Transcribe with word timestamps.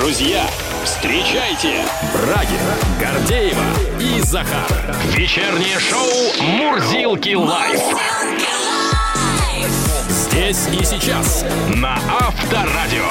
Друзья, 0.00 0.48
встречайте 0.82 1.84
Брагина, 2.14 2.74
Гордеева 2.98 3.62
и 4.00 4.22
Захар. 4.22 4.66
Вечернее 5.14 5.78
шоу 5.78 6.42
«Мурзилки 6.42 7.34
лайф». 7.34 7.82
Здесь 10.08 10.68
и 10.68 10.82
сейчас 10.86 11.44
на 11.76 11.96
Авторадио. 12.18 13.10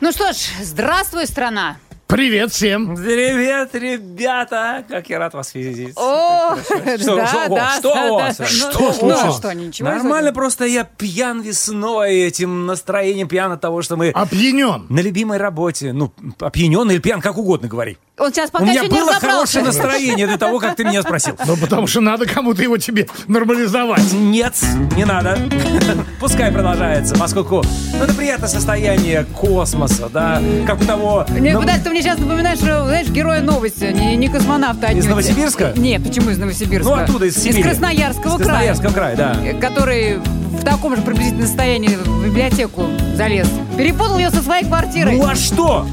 Ну 0.00 0.12
что 0.12 0.30
ж, 0.34 0.36
здравствуй, 0.60 1.26
страна! 1.26 1.78
Привет 2.06 2.52
всем! 2.52 2.94
Привет, 2.96 3.70
ребята! 3.74 4.84
Как 4.88 5.08
я 5.08 5.18
рад 5.18 5.32
вас 5.32 5.54
видеть. 5.54 5.96
О, 5.96 6.54
Что, 6.56 6.76
да, 6.84 6.98
что, 6.98 7.16
да, 7.48 7.74
что 7.78 7.94
да, 7.94 8.04
у 8.12 8.14
вас? 8.14 8.36
да. 8.36 8.44
Что 8.46 8.66
Ну, 8.78 8.92
случилось? 8.92 9.22
ну, 9.24 9.32
что, 9.32 9.52
ничего. 9.54 9.88
Нормально, 9.88 10.32
просто 10.32 10.66
я 10.66 10.84
пьян 10.84 11.40
весной 11.40 12.16
этим 12.20 12.66
настроением, 12.66 13.26
пьян 13.26 13.50
от 13.52 13.60
того, 13.62 13.80
что 13.80 13.96
мы 13.96 14.10
Опьянен. 14.10 14.84
на 14.90 15.00
любимой 15.00 15.38
работе. 15.38 15.92
Ну, 15.94 16.12
опьянен 16.40 16.88
или 16.90 16.98
пьян, 16.98 17.22
как 17.22 17.38
угодно 17.38 17.68
говори. 17.68 17.96
Он 18.16 18.32
сейчас 18.32 18.50
пока 18.50 18.64
У 18.64 18.68
меня 18.68 18.84
было 18.84 19.12
хорошее 19.14 19.64
настроение 19.64 20.28
до 20.28 20.38
того, 20.38 20.60
как 20.60 20.76
ты 20.76 20.84
меня 20.84 21.02
спросил. 21.02 21.36
Ну, 21.46 21.56
потому 21.56 21.88
что 21.88 22.00
надо 22.00 22.26
кому-то 22.26 22.62
его 22.62 22.76
тебе 22.76 23.08
нормализовать. 23.26 24.12
Нет, 24.12 24.54
не 24.94 25.04
надо. 25.04 25.36
Пускай 26.20 26.52
продолжается, 26.52 27.16
поскольку 27.16 27.64
ну, 27.98 28.04
это 28.04 28.14
приятное 28.14 28.48
состояние 28.48 29.24
космоса, 29.36 30.08
да, 30.12 30.40
как 30.64 30.80
у 30.80 30.84
того... 30.84 31.26
Не, 31.30 31.54
ну, 31.54 31.60
куда 31.60 31.76
ты 31.78 31.90
мне 31.94 32.02
сейчас 32.02 32.18
напоминаешь, 32.18 32.58
что, 32.58 32.86
знаешь, 32.86 33.06
героя 33.08 33.40
новости, 33.40 33.84
не, 33.84 34.16
не 34.16 34.26
космонавта 34.26 34.88
отнюдь. 34.88 35.06
Новосибирска? 35.08 35.74
Нет, 35.76 36.02
почему 36.02 36.30
из 36.30 36.38
Новосибирска? 36.38 36.88
Ну, 36.90 37.00
оттуда, 37.00 37.26
из 37.26 37.36
Сибири. 37.36 37.60
Из 37.60 37.64
Красноярского 37.66 38.36
Из 38.36 38.42
края. 38.42 38.46
Красноярского 38.48 38.92
края, 38.92 39.16
да. 39.16 39.36
э, 39.44 39.54
Который 39.60 40.16
в 40.16 40.64
таком 40.64 40.96
же 40.96 41.02
приблизительном 41.02 41.46
состоянии 41.46 41.90
в 41.94 42.26
библиотеку 42.26 42.88
залез. 43.14 43.48
Перепутал 43.78 44.18
ее 44.18 44.30
со 44.30 44.42
своей 44.42 44.64
квартирой. 44.64 45.18
Ну 45.18 45.24
а 45.24 45.36
что? 45.36 45.86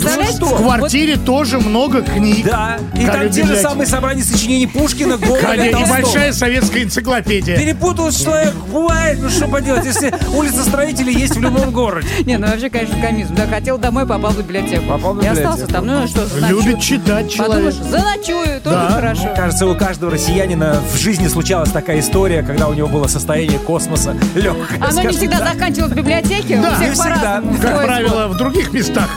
Представляете? 0.00 0.38
Ну, 0.40 0.46
В 0.46 0.62
квартире 0.62 1.16
тоже 1.16 1.58
много 1.58 2.02
книг. 2.02 2.46
Да, 2.46 2.78
и 2.98 3.06
там 3.06 3.26
и 3.26 3.30
те 3.30 3.44
же 3.44 3.56
самые 3.56 3.86
собрания 3.86 4.22
сочинений 4.22 4.66
Пушкина, 4.66 5.16
Гоголя, 5.16 5.70
И 5.70 5.84
большая 5.88 6.32
советская 6.32 6.84
энциклопедия. 6.84 7.56
Перепутал 7.56 8.10
человек, 8.10 8.54
бывает, 8.72 9.18
ну 9.20 9.28
что 9.28 9.48
поделать, 9.48 9.84
если 9.84 10.12
улица 10.34 10.62
строителей 10.64 11.14
есть 11.14 11.36
в 11.36 11.40
любом 11.40 11.70
городе. 11.70 12.06
Не, 12.24 12.36
ну 12.38 12.46
вообще, 12.46 12.70
конечно, 12.70 13.00
комизм. 13.00 13.34
Да, 13.34 13.46
хотел 13.46 13.78
домой, 13.78 14.06
попал 14.06 14.32
в 14.32 14.38
библиотеку. 14.38 14.84
Попал 14.86 15.14
в 15.14 15.18
И 15.18 15.20
библиотеку. 15.20 15.48
остался 15.48 15.66
там. 15.72 15.86
Ну 15.86 16.06
что, 16.06 16.26
заночую. 16.26 16.60
Любит 16.62 16.80
читать 16.80 17.36
Подумаешь, 17.36 17.74
человек. 17.74 17.90
заночую, 17.90 18.60
тоже 18.60 18.76
Да. 18.76 18.90
хорошо. 18.90 19.28
Кажется, 19.36 19.66
у 19.66 19.74
каждого 19.74 20.12
россиянина 20.12 20.80
в 20.92 20.96
жизни 20.96 21.28
случалась 21.28 21.70
такая 21.70 22.00
история, 22.00 22.42
когда 22.42 22.68
у 22.68 22.74
него 22.74 22.88
было 22.88 23.06
состояние 23.06 23.58
космоса 23.58 24.14
легкое. 24.34 24.78
Оно 24.80 25.02
не 25.02 25.08
всегда 25.08 25.38
заканчивалось 25.38 25.92
в 25.92 25.96
библиотеке, 25.96 26.56
Да, 26.62 26.70
у 26.70 26.74
всех 26.74 26.88
не 26.88 26.94
всегда. 26.94 27.10
по-разному. 27.40 27.58
Как 27.60 27.84
правило, 27.84 28.28
в 28.28 28.36
других 28.36 28.72
местах. 28.72 29.08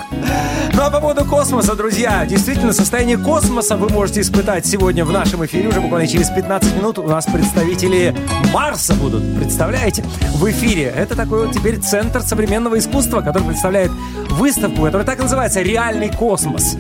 Ну 0.80 0.86
а 0.86 0.90
по 0.90 1.02
поводу 1.02 1.26
космоса, 1.26 1.76
друзья, 1.76 2.26
действительно, 2.26 2.72
состояние 2.72 3.18
космоса 3.18 3.76
вы 3.76 3.90
можете 3.90 4.22
испытать 4.22 4.66
сегодня 4.66 5.04
в 5.04 5.12
нашем 5.12 5.46
эфире. 5.46 5.68
Уже 5.68 5.82
буквально 5.82 6.08
через 6.08 6.30
15 6.30 6.78
минут 6.78 6.98
у 7.00 7.04
нас 7.04 7.26
представители 7.26 8.16
Марса 8.54 8.94
будут. 8.94 9.22
Представляете? 9.38 10.06
В 10.36 10.50
эфире. 10.50 10.84
Это 10.84 11.18
такой 11.18 11.48
вот 11.48 11.54
теперь 11.54 11.80
центр 11.82 12.22
современного 12.22 12.80
искусства, 12.80 13.20
который 13.20 13.44
представляет 13.44 13.92
выставку, 14.30 14.84
которая 14.84 15.06
так 15.06 15.20
называется 15.20 15.60
«Реальный 15.60 16.14
космос». 16.16 16.78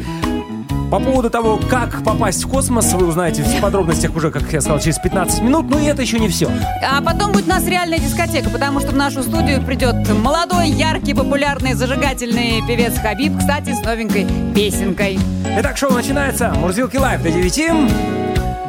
По 0.91 0.99
поводу 0.99 1.29
того, 1.29 1.59
как 1.69 2.03
попасть 2.03 2.43
в 2.43 2.47
космос, 2.47 2.93
вы 2.93 3.05
узнаете 3.05 3.43
в 3.43 3.61
подробностях 3.61 4.15
уже, 4.15 4.31
как 4.31 4.51
я 4.51 4.59
сказал, 4.59 4.79
через 4.79 4.97
15 4.97 5.41
минут. 5.41 5.69
Но 5.69 5.77
и 5.77 5.85
это 5.85 6.01
еще 6.01 6.19
не 6.19 6.29
все. 6.29 6.49
А 6.83 6.99
потом 7.01 7.31
будет 7.31 7.45
у 7.45 7.49
нас 7.49 7.63
реальная 7.67 7.99
дискотека, 7.99 8.49
потому 8.49 8.79
что 8.79 8.89
в 8.89 8.95
нашу 8.95 9.21
студию 9.21 9.63
придет 9.63 9.95
молодой, 10.09 10.69
яркий, 10.69 11.13
популярный, 11.13 11.73
зажигательный 11.73 12.63
певец 12.67 12.97
Хабиб, 12.97 13.37
кстати, 13.37 13.73
с 13.73 13.81
новенькой 13.83 14.25
песенкой. 14.55 15.19
Итак, 15.59 15.77
шоу 15.77 15.91
начинается. 15.91 16.51
Мурзилки 16.55 16.97
live 16.97 17.21
до 17.21 17.29
9. 17.29 17.71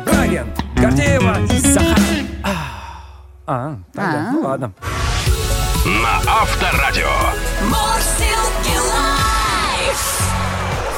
Брагин, 0.04 0.46
Гордеева, 0.76 1.38
Захар. 1.46 1.98
А. 3.46 3.76
А. 3.96 4.30
ну 4.32 4.42
ладно. 4.42 4.72
На 5.86 6.16
Авторадио. 6.30 7.08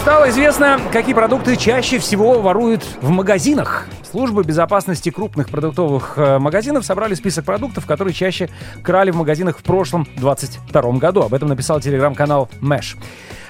Стало 0.03 0.29
известно, 0.31 0.81
какие 0.93 1.15
продукты 1.15 1.55
чаще 1.55 2.01
всего 2.01 2.41
воруют 2.41 2.83
в 3.01 3.11
магазинах. 3.11 3.87
Службы 4.03 4.43
безопасности 4.43 5.11
крупных 5.11 5.49
продуктовых 5.49 6.15
э, 6.17 6.41
магазинов 6.41 6.85
собрали 6.85 7.15
список 7.15 7.45
продуктов, 7.45 7.87
которые 7.87 8.13
чаще 8.13 8.51
крали 8.83 9.13
в 9.13 9.17
магазинах 9.17 9.59
в 9.59 9.63
прошлом 9.63 10.09
22 10.17 10.83
году. 10.95 11.23
Об 11.23 11.35
этом 11.35 11.51
написал 11.51 11.81
телеграм-канал 11.81 12.51
Мэш. 12.61 12.97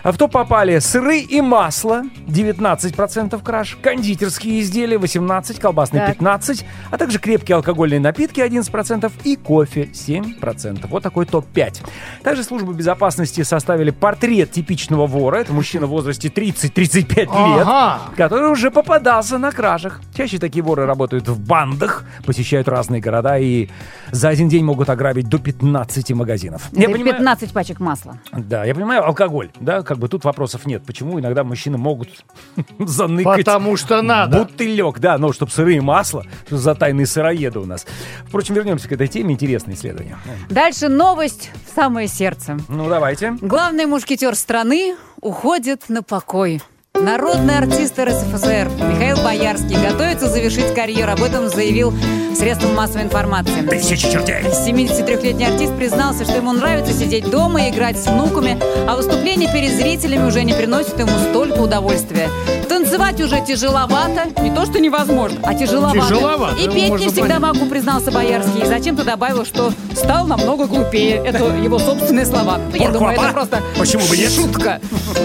А 0.03 0.11
в 0.11 0.17
топ 0.19 0.33
попали 0.33 0.79
сыры 0.81 1.21
и 1.21 1.41
масло 1.41 2.03
19% 2.27 3.41
краж, 3.43 3.79
кондитерские 3.81 4.61
изделия 4.61 4.97
18%, 4.99 5.61
колбасные 5.61 6.07
Так. 6.07 6.17
15%, 6.19 6.65
а 6.91 6.99
также 6.99 7.19
крепкие 7.19 7.57
алкогольные 7.57 8.01
напитки 8.01 8.41
11% 8.41 9.13
и 9.25 9.37
кофе 9.37 9.83
7%. 9.93 10.87
Вот 10.89 11.03
такой 11.03 11.27
топ-5. 11.27 11.83
Также 12.23 12.43
службы 12.43 12.75
безопасности 12.75 13.43
составили 13.43 13.91
портрет 13.91 14.51
типичного 14.51 15.07
вора. 15.07 15.37
Это 15.37 15.53
мужчина 15.53 15.87
в 15.87 15.91
возрасте 15.91 16.29
30-35 16.29 17.17
лет, 17.21 17.29
Ага. 17.31 18.01
который 18.17 18.51
уже 18.51 18.71
попадался 18.71 19.39
на 19.39 19.53
кражах. 19.53 20.01
Чаще 20.17 20.39
такие 20.39 20.63
воры 20.65 20.85
работают 20.87 21.29
в 21.29 21.39
бандах, 21.39 22.05
посещают 22.27 22.67
разные 22.69 23.01
города 23.01 23.39
и 23.39 23.69
за 24.11 24.29
один 24.31 24.49
день 24.49 24.65
могут 24.65 24.91
ограбить 24.91 25.29
до 25.29 25.39
15 25.39 26.13
магазинов. 26.15 26.69
Я 26.73 26.85
Это 26.85 26.93
понимаю- 26.93 27.15
15 27.17 27.53
пачек 27.53 27.79
масла. 27.81 28.19
да, 28.33 28.65
я 28.65 28.75
понимаю, 28.75 29.05
алкоголь, 29.07 29.51
да, 29.61 29.83
как 29.93 29.99
бы 29.99 30.09
тут 30.09 30.25
вопросов 30.25 30.65
нет. 30.65 30.83
Почему 30.87 31.21
иногда 31.21 31.45
мужчины 31.45 31.77
могут 31.77 32.25
заныкать 32.79 33.45
Потому 33.45 33.77
что 33.77 34.01
надо. 34.01 34.39
бутылек, 34.39 35.01
да, 35.01 35.19
ну, 35.19 35.35
чтобы 35.35 35.53
сырые 35.53 35.83
масла, 35.83 36.25
что 36.47 36.57
за 36.57 36.75
тайные 36.75 37.05
сыроеды 37.05 37.59
у 37.59 37.67
нас. 37.67 37.85
Впрочем, 38.27 38.55
вернемся 38.55 38.89
к 38.89 38.93
этой 38.93 39.07
теме, 39.07 39.35
интересное 39.35 39.75
исследование. 39.75 40.17
Дальше 40.49 40.89
новость 40.89 41.51
в 41.71 41.75
самое 41.75 42.09
сердце. 42.09 42.57
Ну, 42.71 42.89
давайте. 42.89 43.37
Главный 43.43 43.85
мушкетер 43.85 44.35
страны 44.35 44.97
уходит 45.21 45.91
на 45.91 46.03
покой. 46.03 46.63
Народный 46.95 47.57
артист 47.57 47.99
РСФСР 47.99 48.69
Михаил 48.77 49.17
Боярский 49.25 49.77
готовится 49.83 50.29
завершить 50.29 50.75
карьеру. 50.75 51.13
Об 51.13 51.23
этом 51.23 51.49
заявил 51.49 51.93
средством 52.37 52.75
массовой 52.75 53.05
информации. 53.05 53.67
Тысячи 53.67 54.11
чертей. 54.11 54.43
73-летний 54.43 55.47
артист 55.47 55.75
признался, 55.77 56.25
что 56.25 56.37
ему 56.37 56.53
нравится 56.53 56.93
сидеть 56.93 57.29
дома 57.31 57.67
и 57.67 57.71
играть 57.71 57.99
с 57.99 58.07
внуками, 58.07 58.59
а 58.87 58.95
выступление 58.95 59.51
перед 59.53 59.73
зрителями 59.73 60.27
уже 60.27 60.45
не 60.45 60.53
приносит 60.53 60.99
ему 60.99 61.11
столько 61.31 61.61
удовольствия. 61.61 62.29
Танцевать 62.73 63.21
уже 63.21 63.39
тяжеловато, 63.45 64.41
не 64.41 64.51
то 64.51 64.65
что 64.65 64.81
невозможно, 64.81 65.39
а 65.43 65.53
тяжеловато. 65.53 66.01
Тяжеловато, 66.01 66.57
И 66.57 66.67
ну, 66.67 66.73
петь 66.73 66.91
не 66.93 67.09
всегда 67.09 67.35
понять. 67.35 67.41
могу, 67.41 67.67
признался 67.67 68.11
Боярский. 68.11 68.63
И 68.63 68.65
зачем-то 68.65 69.05
добавил, 69.05 69.45
что 69.45 69.75
стал 69.95 70.27
намного 70.27 70.65
глупее. 70.67 71.17
Это 71.23 71.45
его 71.55 71.79
собственные 71.79 72.25
слова. 72.25 72.59
Я 72.73 72.89
думаю, 72.89 73.13
это 73.13 73.31
просто 73.31 73.61
Почему 73.79 74.07
бы 74.07 74.17
нет? 74.17 74.33
шутка. 74.33 74.81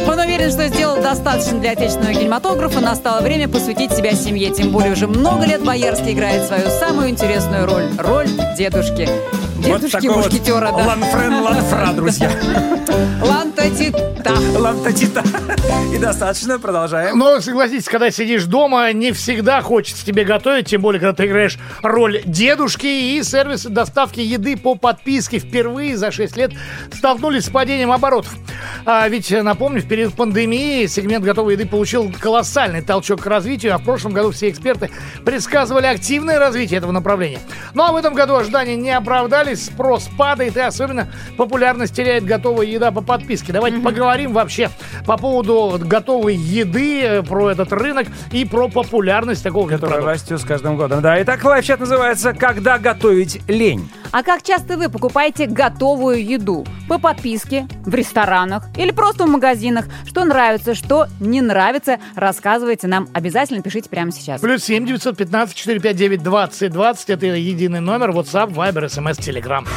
Он 0.10 0.20
уверен, 0.20 0.52
что 0.52 0.68
сделал 0.68 1.02
достаточно 1.02 1.58
для 1.58 1.72
отечественного 1.72 2.16
кинематографа. 2.16 2.82
Настало 2.82 3.22
время 3.22 3.48
посвятить 3.48 3.94
себя 3.94 4.12
семье. 4.12 4.50
Тем 4.50 4.72
более 4.72 4.92
уже 4.92 5.08
много 5.08 5.46
лет 5.46 5.64
Боярский 5.64 6.12
играет 6.12 6.46
свою 6.46 6.70
самую 6.82 7.12
интересную 7.12 7.66
роль. 7.66 7.86
Роль 7.98 8.28
дедушки. 8.58 9.08
Дедушки 9.58 10.08
вот 10.08 10.18
мушкетера, 10.18 10.72
да. 10.72 10.86
Ланфрен 10.86 11.34
ланфра, 11.42 11.94
друзья. 11.94 12.32
Лантатита. 13.22 14.34
Лантатита. 14.58 15.24
И 15.94 15.98
достаточно, 15.98 16.60
продолжаем. 16.60 17.18
Но 17.18 17.40
согласитесь, 17.42 17.86
когда 17.86 18.12
сидишь 18.12 18.46
дома, 18.46 18.92
не 18.94 19.12
всегда 19.12 19.62
хочется 19.62 20.06
тебе 20.06 20.24
готовить, 20.26 20.68
тем 20.68 20.82
более, 20.82 21.00
когда 21.00 21.14
ты 21.14 21.26
играешь 21.26 21.58
роль 21.82 22.22
дедушки, 22.26 22.86
и 22.86 23.24
сервисы 23.24 23.70
доставки 23.70 24.20
еды 24.20 24.58
по 24.58 24.76
подписке 24.76 25.40
впервые 25.40 25.98
за 25.98 26.12
6 26.12 26.38
лет 26.38 26.52
столкнулись 26.94 27.46
с 27.46 27.50
падением 27.50 27.92
оборотов. 27.92 28.36
А 28.86 29.08
ведь, 29.10 29.32
напомню, 29.32 29.82
в 29.82 29.88
период 29.88 30.14
пандемии 30.14 30.86
сегмент 30.86 31.26
готовой 31.26 31.54
еды 31.54 31.66
получил 31.66 32.14
колоссальный 32.20 32.82
толчок 32.82 33.22
к 33.22 33.26
развитию, 33.26 33.74
а 33.74 33.78
в 33.80 33.84
прошлом 33.84 34.14
году 34.14 34.32
все 34.32 34.50
эксперты 34.50 34.92
предсказывали 35.26 35.88
активное 35.88 36.40
развитие 36.40 36.78
этого 36.78 36.92
направления. 36.92 37.40
Ну 37.74 37.84
а 37.84 37.92
в 37.92 37.96
этом 37.96 38.14
году 38.14 38.36
ожидания 38.36 38.76
не 38.76 38.92
оправдались, 39.48 39.66
спрос 39.66 40.10
падает, 40.18 40.58
и 40.58 40.60
особенно 40.60 41.08
популярность 41.38 41.96
теряет 41.96 42.26
готовая 42.26 42.66
еда 42.66 42.92
по 42.92 43.02
подписке. 43.02 43.54
Давайте 43.54 43.80
поговорим 43.80 44.34
вообще 44.34 44.70
по 45.06 45.18
поводу 45.18 45.80
готовой 45.80 46.36
еды, 46.36 47.02
э, 47.04 47.24
про 47.24 47.52
этот 47.52 47.72
рынок 47.72 48.08
и 48.32 48.46
про 48.46 48.68
популярность 48.68 49.44
такого 49.44 49.68
Который 49.68 50.04
растет 50.04 50.40
с 50.40 50.44
каждым 50.44 50.78
годом. 50.78 51.02
Да, 51.02 51.22
итак, 51.22 51.44
лайфчат 51.44 51.80
называется 51.80 52.34
«Когда 52.34 52.78
готовить 52.78 53.42
лень». 53.48 53.90
А 54.12 54.24
как 54.24 54.44
часто 54.44 54.78
вы 54.78 54.90
покупаете 54.90 55.46
готовую 55.46 56.24
еду? 56.24 56.66
По 56.88 56.98
подписке, 57.00 57.68
в 57.86 57.94
ресторанах 57.94 58.64
или 58.78 58.92
просто 58.92 59.26
в 59.26 59.30
магазинах? 59.30 59.86
Что 60.08 60.24
нравится, 60.24 60.76
что 60.76 61.08
не 61.20 61.42
нравится, 61.42 62.00
рассказывайте 62.16 62.88
нам. 62.88 63.10
Обязательно 63.14 63.62
пишите 63.62 63.90
прямо 63.90 64.12
сейчас. 64.12 64.42
Плюс 64.42 64.64
7 64.64 64.86
915 64.86 65.56
459 65.56 66.24
20 66.24 66.72
20. 66.72 67.10
Это 67.10 67.26
единый 67.26 67.82
номер. 67.82 68.12
WhatsApp, 68.12 68.54
Viber, 68.54 68.86
SMS, 68.86 69.20
Telegram. 69.20 69.68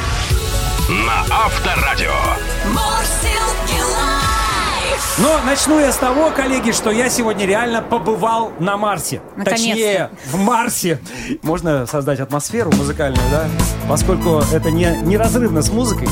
На 0.89 1.21
Авторадио. 1.29 2.11
Но 5.17 5.39
начну 5.45 5.79
я 5.79 5.91
с 5.91 5.97
того, 5.97 6.31
коллеги, 6.31 6.71
что 6.71 6.89
я 6.89 7.09
сегодня 7.09 7.45
реально 7.45 7.81
побывал 7.81 8.53
на 8.59 8.77
Марсе. 8.77 9.21
Точнее, 9.43 10.09
в 10.31 10.37
Марсе. 10.37 10.99
Можно 11.41 11.85
создать 11.85 12.19
атмосферу 12.19 12.71
музыкальную, 12.71 13.23
да? 13.29 13.45
Поскольку 13.89 14.41
это 14.53 14.71
не 14.71 14.85
неразрывно 15.03 15.61
с 15.61 15.69
музыкой. 15.69 16.07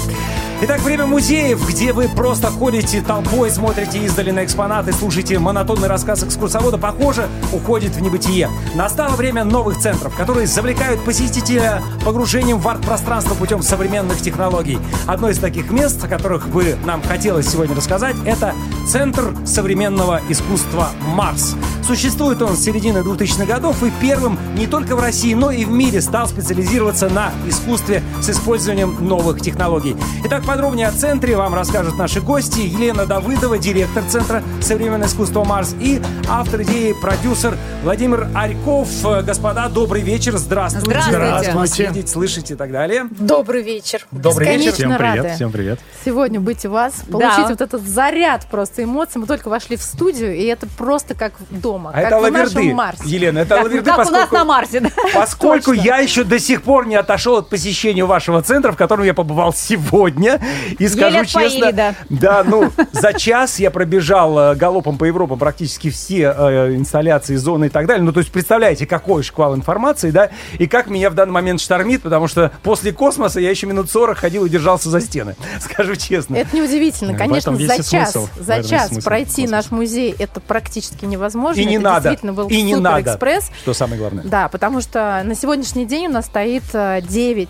Итак, 0.62 0.82
время 0.82 1.06
музеев, 1.06 1.66
где 1.70 1.94
вы 1.94 2.10
просто 2.10 2.48
ходите 2.50 3.02
толпой, 3.02 3.50
смотрите 3.50 4.00
издали 4.00 4.32
на 4.32 4.44
экспонаты, 4.44 4.92
слушаете 4.92 5.40
монотонный 5.40 5.88
рассказ 5.88 6.22
экскурсовода, 6.22 6.78
похоже, 6.78 7.30
уходит 7.54 7.96
в 7.96 8.02
небытие. 8.02 8.50
Настало 8.76 9.16
время 9.16 9.46
новых 9.46 9.80
центров, 9.80 10.14
которые 10.18 10.48
завлекают 10.48 11.02
посетителя 11.06 11.82
погружением 12.04 12.60
в 12.60 12.68
арт-пространство 12.68 13.36
путем 13.36 13.62
современных 13.62 14.20
технологий. 14.20 14.80
Одно 15.08 15.30
из 15.30 15.40
таких 15.40 15.72
мест, 15.72 16.04
о 16.04 16.10
которых 16.10 16.50
бы 16.50 16.76
нам 16.84 17.02
хотелось 17.04 17.48
сегодня 17.48 17.74
рассказать, 17.74 18.18
это 18.26 18.54
Центр 18.86 19.34
современного 19.46 20.20
искусства 20.30 20.90
«Марс». 21.14 21.56
Существует 21.86 22.42
он 22.42 22.56
с 22.56 22.64
середины 22.64 23.00
2000-х 23.00 23.46
годов 23.46 23.82
и 23.84 23.92
первым 24.02 24.38
не 24.56 24.68
только 24.68 24.96
в 24.96 25.00
России, 25.00 25.34
но 25.34 25.52
и 25.52 25.66
в 25.66 25.72
мире 25.72 26.02
стал 26.02 26.28
специализироваться 26.28 27.10
на 27.10 27.32
искусстве 27.48 28.04
с 28.22 28.30
использованием 28.30 28.96
новых 29.00 29.42
технологий. 29.42 29.96
Итак, 30.24 30.44
подробнее 30.50 30.88
о 30.88 30.92
центре 30.92 31.38
вам 31.38 31.54
расскажут 31.54 32.00
наши 32.00 32.22
гости. 32.22 32.62
Елена 32.62 33.06
Давыдова, 33.06 33.60
директор 33.60 34.04
Центра 34.06 34.42
современного 34.62 35.08
искусства 35.08 35.44
«Марс» 35.44 35.76
и 35.80 36.02
автор 36.28 36.64
идеи, 36.64 36.96
продюсер 37.00 37.56
Владимир 37.84 38.30
Арьков. 38.34 38.88
Э, 39.06 39.22
Господа, 39.22 39.70
добрый 39.70 40.02
вечер, 40.02 40.38
здравствуйте. 40.38 40.88
Здравствуйте. 40.90 41.52
Вас 41.52 41.78
видеть, 41.78 42.10
слышать 42.10 42.50
и 42.50 42.56
так 42.56 42.72
далее. 42.72 43.06
Добрый 43.12 43.62
вечер. 43.62 44.08
Добрый 44.10 44.48
вечер. 44.58 44.72
Бесконечно 44.72 44.98
рады 44.98 45.34
всем 45.36 45.52
привет. 45.52 45.80
сегодня 46.04 46.40
быть 46.40 46.66
у 46.66 46.72
вас, 46.72 46.96
получить 47.12 47.50
вот 47.50 47.62
этот 47.62 47.84
заряд 47.84 48.48
просто 48.50 48.84
эмоций. 48.84 49.22
Мы 49.22 49.28
только 49.28 49.50
вошли 49.50 49.78
в 49.78 49.84
студию, 49.84 50.36
и 50.36 50.46
это 50.46 50.66
просто 50.80 51.14
как 51.14 51.34
дома, 51.52 51.92
А 51.94 51.98
как 51.98 52.06
это 52.06 52.18
в 52.18 52.22
лаверды, 52.24 52.56
нашем 52.56 52.76
Марсе. 52.76 53.04
Елена, 53.06 53.40
это 53.40 53.54
Как, 53.56 53.64
лаверды, 53.66 53.86
как 53.92 53.96
у 53.98 54.00
нас 54.00 54.10
поскольку- 54.10 54.36
на 54.36 54.46
Марсе, 54.46 54.80
да? 54.80 54.90
Поскольку 55.14 55.76
Точно. 55.76 55.82
я 55.84 55.98
еще 55.98 56.24
до 56.24 56.40
сих 56.40 56.64
пор 56.64 56.88
не 56.88 56.96
отошел 56.96 57.38
от 57.38 57.50
посещения 57.50 58.04
вашего 58.04 58.42
центра, 58.42 58.72
в 58.72 58.78
котором 58.78 59.04
я 59.06 59.14
побывал 59.14 59.54
сегодня, 59.54 60.39
и 60.78 60.88
скажу 60.88 61.18
Еле 61.18 61.28
честно, 61.28 61.72
да. 61.72 61.96
да, 62.10 62.44
ну 62.44 62.72
за 62.92 63.14
час 63.14 63.60
я 63.60 63.72
пробежал 63.72 64.38
э, 64.40 64.56
галопом 64.56 64.98
по 64.98 65.06
Европе 65.06 65.36
практически 65.36 65.90
все 65.90 66.34
э, 66.38 66.76
инсталляции, 66.76 67.36
зоны 67.36 67.66
и 67.66 67.70
так 67.70 67.88
далее. 67.88 68.04
Ну 68.04 68.12
то 68.12 68.20
есть 68.20 68.32
представляете, 68.32 68.86
какой 68.86 69.24
шквал 69.24 69.56
информации, 69.56 70.12
да, 70.12 70.30
и 70.58 70.68
как 70.68 70.88
меня 70.88 71.10
в 71.10 71.16
данный 71.16 71.32
момент 71.32 71.62
штормит, 71.62 72.02
потому 72.02 72.28
что 72.28 72.52
после 72.64 72.92
космоса 72.92 73.40
я 73.40 73.50
еще 73.50 73.68
минут 73.68 73.90
40 73.90 74.18
ходил 74.18 74.46
и 74.46 74.50
держался 74.50 74.90
за 74.90 75.02
стены, 75.02 75.36
скажу 75.60 75.96
честно. 75.96 76.36
Это 76.36 76.56
неудивительно. 76.56 77.14
В 77.14 77.18
Конечно, 77.18 77.56
за 77.56 77.84
час, 77.84 78.18
за 78.38 78.64
час 78.64 79.04
пройти 79.04 79.48
наш 79.48 79.72
музей 79.72 80.16
это 80.18 80.40
практически 80.40 81.06
невозможно. 81.06 81.60
И 81.60 81.66
не 81.66 81.76
это 81.76 81.84
надо, 81.84 82.02
действительно 82.10 82.34
был 82.34 82.48
и 82.48 82.62
не 82.62 82.76
надо, 82.76 83.14
суперэкспресс. 83.14 83.52
что 83.62 83.74
самое 83.74 84.00
главное. 84.00 84.24
Да, 84.24 84.48
потому 84.48 84.82
что 84.82 85.22
на 85.24 85.36
сегодняшний 85.36 85.86
день 85.86 86.08
у 86.08 86.12
нас 86.12 86.26
стоит 86.26 86.64
9 86.72 87.50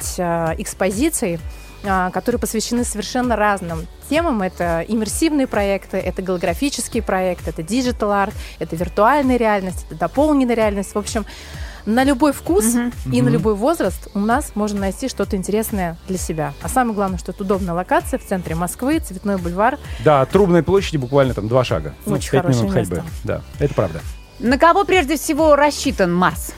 экспозиций, 0.59 1.39
которые 1.83 2.39
посвящены 2.39 2.83
совершенно 2.83 3.35
разным 3.35 3.87
темам. 4.09 4.41
Это 4.41 4.83
иммерсивные 4.87 5.47
проекты, 5.47 5.97
это 5.97 6.21
голографические 6.21 7.03
проекты, 7.03 7.51
это 7.51 7.63
digital 7.63 8.11
art, 8.11 8.33
это 8.59 8.75
виртуальная 8.75 9.37
реальность, 9.37 9.85
это 9.89 9.99
дополненная 9.99 10.55
реальность. 10.55 10.93
В 10.93 10.97
общем, 10.97 11.25
на 11.85 12.03
любой 12.03 12.33
вкус 12.33 12.75
и 13.11 13.21
на 13.21 13.29
любой 13.29 13.55
возраст 13.55 14.09
у 14.13 14.19
нас 14.19 14.51
можно 14.55 14.81
найти 14.81 15.07
что-то 15.07 15.35
интересное 15.35 15.97
для 16.07 16.17
себя. 16.17 16.53
А 16.61 16.69
самое 16.69 16.93
главное, 16.95 17.17
что 17.17 17.31
это 17.31 17.43
удобная 17.43 17.73
локация 17.73 18.19
в 18.19 18.25
центре 18.25 18.53
Москвы, 18.55 18.99
Цветной 18.99 19.37
бульвар. 19.37 19.79
Да, 20.03 20.25
Трубной 20.25 20.61
площади 20.63 20.97
буквально 20.97 21.33
там 21.33 21.47
два 21.47 21.63
шага. 21.63 21.93
Ну, 22.05 22.15
Очень 22.15 22.31
пять 22.31 22.41
хорошее 22.41 22.63
минут 22.63 22.73
ходьбы. 22.75 22.95
место. 22.97 23.11
Да, 23.23 23.41
это 23.59 23.73
правда. 23.73 24.01
На 24.39 24.57
кого 24.57 24.83
прежде 24.85 25.17
всего 25.17 25.55
рассчитан 25.55 26.13
Марс? 26.13 26.53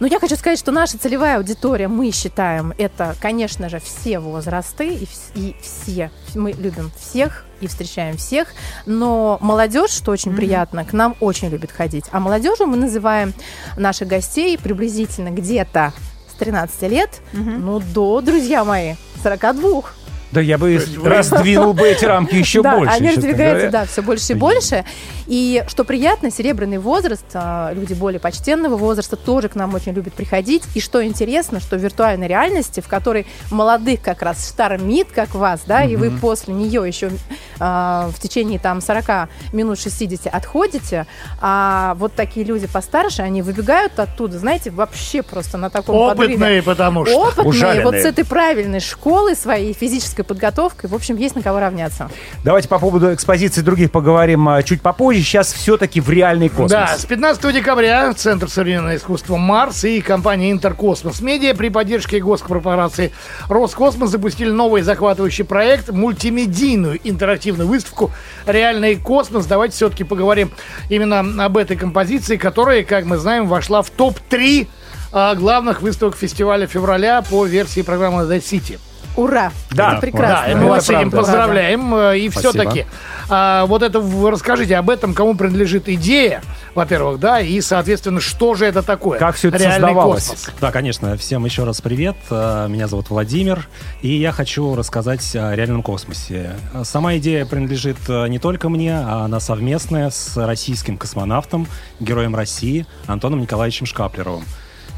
Но 0.00 0.06
я 0.06 0.20
хочу 0.20 0.36
сказать, 0.36 0.58
что 0.58 0.70
наша 0.70 0.98
целевая 0.98 1.38
аудитория, 1.38 1.88
мы 1.88 2.10
считаем, 2.12 2.72
это, 2.78 3.16
конечно 3.20 3.68
же, 3.68 3.80
все 3.80 4.20
возрасты 4.20 4.94
и, 4.94 5.08
и 5.34 5.56
все. 5.60 6.10
Мы 6.34 6.52
любим 6.52 6.92
всех 6.96 7.44
и 7.60 7.66
встречаем 7.66 8.16
всех. 8.16 8.48
Но 8.86 9.38
молодежь, 9.40 9.90
что 9.90 10.12
очень 10.12 10.34
приятно, 10.36 10.84
к 10.84 10.92
нам 10.92 11.16
очень 11.20 11.48
любит 11.48 11.72
ходить. 11.72 12.04
А 12.12 12.20
молодежью 12.20 12.66
мы 12.66 12.76
называем 12.76 13.34
наших 13.76 14.08
гостей 14.08 14.56
приблизительно 14.56 15.30
где-то 15.30 15.92
с 16.32 16.34
13 16.38 16.82
лет, 16.90 17.20
ну, 17.32 17.80
до, 17.80 18.20
друзья 18.20 18.64
мои, 18.64 18.94
42. 19.22 19.82
Да 20.30 20.40
я 20.40 20.58
бы 20.58 20.80
раздвинул 21.02 21.72
бы 21.72 21.88
эти 21.88 22.04
рамки 22.04 22.34
еще 22.34 22.62
да, 22.62 22.76
больше. 22.76 22.94
они 22.94 23.10
раздвигаются, 23.10 23.70
да, 23.70 23.86
все 23.86 24.02
больше 24.02 24.32
и 24.32 24.36
больше. 24.36 24.84
И 25.26 25.64
что 25.68 25.84
приятно, 25.84 26.30
серебряный 26.30 26.78
возраст, 26.78 27.24
а, 27.34 27.72
люди 27.72 27.94
более 27.94 28.20
почтенного 28.20 28.76
возраста 28.76 29.16
тоже 29.16 29.48
к 29.48 29.54
нам 29.54 29.74
очень 29.74 29.92
любят 29.92 30.14
приходить. 30.14 30.64
И 30.74 30.80
что 30.80 31.04
интересно, 31.04 31.60
что 31.60 31.76
в 31.76 31.80
виртуальной 31.80 32.28
реальности, 32.28 32.80
в 32.80 32.88
которой 32.88 33.26
молодых 33.50 34.02
как 34.02 34.22
раз 34.22 34.48
штормит, 34.48 35.08
как 35.14 35.34
вас, 35.34 35.62
да, 35.66 35.84
и 35.84 35.96
вы 35.96 36.10
после 36.10 36.54
нее 36.54 36.82
еще 36.86 37.10
в 37.58 38.14
течение 38.20 38.58
там 38.58 38.80
40 38.80 39.28
минут 39.52 39.78
60 39.78 40.26
отходите, 40.32 41.06
а 41.40 41.94
вот 41.94 42.14
такие 42.14 42.44
люди 42.46 42.66
постарше, 42.66 43.22
они 43.22 43.42
выбегают 43.42 43.98
оттуда, 43.98 44.38
знаете, 44.38 44.70
вообще 44.70 45.22
просто 45.22 45.58
на 45.58 45.70
таком 45.70 45.96
подрыве. 45.96 46.34
Опытные, 46.34 46.62
потому 46.62 47.06
что. 47.06 47.18
Опытные, 47.18 47.46
ужаленные. 47.46 47.84
вот 47.84 47.94
с 47.94 48.04
этой 48.04 48.24
правильной 48.24 48.80
школой 48.80 49.36
своей, 49.36 49.72
физической 49.72 50.22
подготовкой, 50.22 50.90
в 50.90 50.94
общем, 50.94 51.16
есть 51.16 51.34
на 51.34 51.42
кого 51.42 51.60
равняться. 51.60 52.10
Давайте 52.44 52.68
по 52.68 52.78
поводу 52.78 53.12
экспозиции 53.12 53.60
других 53.60 53.90
поговорим 53.90 54.48
а, 54.48 54.62
чуть 54.62 54.82
попозже. 54.82 55.20
Сейчас 55.22 55.52
все-таки 55.52 56.00
в 56.00 56.08
реальный 56.10 56.48
космос. 56.48 56.70
Да, 56.70 56.96
с 56.96 57.04
15 57.04 57.52
декабря 57.52 58.12
Центр 58.14 58.48
современного 58.48 58.96
искусства 58.96 59.36
«Марс» 59.36 59.84
и 59.84 60.00
компания 60.00 60.50
«Интеркосмос 60.52 61.20
Медиа» 61.20 61.54
при 61.54 61.68
поддержке 61.68 62.20
госкорпорации 62.20 63.12
«Роскосмос» 63.48 64.10
запустили 64.10 64.50
новый 64.50 64.82
захватывающий 64.82 65.44
проект, 65.44 65.90
мультимедийную 65.90 66.98
интерактивную 67.02 67.47
выставку 67.52 68.10
«Реальный 68.46 68.96
космос». 68.96 69.46
Давайте 69.46 69.74
все-таки 69.74 70.04
поговорим 70.04 70.50
именно 70.88 71.44
об 71.44 71.56
этой 71.56 71.76
композиции, 71.76 72.36
которая, 72.36 72.84
как 72.84 73.04
мы 73.04 73.16
знаем, 73.16 73.46
вошла 73.46 73.82
в 73.82 73.90
топ-3 73.90 74.66
а, 75.12 75.34
главных 75.34 75.82
выставок 75.82 76.16
фестиваля 76.16 76.66
февраля 76.66 77.22
по 77.22 77.46
версии 77.46 77.82
программы 77.82 78.22
«The 78.22 78.38
City». 78.38 78.78
Ура! 79.18 79.52
Да, 79.70 79.92
это 79.92 80.00
прекрасно. 80.00 80.34
Да, 80.36 80.46
это 80.46 80.58
мы 80.58 80.68
вас 80.68 80.86
с 80.86 80.90
этим 80.90 81.10
поздравляем. 81.10 81.94
э, 81.94 82.18
И 82.18 82.28
все-таки 82.28 82.86
вот 83.28 83.82
это 83.82 84.02
расскажите 84.30 84.76
об 84.76 84.88
этом, 84.88 85.12
кому 85.12 85.34
принадлежит 85.34 85.86
идея, 85.88 86.40
во-первых, 86.74 87.20
да, 87.20 87.40
и, 87.40 87.60
соответственно, 87.60 88.20
что 88.20 88.54
же 88.54 88.64
это 88.64 88.82
такое? 88.82 89.18
Как 89.18 89.34
всё 89.34 89.48
это 89.48 89.58
Реальный 89.58 89.74
создавалось? 89.74 90.28
космос. 90.28 90.50
Да, 90.60 90.72
конечно. 90.72 91.16
Всем 91.18 91.44
еще 91.44 91.64
раз 91.64 91.80
привет. 91.82 92.16
Э, 92.30 92.66
Меня 92.70 92.86
зовут 92.88 93.10
Владимир, 93.10 93.68
и 94.00 94.08
я 94.16 94.32
хочу 94.32 94.74
рассказать 94.74 95.36
о 95.36 95.54
реальном 95.54 95.82
космосе. 95.82 96.52
Сама 96.84 97.16
идея 97.18 97.44
принадлежит 97.44 97.98
э, 98.08 98.28
не 98.28 98.38
только 98.38 98.68
мне, 98.70 98.96
а 98.98 99.24
она 99.24 99.40
совместная 99.40 100.08
с 100.10 100.36
российским 100.36 100.96
космонавтом, 100.96 101.66
героем 102.00 102.34
России 102.34 102.86
Антоном 103.06 103.40
Николаевичем 103.40 103.84
Шкаплеровым. 103.84 104.44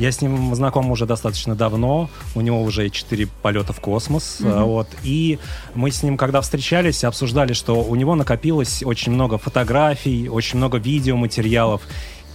Я 0.00 0.12
с 0.12 0.22
ним 0.22 0.54
знаком 0.54 0.90
уже 0.90 1.04
достаточно 1.04 1.54
давно. 1.54 2.08
У 2.34 2.40
него 2.40 2.62
уже 2.62 2.88
четыре 2.88 3.28
полета 3.42 3.74
в 3.74 3.80
космос. 3.80 4.38
э, 4.40 4.62
Вот. 4.62 4.88
И 5.04 5.38
мы 5.74 5.90
с 5.90 6.02
ним, 6.02 6.16
когда 6.16 6.40
встречались, 6.40 7.04
обсуждали, 7.04 7.52
что 7.52 7.82
у 7.82 7.94
него 7.96 8.14
накопилось 8.14 8.82
очень 8.82 9.12
много 9.12 9.36
фотографий, 9.36 10.30
очень 10.30 10.56
много 10.56 10.78
видеоматериалов. 10.78 11.82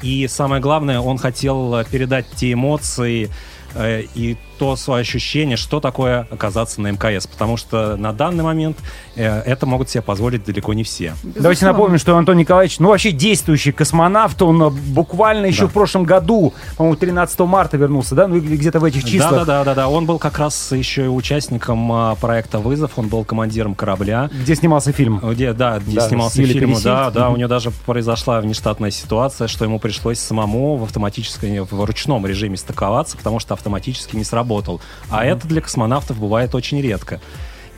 И 0.03 0.27
самое 0.27 0.61
главное, 0.61 0.99
он 0.99 1.17
хотел 1.17 1.73
э, 1.75 1.85
передать 1.85 2.27
те 2.35 2.53
эмоции 2.53 3.31
э, 3.73 4.03
и 4.13 4.37
то 4.57 4.75
свое 4.75 5.01
ощущение, 5.01 5.57
что 5.57 5.79
такое 5.79 6.27
оказаться 6.31 6.81
на 6.81 6.91
МКС. 6.91 7.27
Потому 7.27 7.57
что 7.57 7.95
на 7.97 8.13
данный 8.13 8.43
момент 8.43 8.77
э, 9.15 9.41
это 9.41 9.65
могут 9.65 9.89
себе 9.89 10.01
позволить 10.01 10.43
далеко 10.45 10.73
не 10.73 10.83
все. 10.83 11.13
Давайте 11.23 11.65
напомним, 11.65 11.97
что 11.97 12.15
Антон 12.17 12.37
Николаевич, 12.37 12.79
ну 12.79 12.89
вообще 12.89 13.11
действующий 13.11 13.71
космонавт, 13.71 14.41
он 14.41 14.61
э, 14.61 14.69
буквально 14.69 15.45
еще 15.47 15.61
Да. 15.63 15.67
в 15.67 15.73
прошлом 15.73 16.03
году, 16.03 16.53
по-моему, 16.77 16.95
13 16.97 17.39
марта 17.41 17.77
вернулся, 17.77 18.15
да, 18.15 18.27
ну 18.27 18.35
или 18.37 18.55
где-то 18.57 18.79
в 18.79 18.83
этих 18.83 19.03
числах. 19.03 19.31
Да, 19.31 19.37
да, 19.39 19.45
да, 19.45 19.63
да, 19.63 19.75
да. 19.75 19.89
Он 19.89 20.05
был 20.05 20.19
как 20.19 20.37
раз 20.39 20.71
еще 20.71 21.05
и 21.05 21.07
участником 21.07 21.91
а, 21.91 22.15
проекта 22.15 22.59
Вызов. 22.59 22.91
Он 22.97 23.07
был 23.07 23.23
командиром 23.23 23.75
корабля. 23.75 24.29
Где 24.31 24.55
снимался 24.55 24.91
фильм. 24.91 25.19
Где, 25.19 25.53
да, 25.53 25.79
где 25.79 25.95
Да, 25.99 26.07
снимался 26.07 26.37
фильм, 26.37 26.59
Пересильд. 26.69 26.83
да, 26.83 27.11
да, 27.11 27.29
у 27.29 27.37
него 27.37 27.47
даже 27.49 27.71
произошла 27.85 28.41
внештатная 28.41 28.91
ситуация, 28.91 29.47
что 29.47 29.65
ему 29.65 29.79
пришлось 29.79 30.19
самому 30.19 30.77
в 30.77 30.83
автоматической, 30.83 31.59
в 31.61 31.83
ручном 31.85 32.25
режиме 32.25 32.57
стыковаться, 32.57 33.17
потому 33.17 33.39
что 33.39 33.53
автоматически 33.53 34.15
не 34.15 34.23
сработал. 34.45 34.81
А 35.09 35.25
это 35.25 35.47
для 35.47 35.61
космонавтов 35.61 36.19
бывает 36.19 36.55
очень 36.55 36.81
редко. 36.81 37.19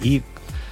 И 0.02 0.22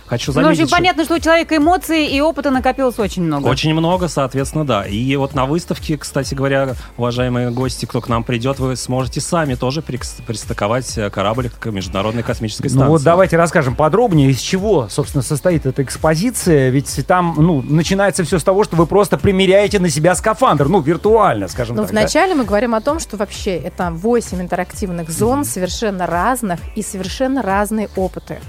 хочу 0.07 0.27
Ну, 0.27 0.31
в 0.31 0.35
заметить... 0.35 0.51
общем, 0.61 0.67
что- 0.67 0.75
понятно, 0.77 1.05
что 1.05 1.15
у 1.15 1.19
человека 1.19 1.57
эмоций 1.57 2.05
и 2.07 2.21
опыта 2.21 2.51
накопилось 2.51 2.99
очень 2.99 3.23
много. 3.23 3.47
Очень 3.47 3.73
много, 3.73 4.07
соответственно, 4.07 4.65
да. 4.65 4.85
И 4.85 5.15
вот 5.15 5.33
на 5.35 5.45
выставке, 5.45 5.97
кстати 5.97 6.33
говоря, 6.35 6.75
уважаемые 6.97 7.51
гости, 7.51 7.85
кто 7.85 8.01
к 8.01 8.07
нам 8.07 8.23
придет, 8.23 8.59
вы 8.59 8.75
сможете 8.75 9.21
сами 9.21 9.55
тоже 9.55 9.81
пристыковать 9.81 10.97
э, 10.97 11.09
корабль 11.09 11.49
к 11.49 11.65
Международной 11.71 12.23
космической 12.23 12.67
станции. 12.67 12.85
Ну 12.85 12.91
вот 12.91 13.03
давайте 13.03 13.37
расскажем 13.37 13.75
подробнее, 13.75 14.29
из 14.29 14.39
чего, 14.39 14.87
собственно, 14.89 15.21
состоит 15.23 15.65
эта 15.65 15.83
экспозиция. 15.83 16.69
Ведь 16.69 17.05
там, 17.07 17.35
ну, 17.37 17.61
начинается 17.61 18.23
все 18.23 18.39
с 18.39 18.43
того, 18.43 18.63
что 18.63 18.75
вы 18.75 18.85
просто 18.85 19.17
примеряете 19.17 19.79
на 19.79 19.89
себя 19.89 20.15
скафандр, 20.15 20.67
ну, 20.67 20.81
виртуально, 20.81 21.47
скажем 21.47 21.75
Но 21.75 21.83
так. 21.83 21.91
да? 21.93 21.99
вначале 22.01 22.35
мы 22.35 22.43
говорим 22.45 22.75
о 22.75 22.81
том, 22.81 22.99
что 22.99 23.17
вообще 23.17 23.55
это 23.57 23.91
8 23.91 24.41
интерактивных 24.41 25.09
зон, 25.09 25.45
совершенно 25.45 26.05
разных 26.05 26.59
и 26.75 26.81
совершенно 26.81 27.41
разные 27.41 27.89
опыты. 27.95 28.39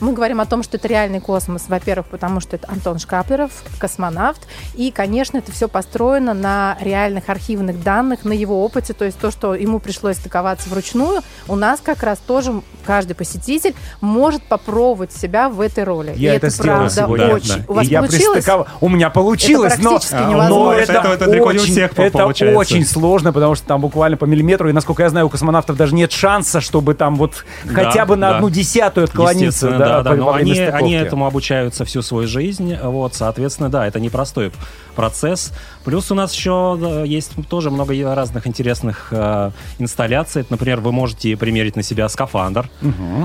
Мы 0.00 0.12
говорим 0.12 0.40
о 0.40 0.46
том, 0.46 0.62
что 0.62 0.76
это 0.76 0.88
реальный 0.88 1.20
космос, 1.20 1.64
во-первых, 1.68 2.06
потому 2.06 2.40
что 2.40 2.56
это 2.56 2.68
Антон 2.70 2.98
Шкаплеров, 2.98 3.50
космонавт, 3.78 4.40
и, 4.74 4.90
конечно, 4.90 5.38
это 5.38 5.52
все 5.52 5.68
построено 5.68 6.34
на 6.34 6.76
реальных 6.80 7.28
архивных 7.28 7.82
данных, 7.82 8.24
на 8.24 8.32
его 8.32 8.64
опыте, 8.64 8.92
то 8.92 9.04
есть 9.04 9.18
то, 9.18 9.30
что 9.30 9.54
ему 9.54 9.78
пришлось 9.78 10.16
стыковаться 10.16 10.68
вручную, 10.68 11.22
у 11.48 11.56
нас 11.56 11.80
как 11.80 12.02
раз 12.02 12.18
тоже 12.18 12.62
каждый 12.84 13.14
посетитель 13.14 13.74
может 14.00 14.42
попробовать 14.42 15.12
себя 15.12 15.48
в 15.48 15.60
этой 15.60 15.84
роли. 15.84 16.12
Я 16.16 16.34
и 16.34 16.36
это, 16.36 16.48
это, 16.48 16.56
сделал 16.56 16.76
правда 16.78 16.94
сегодня. 16.94 17.26
очень. 17.34 17.56
Да. 17.58 17.64
У 17.68 17.72
вас 17.74 17.86
И 17.86 17.90
я 17.90 18.00
получилось? 18.00 18.32
пристыковал. 18.34 18.66
У 18.80 18.88
меня 18.88 19.10
получилось, 19.10 19.78
но, 19.78 19.90
практически 19.90 20.14
но 20.20 20.30
невозможно. 20.30 20.80
это, 20.80 20.92
Это- 20.92 21.08
это 21.08 21.24
далеко 21.26 21.52
не 21.52 21.58
у 21.58 21.62
очень, 21.62 21.72
всех 21.72 21.92
это 21.98 22.10
получается. 22.18 22.58
очень 22.58 22.84
сложно, 22.86 23.32
потому 23.32 23.54
что 23.54 23.66
там 23.66 23.80
буквально 23.80 24.16
по 24.16 24.24
миллиметру, 24.24 24.68
и 24.68 24.72
насколько 24.72 25.02
я 25.02 25.10
знаю, 25.10 25.26
у 25.26 25.28
космонавтов 25.30 25.76
даже 25.76 25.94
нет 25.94 26.12
шанса, 26.12 26.60
чтобы 26.60 26.94
там 26.94 27.16
вот 27.16 27.44
Да, 27.64 27.74
хотя 27.84 28.04
бы 28.06 28.16
на 28.16 28.30
да. 28.30 28.36
одну 28.36 28.50
десятую 28.50 29.04
отклониться. 29.04 29.44
Естественно, 29.66 29.78
Да, 29.84 30.02
да, 30.02 30.10
да. 30.10 30.16
Но 30.16 30.32
они, 30.32 30.58
они 30.58 30.94
этому 30.94 31.26
обучаются 31.26 31.84
всю 31.84 32.02
свою 32.02 32.26
жизнь. 32.26 32.76
Вот, 32.82 33.14
соответственно, 33.14 33.68
да, 33.68 33.86
это 33.86 34.00
непростой 34.00 34.52
процесс. 34.94 35.52
Плюс 35.84 36.10
у 36.10 36.14
нас 36.14 36.32
еще 36.34 36.78
да, 36.80 37.02
есть 37.02 37.32
тоже 37.48 37.70
много 37.70 38.14
разных 38.14 38.46
интересных 38.46 39.08
э, 39.10 39.50
инсталляций. 39.78 40.44
Например, 40.48 40.80
вы 40.80 40.92
можете 40.92 41.36
примерить 41.36 41.76
на 41.76 41.82
себя 41.82 42.08
скафандр. 42.08 42.68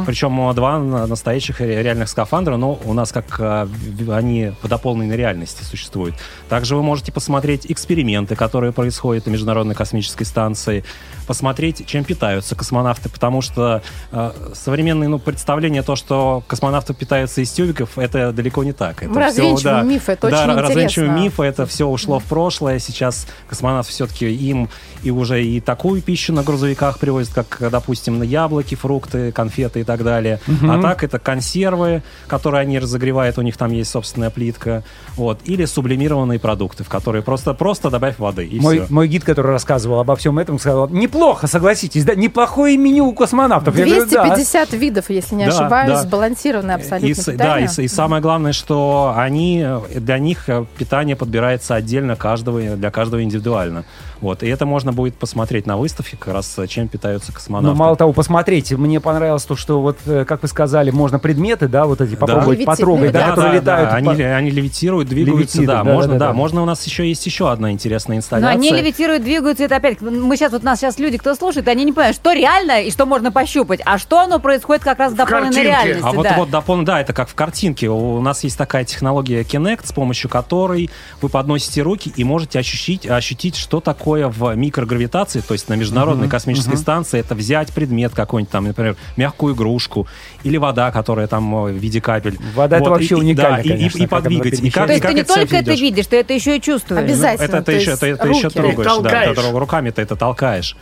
Причем 0.05 0.53
два 0.53 0.79
на- 0.79 1.07
настоящих 1.07 1.61
ре- 1.61 1.81
реальных 1.83 2.09
скафандра, 2.09 2.57
но 2.57 2.79
у 2.83 2.93
нас 2.93 3.11
как 3.11 3.39
э, 3.39 3.67
они 4.11 4.51
по 4.61 4.67
дополненной 4.67 5.15
реальности 5.15 5.63
существуют. 5.63 6.15
Также 6.49 6.75
вы 6.75 6.83
можете 6.83 7.11
посмотреть 7.11 7.65
эксперименты, 7.69 8.35
которые 8.35 8.71
происходят 8.73 9.25
на 9.25 9.31
Международной 9.31 9.75
космической 9.75 10.25
станции, 10.25 10.83
посмотреть, 11.27 11.85
чем 11.85 12.03
питаются 12.03 12.55
космонавты, 12.55 13.09
потому 13.09 13.41
что 13.41 13.81
э, 14.11 14.31
современные 14.53 15.09
ну, 15.09 15.19
представления, 15.19 15.83
то, 15.83 15.95
что 15.95 16.43
космонавты 16.47 16.93
питаются 16.93 17.41
из 17.41 17.51
тюбиков, 17.51 17.97
это 17.97 18.31
далеко 18.31 18.63
не 18.63 18.73
так. 18.73 19.03
Это 19.03 19.11
Мы 19.11 19.21
развенчиваем 19.21 19.89
мифы, 19.89 20.11
это 20.13 20.29
да, 20.29 20.43
очень 20.43 20.71
интересно. 20.81 21.01
мифы, 21.23 21.43
это 21.43 21.58
все 21.65 21.87
ушло 21.87 22.19
в 22.19 22.25
прошлое. 22.25 22.79
Сейчас 22.79 23.27
космонавты 23.47 23.91
все-таки 23.91 24.31
им 24.31 24.69
и 25.03 25.11
уже 25.11 25.43
и 25.43 25.59
такую 25.59 26.01
пищу 26.01 26.33
на 26.33 26.43
грузовиках 26.43 26.99
привозят, 26.99 27.33
как, 27.33 27.69
допустим, 27.71 28.19
на 28.19 28.23
яблоки, 28.23 28.75
фрукты, 28.75 29.31
конфеты 29.31 29.81
и 29.81 29.83
так 29.83 30.03
далее. 30.03 30.39
А 30.63 30.81
так 30.81 31.03
это 31.03 31.19
консервы, 31.19 32.03
которые 32.27 32.61
они 32.61 32.79
разогревают, 32.79 33.37
у 33.37 33.41
них 33.41 33.57
там 33.57 33.71
есть 33.71 33.91
собственная 33.91 34.29
плитка. 34.29 34.83
Вот. 35.15 35.39
Или 35.45 35.65
сублимированные 35.65 36.39
продукты, 36.39 36.83
в 36.83 36.89
которые 36.89 37.21
просто, 37.21 37.53
просто 37.53 37.89
добавь 37.89 38.19
воды, 38.19 38.45
и 38.45 38.59
Мой, 38.59 38.79
все. 38.83 38.93
мой 38.93 39.07
гид, 39.07 39.23
который 39.23 39.51
рассказывал 39.51 39.99
обо 39.99 40.15
всем 40.15 40.37
этом, 40.39 40.59
сказал, 40.59 40.89
неплохо, 40.89 41.47
согласитесь, 41.47 42.03
да, 42.05 42.15
неплохое 42.15 42.77
меню 42.77 43.05
у 43.07 43.13
космонавтов. 43.13 43.77
Я 43.77 43.85
говорю, 43.85 44.05
да. 44.09 44.23
250 44.25 44.73
видов, 44.73 45.09
если 45.09 45.35
не 45.35 45.45
Да, 45.45 45.51
ошибаюсь, 45.51 45.89
да. 45.91 46.01
сбалансированное 46.03 46.77
И, 46.77 46.79
абсолютно 46.81 47.23
да, 47.25 47.31
питание. 47.33 47.65
и, 47.65 47.67
с- 47.67 47.79
и 47.79 47.87
самое 47.87 48.21
главное, 48.21 48.53
что 48.53 49.13
они 49.15 49.65
для 49.95 50.19
них 50.19 50.49
э, 50.49 50.65
питание 50.77 51.15
подбирается 51.15 51.75
отдельно 51.75 52.15
каждого 52.15 52.59
для 52.61 52.91
каждого 52.91 53.23
индивидуально. 53.23 53.83
Вот 54.21 54.43
и 54.43 54.47
это 54.47 54.65
можно 54.65 54.91
будет 54.91 55.15
посмотреть 55.15 55.65
на 55.65 55.77
выставке, 55.77 56.17
как 56.17 56.33
раз 56.33 56.57
э, 56.59 56.67
чем 56.67 56.87
питаются 56.87 57.31
Ну, 57.31 57.35
космонавты. 57.35 57.77
мало 57.77 57.95
того, 57.95 58.11
посмотрите, 58.13 58.75
мне 58.75 58.99
понравилось 58.99 59.43
то, 59.43 59.55
что 59.55 59.81
вот, 59.81 59.97
э, 60.05 60.25
как 60.25 60.41
вы 60.41 60.47
сказали, 60.49 60.91
можно 60.91 61.19
предметы, 61.19 61.67
да, 61.67 61.85
вот 61.85 62.01
эти 62.01 62.15
попробовать 62.15 62.59
Левити- 62.59 62.65
потрогать, 62.65 63.11
да, 63.13 63.19
да, 63.19 63.29
которые 63.29 63.53
летают. 63.61 63.93
они, 63.93 64.07
по- 64.07 64.35
они 64.35 64.51
левитируют, 64.51 65.07
двигаются, 65.09 65.59
Левитируют, 65.59 65.67
да, 65.69 65.83
да, 65.83 65.93
можно, 65.93 66.13
да, 66.13 66.19
да, 66.19 66.27
да. 66.27 66.33
можно 66.33 66.61
у 66.61 66.65
нас 66.65 66.85
еще 66.85 67.07
есть 67.07 67.25
еще 67.25 67.49
одна 67.51 67.71
интересная 67.71 68.15
Но 68.15 68.19
инсталляция. 68.19 68.55
они 68.57 68.71
левитируют, 68.71 69.23
двигаются, 69.23 69.63
это 69.63 69.77
опять... 69.77 70.01
Мы 70.01 70.35
сейчас, 70.35 70.51
вот 70.51 70.63
нас 70.63 70.79
сейчас 70.79 70.99
люди, 70.99 71.17
кто 71.17 71.33
слушает, 71.35 71.67
они 71.67 71.85
не 71.85 71.93
понимают, 71.93 72.15
что 72.17 72.33
реально 72.33 72.81
и 72.81 72.91
что 72.91 73.05
можно 73.05 73.31
пощупать, 73.31 73.79
а 73.85 73.97
что 73.97 74.19
оно 74.19 74.39
происходит 74.39 74.83
как 74.83 74.99
раз 74.99 75.13
в 75.13 75.15
дополненной 75.15 75.45
картинке. 75.53 75.67
реальности. 75.69 76.03
А 76.05 76.11
вот, 76.11 76.23
да. 76.23 76.35
вот 76.37 76.49
допол- 76.49 76.83
да, 76.83 76.99
это 77.01 77.13
как 77.13 77.29
в 77.29 77.35
картинке. 77.35 77.87
У 77.89 78.19
нас 78.21 78.43
есть 78.43 78.57
такая 78.57 78.83
технология 78.83 79.43
Kinect, 79.43 79.81
с 79.87 79.91
помощью 79.93 80.29
которой 80.29 80.89
вы 81.21 81.29
подносите 81.29 81.81
руки 81.83 82.11
и 82.15 82.23
можете 82.23 82.59
ощутить, 82.59 83.07
ощутить 83.09 83.55
что 83.55 83.79
такое 83.79 84.08
в 84.17 84.55
микрогравитации, 84.55 85.41
то 85.41 85.53
есть 85.53 85.69
на 85.69 85.73
Международной 85.75 86.27
космической 86.27 86.77
станции, 86.77 87.19
это 87.19 87.35
взять 87.35 87.71
предмет 87.73 88.13
какой-нибудь 88.13 88.51
там, 88.51 88.65
например, 88.65 88.95
мягкую 89.17 89.55
игрушку 89.55 90.07
или 90.43 90.57
вода, 90.57 90.91
которая 90.91 91.27
там 91.27 91.53
э, 91.67 91.71
в 91.71 91.75
виде 91.77 92.01
капель. 92.01 92.37
Вода 92.55 92.77
это 92.77 92.89
вообще 92.89 93.15
и- 93.15 93.17
и- 93.17 93.21
уникально, 93.21 93.57
да, 93.57 93.61
и- 93.61 93.65
и- 93.65 93.69
конечно, 93.69 93.97
и, 93.97 94.01
она 94.01 94.07
подвигать. 94.09 94.59
И 94.59 94.69
как, 94.71 94.87
То 94.87 94.91
и 94.91 94.95
есть 94.95 95.01
как 95.01 95.11
ты 95.11 95.17
не 95.17 95.23
только 95.23 95.55
это 95.57 95.71
видишь, 95.73 96.07
ты 96.07 96.15
это 96.17 96.33
еще 96.33 96.57
и 96.57 96.61
чувствуешь. 96.61 97.01
Обязательно. 97.01 97.45
Это, 97.45 97.57
это 97.57 97.65
то 97.65 97.71
еще, 97.71 97.91
это, 97.91 98.05
это 98.07 98.27
еще 98.27 98.49
трогаешь, 98.49 99.01
да, 99.03 99.23
это 99.23 99.51
руками 99.51 99.89
ты 99.91 100.01
это 100.01 100.15
толкаешь. 100.15 100.75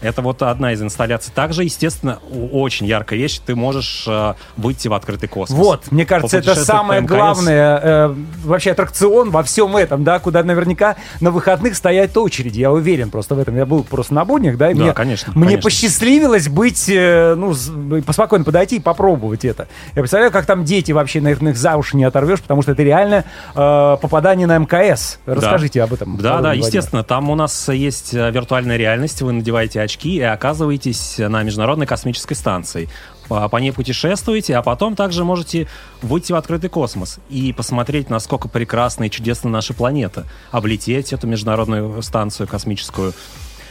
Это 0.00 0.20
вот 0.22 0.42
одна 0.42 0.72
из 0.72 0.82
инсталляций. 0.82 1.32
Также, 1.34 1.64
естественно, 1.64 2.18
очень 2.52 2.86
яркая 2.86 3.18
вещь. 3.18 3.40
Ты 3.44 3.54
можешь 3.56 4.04
э, 4.06 4.34
выйти 4.56 4.88
в 4.88 4.94
открытый 4.94 5.28
космос. 5.28 5.58
Вот, 5.58 5.90
мне 5.92 6.04
кажется, 6.04 6.38
это 6.38 6.54
самое 6.54 7.00
МКС. 7.00 7.10
главное 7.14 7.80
э, 7.82 8.14
вообще 8.44 8.72
аттракцион 8.72 9.30
во 9.30 9.42
всем 9.42 9.76
этом, 9.76 10.04
да, 10.04 10.18
куда 10.18 10.42
наверняка 10.42 10.96
на 11.20 11.30
выходных 11.30 11.74
стоять 11.76 12.16
очереди. 12.16 12.60
Я 12.60 12.70
уверен 12.72 13.10
просто 13.10 13.34
в 13.34 13.38
этом. 13.38 13.56
Я 13.56 13.66
был 13.66 13.82
просто 13.82 14.14
на 14.14 14.24
буднях, 14.24 14.56
да, 14.56 14.70
и 14.70 14.74
Да, 14.74 14.82
мне, 14.84 14.92
конечно, 14.92 15.32
мне 15.34 15.44
конечно. 15.44 15.62
посчастливилось 15.62 16.48
быть, 16.48 16.88
э, 16.88 17.34
ну, 17.36 17.54
с- 17.54 17.70
поспокойно 18.06 18.44
подойти 18.44 18.76
и 18.76 18.80
попробовать 18.80 19.44
это. 19.44 19.68
Я 19.94 20.02
представляю, 20.02 20.30
как 20.32 20.46
там 20.46 20.64
дети 20.64 20.92
вообще, 20.92 21.20
наверное, 21.20 21.52
их 21.52 21.58
за 21.58 21.76
уши 21.76 21.96
не 21.96 22.04
оторвешь, 22.04 22.40
потому 22.42 22.62
что 22.62 22.72
это 22.72 22.82
реально 22.82 23.24
э, 23.54 23.96
попадание 24.00 24.46
на 24.46 24.58
МКС. 24.58 25.18
Расскажите 25.26 25.82
об 25.82 25.92
этом. 25.94 26.16
Да, 26.18 26.22
да, 26.34 26.40
Владимир. 26.40 26.66
естественно. 26.66 27.02
Там 27.04 27.30
у 27.30 27.34
нас 27.34 27.68
есть 27.68 28.12
э, 28.14 28.30
виртуальная 28.30 28.76
реальность. 28.76 29.22
Вы 29.22 29.32
надеваете 29.32 29.80
очки 29.84 30.16
и 30.16 30.20
оказываетесь 30.20 31.18
на 31.18 31.42
Международной 31.42 31.86
космической 31.86 32.34
станции. 32.34 32.88
По, 33.28 33.56
ней 33.58 33.72
путешествуете, 33.72 34.56
а 34.56 34.62
потом 34.62 34.96
также 34.96 35.24
можете 35.24 35.66
выйти 36.02 36.32
в 36.32 36.36
открытый 36.36 36.68
космос 36.68 37.18
и 37.30 37.54
посмотреть, 37.54 38.10
насколько 38.10 38.48
прекрасна 38.48 39.04
и 39.04 39.10
чудесна 39.10 39.48
наша 39.48 39.72
планета. 39.72 40.26
Облететь 40.50 41.12
эту 41.12 41.26
международную 41.26 42.02
станцию 42.02 42.46
космическую. 42.46 43.14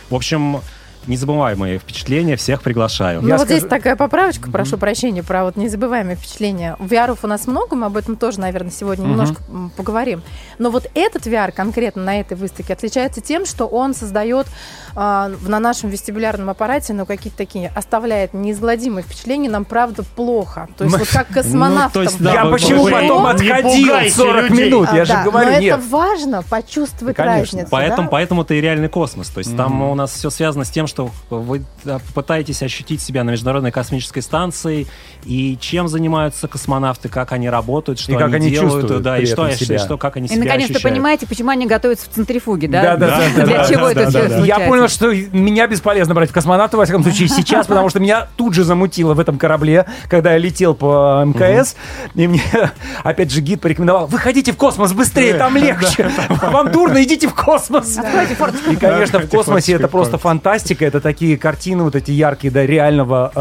В 0.09 0.15
общем, 0.15 0.61
незабываемые 1.07 1.79
впечатления. 1.79 2.35
Всех 2.35 2.61
приглашаю. 2.61 3.21
Ну 3.21 3.27
Я 3.27 3.37
вот 3.37 3.45
здесь 3.45 3.59
скажу- 3.59 3.69
такая 3.69 3.95
поправочка, 3.95 4.49
прошу 4.51 4.77
прощения, 4.77 5.23
про 5.23 5.43
вот 5.45 5.55
незабываемые 5.55 6.15
впечатления. 6.15 6.75
VR 6.79 7.17
у 7.21 7.27
нас 7.27 7.47
много, 7.47 7.75
мы 7.75 7.87
об 7.87 7.97
этом 7.97 8.15
тоже, 8.15 8.39
наверное, 8.39 8.71
сегодня 8.71 9.03
немножко 9.05 9.41
м, 9.49 9.71
поговорим. 9.75 10.21
Но 10.59 10.69
вот 10.69 10.87
этот 10.95 11.25
VR 11.27 11.51
конкретно 11.51 12.03
на 12.03 12.19
этой 12.19 12.37
выставке 12.37 12.73
отличается 12.73 13.21
тем, 13.21 13.45
что 13.45 13.65
он 13.67 13.93
создает 13.93 14.47
в- 14.95 15.49
на 15.49 15.59
нашем 15.59 15.89
вестибулярном 15.89 16.49
аппарате, 16.49 16.93
ну, 16.93 17.05
какие-то 17.05 17.37
такие, 17.37 17.71
оставляет 17.75 18.33
неизгладимые 18.33 19.03
впечатления, 19.03 19.49
нам 19.49 19.65
правда 19.65 20.03
плохо. 20.15 20.67
То 20.77 20.83
есть 20.83 20.97
вот 20.97 21.07
как 21.09 21.27
космонавтам. 21.29 22.03
Ну, 22.03 22.09
да, 22.19 22.33
Я 22.33 22.45
почему 22.45 22.85
потом 22.87 23.25
отходил 23.25 23.63
пугайте 23.87 24.15
40 24.15 24.49
людей. 24.51 24.65
минут? 24.69 24.89
Я 24.93 25.01
А, 25.01 25.05
же 25.05 25.13
да, 25.13 25.23
говорю, 25.23 25.51
но 25.51 25.59
нет. 25.59 25.79
это 25.79 25.87
важно, 25.89 26.43
почувствовать 26.43 27.17
разницу. 27.17 27.67
Поэтому, 27.71 28.41
это 28.43 28.53
и 28.53 28.61
реальный 28.61 28.89
космос. 28.89 29.29
То 29.29 29.39
есть 29.39 29.55
там 29.57 29.81
у 29.81 29.95
нас 29.95 30.11
все 30.11 30.29
связано 30.29 30.63
с 30.65 30.69
тем, 30.69 30.85
что 30.93 31.09
вы 31.31 31.63
пытаетесь 32.13 32.61
ощутить 32.61 33.01
себя 33.01 33.23
на 33.23 33.31
Международной 33.31 33.71
космической 33.71 34.21
станции, 34.21 34.85
и 35.25 35.57
чем 35.59 35.87
занимаются 35.87 36.47
космонавты, 36.47 37.09
как 37.09 37.31
они 37.31 37.49
работают, 37.49 37.99
что 37.99 38.11
И 38.11 38.15
как 38.15 38.31
они 38.31 38.51
делают, 38.51 39.01
да, 39.01 39.17
и 39.17 39.25
что, 39.25 39.47
этом 39.47 39.49
и 39.49 39.55
себя. 39.55 39.79
что, 39.79 39.97
как 39.97 40.17
они 40.17 40.27
И 40.27 40.29
себя 40.29 40.43
наконец-то 40.43 40.73
ощущают. 40.75 40.93
понимаете, 40.93 41.25
почему 41.25 41.49
они 41.49 41.65
готовятся 41.65 42.07
в 42.09 42.13
центрифуге, 42.13 42.67
да? 42.67 42.95
Да, 42.95 42.97
да, 42.97 43.21
да, 43.35 43.45
Для 43.45 43.65
чего 43.65 43.87
это 43.89 44.01
все 44.09 44.27
случается? 44.27 44.45
Я 44.45 44.59
понял, 44.59 44.87
что 44.87 45.11
меня 45.11 45.65
бесполезно 45.65 46.13
брать 46.13 46.29
в 46.29 46.33
космонавты, 46.33 46.77
во 46.77 46.85
всяком 46.85 47.01
случае, 47.01 47.27
сейчас, 47.27 47.65
потому 47.65 47.89
что 47.89 47.99
меня 47.99 48.27
тут 48.35 48.53
же 48.53 48.63
замутило 48.63 49.15
в 49.15 49.19
этом 49.19 49.39
корабле, 49.39 49.87
когда 50.09 50.33
я 50.33 50.37
летел 50.37 50.75
по 50.75 51.23
МКС, 51.25 51.75
и 52.13 52.27
мне, 52.27 52.43
опять 53.03 53.31
же, 53.31 53.41
гид 53.41 53.61
порекомендовал, 53.61 54.05
выходите 54.05 54.51
в 54.51 54.57
космос 54.57 54.93
быстрее, 54.93 55.33
там 55.33 55.57
легче. 55.57 56.11
Вам 56.29 56.71
дурно, 56.71 57.03
идите 57.03 57.27
в 57.27 57.33
космос. 57.33 57.97
И, 58.69 58.75
конечно, 58.75 59.19
в 59.19 59.27
космосе 59.27 59.73
это 59.73 59.87
просто 59.87 60.19
фантастика. 60.19 60.82
Америка 60.83 60.97
это 60.97 61.01
такие 61.01 61.37
картины, 61.37 61.83
вот 61.83 61.95
эти 61.95 62.11
яркие, 62.11 62.51
да, 62.51 62.65
реального 62.65 63.31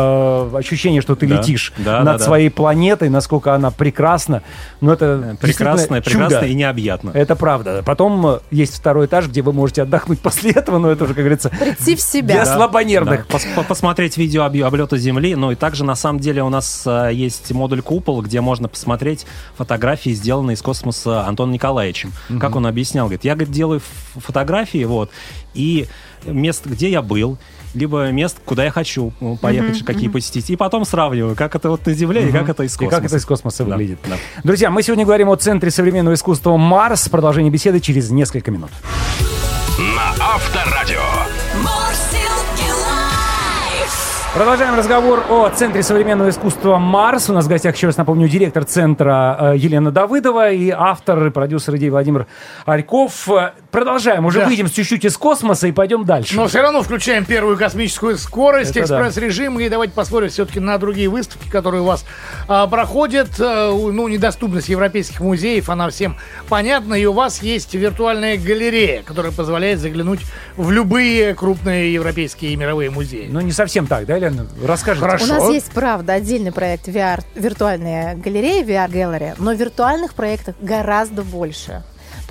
э, 0.52 0.56
ощущения, 0.58 1.00
что 1.00 1.14
ты 1.14 1.26
Да. 1.26 1.36
летишь 1.36 1.72
Да, 1.78 1.98
над 1.98 2.04
да, 2.04 2.18
да. 2.18 2.24
своей 2.24 2.50
планетой, 2.50 3.08
насколько 3.08 3.54
она 3.54 3.70
прекрасна. 3.70 4.42
Но 4.80 4.92
это 4.92 5.36
Прекрасно, 5.40 5.96
действительно 5.96 6.00
прекрасно 6.28 6.46
и 6.46 6.54
необъятно. 6.54 7.10
Это 7.14 7.36
правда. 7.36 7.82
Потом 7.84 8.26
э, 8.26 8.38
есть 8.50 8.76
второй 8.76 9.06
этаж, 9.06 9.26
где 9.28 9.42
вы 9.42 9.52
можете 9.52 9.82
отдохнуть 9.82 10.20
после 10.22 10.52
этого, 10.52 10.78
но 10.78 10.90
это 10.90 11.04
уже, 11.04 11.14
как 11.14 11.22
говорится, 11.24 11.50
Прийти 11.50 11.96
в 11.96 12.00
себя. 12.00 12.34
для 12.34 12.46
слабонервных. 12.46 13.26
Да, 13.28 13.36
пос- 13.36 13.54
по- 13.54 13.62
посмотреть 13.62 14.16
видео 14.16 14.44
об- 14.44 14.62
облета 14.62 14.96
Земли. 14.96 15.34
Ну 15.34 15.50
и 15.50 15.54
также 15.54 15.84
на 15.84 15.94
самом 15.96 16.20
деле 16.20 16.42
у 16.42 16.48
нас 16.48 16.84
э, 16.86 17.10
есть 17.12 17.50
модуль 17.52 17.82
купол, 17.82 18.22
где 18.22 18.40
можно 18.40 18.68
посмотреть 18.68 19.26
фотографии, 19.56 20.10
сделанные 20.10 20.54
из 20.54 20.62
космоса 20.62 21.26
Антоном 21.26 21.52
Николаевичем. 21.52 22.12
Как 22.40 22.56
он 22.56 22.66
объяснял, 22.66 23.06
говорит, 23.06 23.24
я 23.24 23.34
говорит, 23.34 23.52
делаю 23.52 23.80
фотографии, 24.16 24.84
вот, 24.84 25.10
и 25.54 25.86
мест, 26.26 26.66
где 26.66 26.90
я 26.90 27.02
был, 27.02 27.38
либо 27.74 28.10
мест, 28.10 28.38
куда 28.44 28.64
я 28.64 28.70
хочу 28.70 29.12
ну, 29.20 29.36
поехать, 29.36 29.84
какие 29.84 30.08
посетить. 30.08 30.50
И 30.50 30.56
потом 30.56 30.84
сравниваю, 30.84 31.34
как 31.36 31.54
это 31.54 31.70
вот 31.70 31.86
на 31.86 31.94
Земле 31.94 32.28
и 32.28 32.32
как 32.32 32.48
это 32.48 32.62
из 32.64 32.74
И 32.74 32.78
космоса. 32.78 32.96
как 32.96 33.06
это 33.06 33.16
из 33.16 33.24
космоса 33.24 33.64
Да, 33.64 33.76
выглядит. 33.76 33.98
да. 34.08 34.16
Друзья, 34.44 34.70
мы 34.70 34.82
сегодня 34.82 35.04
говорим 35.04 35.28
о 35.28 35.36
Центре 35.36 35.70
современного 35.70 36.14
искусства 36.14 36.56
Марс. 36.56 37.08
Продолжение 37.08 37.50
беседы 37.50 37.80
через 37.80 38.10
несколько 38.10 38.50
минут. 38.50 38.70
На 39.78 40.10
Авторадио. 40.34 41.00
Продолжаем 44.34 44.74
разговор 44.76 45.22
о 45.28 45.50
Центре 45.50 45.82
современного 45.82 46.30
искусства 46.30 46.78
Марс. 46.78 47.28
У 47.28 47.34
нас 47.34 47.44
в 47.44 47.48
гостях, 47.48 47.76
еще 47.76 47.88
раз 47.88 47.98
напомню, 47.98 48.28
директор 48.28 48.64
центра 48.64 49.36
э, 49.38 49.56
Елена 49.58 49.90
Давыдова 49.90 50.50
и 50.52 50.70
автор 50.70 51.26
и 51.26 51.30
продюсер 51.30 51.76
идеи 51.76 51.90
Владимир 51.90 52.26
Альков. 52.64 53.28
Продолжаем. 53.72 54.26
Уже 54.26 54.40
Да. 54.40 54.46
выйдем 54.46 54.68
чуть-чуть 54.68 55.06
из 55.06 55.16
космоса 55.16 55.66
и 55.66 55.72
пойдем 55.72 56.04
дальше. 56.04 56.36
Но 56.36 56.46
все 56.46 56.60
равно 56.60 56.82
включаем 56.82 57.24
первую 57.24 57.56
космическую 57.56 58.18
скорость, 58.18 58.76
Это 58.76 58.86
да. 58.86 58.96
экспресс-режим. 58.96 59.58
И 59.60 59.68
давайте 59.70 59.94
посмотрим 59.94 60.28
все-таки 60.28 60.60
на 60.60 60.76
другие 60.76 61.08
выставки, 61.08 61.48
которые 61.48 61.80
у 61.80 61.86
вас 61.86 62.04
а, 62.48 62.66
проходят. 62.66 63.30
А, 63.40 63.70
ну, 63.72 64.06
недоступность 64.08 64.68
европейских 64.68 65.20
музеев, 65.20 65.70
она 65.70 65.88
всем 65.88 66.18
понятна. 66.50 66.92
И 66.92 67.06
у 67.06 67.14
вас 67.14 67.42
есть 67.42 67.72
виртуальная 67.74 68.36
галерея, 68.36 69.02
которая 69.02 69.32
позволяет 69.32 69.78
заглянуть 69.80 70.20
в 70.58 70.70
любые 70.70 71.34
крупные 71.34 71.94
европейские 71.94 72.52
и 72.52 72.56
мировые 72.56 72.90
музеи. 72.90 73.28
Ну, 73.30 73.40
не 73.40 73.52
совсем 73.52 73.86
так, 73.86 74.04
да, 74.04 74.16
Елена? 74.16 74.46
Расскажите. 74.62 75.06
Хорошо. 75.06 75.24
У 75.24 75.28
нас 75.28 75.48
есть, 75.48 75.72
правда, 75.72 76.12
отдельный 76.12 76.52
проект 76.52 76.88
VR, 76.88 77.24
виртуальная 77.34 78.16
галерея, 78.16 78.62
VR 78.64 78.90
Gallery, 78.90 79.34
но 79.38 79.54
виртуальных 79.54 80.12
проектов 80.12 80.56
гораздо 80.60 81.22
больше. 81.22 81.82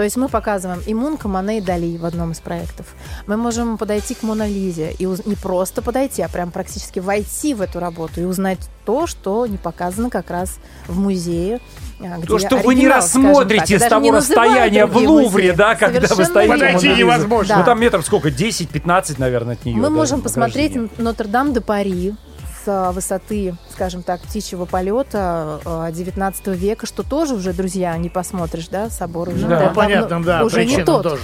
То 0.01 0.05
есть 0.05 0.17
мы 0.17 0.29
показываем 0.29 0.81
и 0.88 0.96
Мунка, 0.96 1.27
Мане 1.27 1.60
и 1.60 1.62
Дали 1.62 1.96
в 1.96 2.05
одном 2.05 2.31
из 2.31 2.39
проектов. 2.39 2.88
Мы 3.27 3.38
можем 3.38 3.77
подойти 3.77 4.15
к 4.15 4.24
Мона 4.24 4.48
Лизе 4.48 4.93
и 4.98 5.05
уз- 5.05 5.22
не 5.27 5.36
просто 5.36 5.84
подойти, 5.84 6.24
а 6.24 6.27
прям 6.27 6.50
практически 6.50 6.98
войти 6.98 7.53
в 7.53 7.62
эту 7.62 7.79
работу 7.79 8.20
и 8.20 8.24
узнать 8.24 8.58
то, 8.84 9.05
что 9.05 9.46
не 9.46 9.58
показано 9.58 10.10
как 10.10 10.31
раз 10.31 10.58
в 10.88 10.98
музее. 10.98 11.60
а, 12.00 12.17
где 12.17 12.25
То, 12.25 12.39
что 12.39 12.58
вы 12.58 12.74
не 12.74 12.88
рассмотрите 12.88 13.77
так. 13.77 13.88
с 13.88 13.89
того 13.91 14.10
расстояния 14.12 14.88
в 14.88 14.98
Лувре, 14.98 15.50
музеи. 15.50 15.51
да, 15.51 15.75
когда 15.75 16.15
вы 16.15 16.25
стоите. 16.25 16.51
Подойти 16.51 16.88
невозможно. 16.96 17.58
Ну, 17.58 17.62
Да. 17.62 17.65
там 17.67 17.79
метров 17.79 18.03
сколько? 18.03 18.29
10-15, 18.31 19.20
наверное, 19.20 19.53
от 19.53 19.63
нее. 19.65 19.75
Мы 19.75 19.84
да, 19.84 19.89
можем 19.91 20.22
посмотреть. 20.24 20.75
Нотр-Дам 20.98 21.53
де 21.53 21.62
Пари 21.62 22.15
с 22.63 22.68
а, 22.68 22.91
высоты, 22.91 23.56
скажем 23.72 24.03
так, 24.03 24.22
птичьего 24.22 24.65
полета 24.65 25.60
а, 25.65 25.91
19 25.91 26.48
века, 26.48 26.86
что 26.86 27.03
тоже 27.03 27.36
уже, 27.36 27.53
друзья, 27.53 27.96
не 27.98 28.10
посмотришь, 28.10 28.68
да, 28.68 28.89
собор 28.89 29.30
уже 29.30 29.48
Да, 29.48 29.60
давно- 29.60 29.74
понятно, 29.75 30.24
да, 30.24 30.44
уже 30.44 30.65
не 30.65 30.84
тот. 30.84 31.03
тоже. 31.03 31.22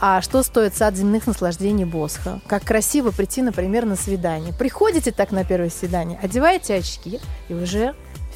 А 0.00 0.20
что 0.20 0.42
стоит 0.42 0.74
сад 0.74 0.96
земных 0.96 1.26
наслаждений 1.26 1.84
Босха? 1.84 2.40
Как 2.46 2.64
красиво 2.64 3.10
прийти, 3.10 3.42
например, 3.42 3.86
на 3.86 3.96
свидание. 3.96 4.52
Приходите 4.52 5.12
так 5.12 5.30
на 5.30 5.44
первое 5.44 5.70
свидание, 5.70 6.18
одеваете 6.22 6.74
очки 6.74 7.20
и 7.48 7.54
уже 7.54 7.94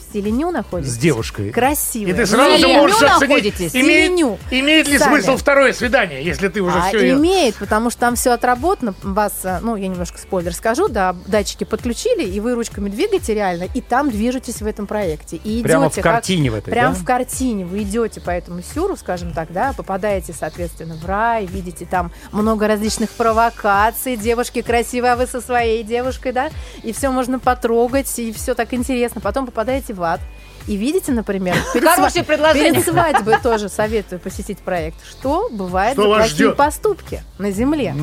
в 0.09 0.11
стиле 0.11 0.31
ню 0.31 0.51
находитесь. 0.51 0.95
С 0.95 0.97
девушкой. 0.97 1.51
Красиво. 1.51 2.09
И 2.09 2.13
ты 2.13 2.27
сразу 2.27 2.59
же 2.59 2.69
можешь 2.69 3.03
оценить, 3.03 3.75
имеет, 3.75 4.39
имеет 4.51 4.89
ли 4.89 4.99
Сами. 4.99 5.21
смысл 5.21 5.37
второе 5.37 5.73
свидание, 5.73 6.25
если 6.25 6.49
ты 6.49 6.63
уже 6.63 6.79
а 6.79 6.89
все... 6.89 7.13
имеет, 7.13 7.57
потому 7.57 7.91
что 7.91 8.01
там 8.01 8.17
все 8.17 8.31
отработано. 8.33 8.95
Вас, 9.03 9.33
э, 9.45 9.59
ну, 9.61 9.77
я 9.77 9.89
немножко 9.89 10.19
спойлер 10.19 10.55
скажу, 10.55 10.89
да, 10.89 11.15
датчики 11.27 11.65
подключили, 11.65 12.25
и 12.25 12.41
вы 12.41 12.55
ручками 12.55 12.89
двигаете 12.89 13.35
реально, 13.35 13.65
и 13.75 13.81
там 13.81 14.11
движетесь 14.11 14.63
в 14.63 14.67
этом 14.67 14.87
проекте. 14.87 15.37
И 15.37 15.61
идете 15.61 15.65
Прямо 15.65 15.91
в 15.91 15.95
как- 15.95 16.05
картине 16.05 16.51
в 16.51 16.55
этой, 16.55 16.71
Прям 16.71 16.95
да? 16.95 16.99
в 16.99 17.05
картине. 17.05 17.67
Вы 17.67 17.83
идете 17.83 18.21
по 18.21 18.31
этому 18.31 18.63
сюру, 18.63 18.97
скажем 18.97 19.33
так, 19.33 19.53
да, 19.53 19.75
попадаете, 19.77 20.33
соответственно, 20.33 20.95
в 20.95 21.05
рай, 21.07 21.47
видите 21.47 21.87
там 21.87 22.13
много 22.33 22.67
различных 22.67 23.11
провокаций, 23.11 24.17
девушки 24.17 24.63
красивые, 24.63 25.13
а 25.13 25.17
вы 25.17 25.27
со 25.27 25.41
своей 25.41 25.83
девушкой, 25.83 26.33
да, 26.33 26.51
и 26.83 26.93
все 26.93 27.11
можно 27.11 27.39
потрогать, 27.39 28.19
и 28.19 28.33
все 28.33 28.55
так 28.55 28.73
интересно. 28.73 29.21
Потом 29.21 29.45
попадаете 29.45 29.93
в 29.99 30.03
ад. 30.03 30.21
И 30.67 30.77
видите, 30.77 31.13
например, 31.13 31.57
перед, 31.73 31.89
Хорошее 31.89 32.23
сва- 32.25 32.27
предложение. 32.27 32.73
перед 32.73 32.85
свадьбой 32.85 33.39
тоже 33.43 33.71
советую 33.71 34.19
посетить 34.21 34.59
проект. 34.59 34.99
Что 35.09 35.49
бывает 35.51 35.95
Что 35.95 36.03
за 36.03 36.09
плохие 36.09 36.29
ждет? 36.35 36.57
поступки 36.57 37.23
на 37.39 37.51
земле? 37.51 37.95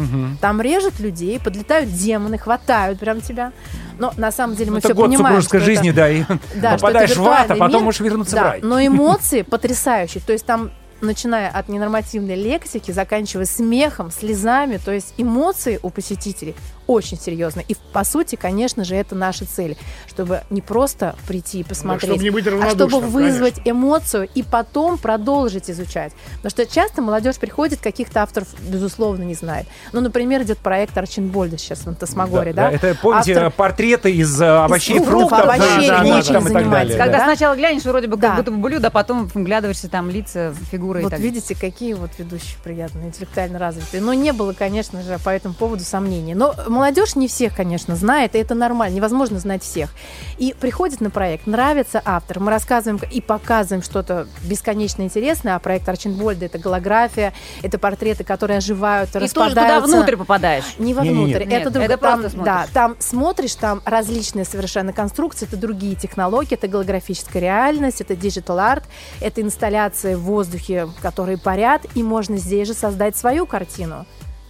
Там 0.42 0.60
режут 0.62 1.00
людей, 1.00 1.40
подлетают 1.40 1.94
демоны, 1.94 2.40
хватают 2.40 3.00
прям 3.00 3.22
тебя. 3.22 3.52
Но 4.00 4.14
на 4.18 4.32
самом 4.32 4.56
деле 4.56 4.72
мы 4.72 4.80
Это 4.80 4.88
все 4.88 4.96
год 4.96 5.06
понимаем, 5.12 5.42
что 5.44 5.58
это- 5.58 5.66
жизни, 5.66 5.92
да, 5.92 6.10
и 6.10 6.24
да, 6.56 6.72
попадаешь 6.74 7.12
это 7.12 7.22
в 7.22 7.28
ад, 7.30 7.52
а 7.52 7.56
потом 7.56 7.70
мир. 7.72 7.82
можешь 7.82 8.02
вернуться 8.02 8.36
Да, 8.36 8.42
в 8.42 8.46
рай. 8.46 8.60
Но 8.64 8.84
эмоции 8.84 9.44
потрясающие. 9.44 10.24
То 10.26 10.34
есть 10.34 10.46
там 10.46 10.72
начиная 11.02 11.50
от 11.50 11.70
ненормативной 11.70 12.36
лексики, 12.36 12.90
заканчивая 12.90 13.46
смехом, 13.46 14.10
слезами, 14.10 14.78
то 14.84 14.92
есть 14.92 15.14
эмоции 15.18 15.80
у 15.84 15.90
посетителей 15.92 16.56
очень 16.88 17.20
серьезные. 17.20 17.66
И 17.68 17.76
по 17.94 18.04
сути, 18.04 18.36
конечно 18.36 18.84
же, 18.84 18.96
это 18.96 19.16
наша 19.16 19.46
цель, 19.46 19.78
чтобы 20.08 20.42
не 20.50 20.62
просто 20.62 21.16
прийти 21.28 21.60
и 21.60 21.64
посмотреть, 21.64 22.12
чтобы 22.12 22.24
не 22.24 22.30
быть 22.30 22.48
а 22.48 22.70
чтобы 22.70 23.00
вызвать 23.00 23.62
эмоцию 23.66 24.28
и 24.34 24.44
потом 24.44 24.98
продолжить 24.98 25.70
изучать. 25.70 26.14
Потому 26.38 26.50
что 26.52 26.66
часто 26.66 27.02
молодежь 27.02 27.38
приходит, 27.38 27.80
каких-то 27.82 28.22
авторов, 28.24 28.48
безусловно, 28.68 29.24
не 29.24 29.34
знает. 29.36 29.68
Ну, 29.94 30.02
например, 30.02 30.44
идет 30.44 30.58
проект 30.60 30.98
Арчинбольда 30.98 31.58
сейчас 31.58 31.80
в 31.80 31.88
Антасмагоре, 31.88 32.54
да? 32.54 32.72
Это, 32.72 32.96
помните, 33.02 33.34
Автор- 33.34 33.52
портреты 33.52 34.12
из 34.12 34.40
э, 34.42 34.46
овощей, 34.46 34.98
Из 35.00 35.04
фруктов, 35.06 35.30
фруктов, 35.40 35.56
овощей, 35.56 35.90
да, 35.90 36.04
да, 36.04 36.22
да, 36.22 36.34
там 36.34 36.48
и 36.48 36.52
так 36.54 36.70
далее. 36.70 36.98
Когда 36.98 37.18
Да. 37.20 37.24
сначала 37.26 37.56
глянешь, 37.56 37.84
вроде 37.84 38.08
бы 38.08 38.18
Да. 38.18 38.30
как 38.30 38.38
будто 38.38 38.52
бы 38.52 38.58
блюдо, 38.58 38.88
а 38.88 38.92
потом 38.92 39.28
вглядываешься 39.34 39.90
там 39.90 40.10
лица, 40.10 40.54
фигуры 40.72 41.00
и 41.02 41.04
Вот 41.04 41.12
так 41.12 41.20
видите, 41.20 41.56
какие 41.56 41.94
вот 41.94 42.12
ведущие 42.18 42.58
приятные, 42.64 43.08
интеллектуально 43.08 43.60
развитые. 43.60 44.02
Но 44.02 44.14
не 44.14 44.32
было, 44.34 44.54
конечно 44.54 45.02
же, 45.02 45.18
по 45.24 45.30
этому 45.30 45.54
поводу 45.54 45.84
сомнений. 45.84 46.36
Но 46.36 46.54
молодежь 46.76 47.16
не 47.16 47.28
всех, 47.28 47.56
конечно, 47.56 47.96
знает, 47.96 48.36
и 48.36 48.38
это 48.38 48.54
нормально, 48.54 48.96
невозможно 48.98 49.40
знать 49.40 49.64
всех. 49.64 49.90
И 50.38 50.54
приходит 50.60 51.00
на 51.02 51.10
проект, 51.10 51.48
нравится 51.48 52.02
автор, 52.04 52.40
мы 52.42 52.52
рассказываем 52.52 53.00
и 53.12 53.22
показываем 53.22 53.82
что-то 53.82 54.28
бесконечно 54.44 55.02
интересное, 55.04 55.56
а 55.56 55.60
проект 55.60 55.88
Арченбольда— 55.88 56.46
это 56.48 56.58
голография, 56.60 57.34
это 57.64 57.80
портреты, 57.80 58.24
которые 58.24 58.58
оживают, 58.58 59.10
И 59.10 59.14
тоже 59.14 59.26
распадаются. 59.26 59.82
туда 59.86 59.98
внутрь 59.98 60.18
попадаешь. 60.18 60.66
Не 60.78 60.94
вовнутрь. 60.94 61.46
Нет, 61.46 61.62
это 61.62 61.70
друг- 61.72 61.86
это 61.86 61.98
там, 61.98 62.20
просто 62.22 62.38
Да, 62.38 62.44
смотришь. 62.44 62.74
там 62.74 62.96
смотришь, 63.00 63.56
там 63.56 63.82
различные 63.86 64.44
совершенно 64.46 64.92
конструкции, 64.92 65.48
это 65.48 65.56
другие 65.58 65.96
технологии, 65.96 66.56
это 66.56 66.68
голографическая 66.68 67.42
реальность, 67.42 68.02
это 68.02 68.14
digital 68.16 68.58
art, 68.58 68.84
это 69.22 69.42
инсталляции 69.42 70.16
в 70.16 70.22
воздухе, 70.22 70.90
которые 71.02 71.38
парят, 71.38 71.84
и 71.96 72.04
можно 72.04 72.38
здесь 72.38 72.68
же 72.68 72.74
создать 72.74 73.16
свою 73.16 73.46
картину 73.46 74.06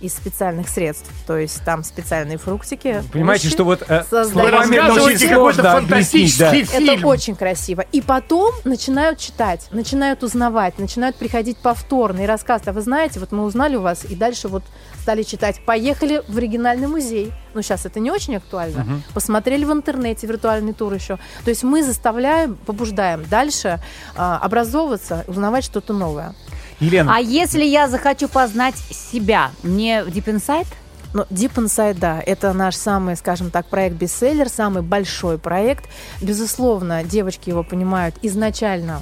из 0.05 0.13
специальных 0.13 0.69
средств. 0.69 1.09
То 1.27 1.37
есть 1.37 1.63
там 1.63 1.83
специальные 1.83 2.37
фруктики. 2.37 3.03
Понимаете, 3.11 3.47
овощи. 3.47 3.55
что 3.55 3.63
вот 3.63 3.83
э, 3.87 4.03
словами 4.09 4.77
очень 4.77 5.29
какой-то 5.29 5.61
сложно 5.61 5.77
объяснить, 5.77 6.37
да. 6.37 6.49
фантастический 6.51 6.83
Это 6.83 6.95
фильм. 6.95 7.05
очень 7.05 7.35
красиво. 7.35 7.81
И 7.91 8.01
потом 8.01 8.53
начинают 8.63 9.19
читать, 9.19 9.67
начинают 9.71 10.23
узнавать, 10.23 10.79
начинают 10.79 11.15
приходить 11.15 11.57
повторные 11.57 12.27
рассказы. 12.27 12.63
А 12.67 12.71
вы 12.73 12.81
знаете, 12.81 13.19
вот 13.19 13.31
мы 13.31 13.43
узнали 13.43 13.75
у 13.75 13.81
вас, 13.81 14.05
и 14.05 14.15
дальше 14.15 14.47
вот 14.47 14.63
стали 15.01 15.23
читать. 15.23 15.61
Поехали 15.65 16.23
в 16.27 16.37
оригинальный 16.37 16.87
музей. 16.87 17.31
Ну, 17.53 17.61
сейчас 17.61 17.85
это 17.85 17.99
не 17.99 18.11
очень 18.11 18.35
актуально. 18.35 19.01
Посмотрели 19.13 19.63
в 19.65 19.71
интернете 19.71 20.27
виртуальный 20.27 20.73
тур 20.73 20.93
еще. 20.93 21.17
То 21.43 21.49
есть 21.49 21.63
мы 21.63 21.83
заставляем, 21.83 22.55
побуждаем 22.55 23.23
дальше 23.29 23.79
а, 24.15 24.39
образовываться, 24.39 25.23
узнавать 25.27 25.63
что-то 25.63 25.93
новое. 25.93 26.33
Елена, 26.79 27.15
А 27.15 27.19
если 27.19 27.63
я 27.63 27.87
захочу 27.87 28.27
познать 28.27 28.75
себя, 28.75 29.51
мне 29.63 30.03
в 30.03 30.07
Deep 30.07 30.25
Inside? 30.25 30.67
Но 31.13 31.23
Deep 31.29 31.53
Inside, 31.55 31.97
да, 31.97 32.21
это 32.25 32.51
наш 32.53 32.75
самый, 32.75 33.15
скажем 33.15 33.49
так, 33.49 33.67
проект 33.67 33.95
бестселлер, 33.95 34.49
самый 34.49 34.83
большой 34.83 35.37
проект. 35.37 35.85
Безусловно, 36.21 37.03
девочки 37.03 37.49
его 37.49 37.63
понимают 37.63 38.15
изначально 38.21 39.01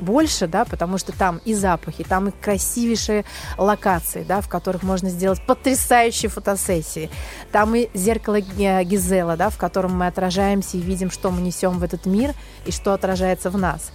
больше, 0.00 0.48
да, 0.48 0.64
потому 0.64 0.98
что 0.98 1.12
там 1.12 1.40
и 1.44 1.54
запахи, 1.54 2.02
там 2.02 2.28
и 2.28 2.32
красивейшие 2.32 3.24
локации, 3.56 4.24
да, 4.24 4.40
в 4.40 4.48
которых 4.48 4.82
можно 4.82 5.08
сделать 5.08 5.40
потрясающие 5.46 6.28
фотосессии. 6.28 7.10
Там 7.52 7.76
и 7.76 7.88
зеркало 7.94 8.40
Ге- 8.40 8.82
Гизела, 8.82 9.36
да, 9.36 9.50
в 9.50 9.56
котором 9.56 9.96
мы 9.96 10.08
отражаемся 10.08 10.76
и 10.76 10.80
видим, 10.80 11.12
что 11.12 11.30
мы 11.30 11.40
несем 11.40 11.78
в 11.78 11.84
этот 11.84 12.06
мир 12.06 12.32
и 12.66 12.72
что 12.72 12.92
отражается 12.92 13.50
в 13.50 13.56
нас. 13.56 13.92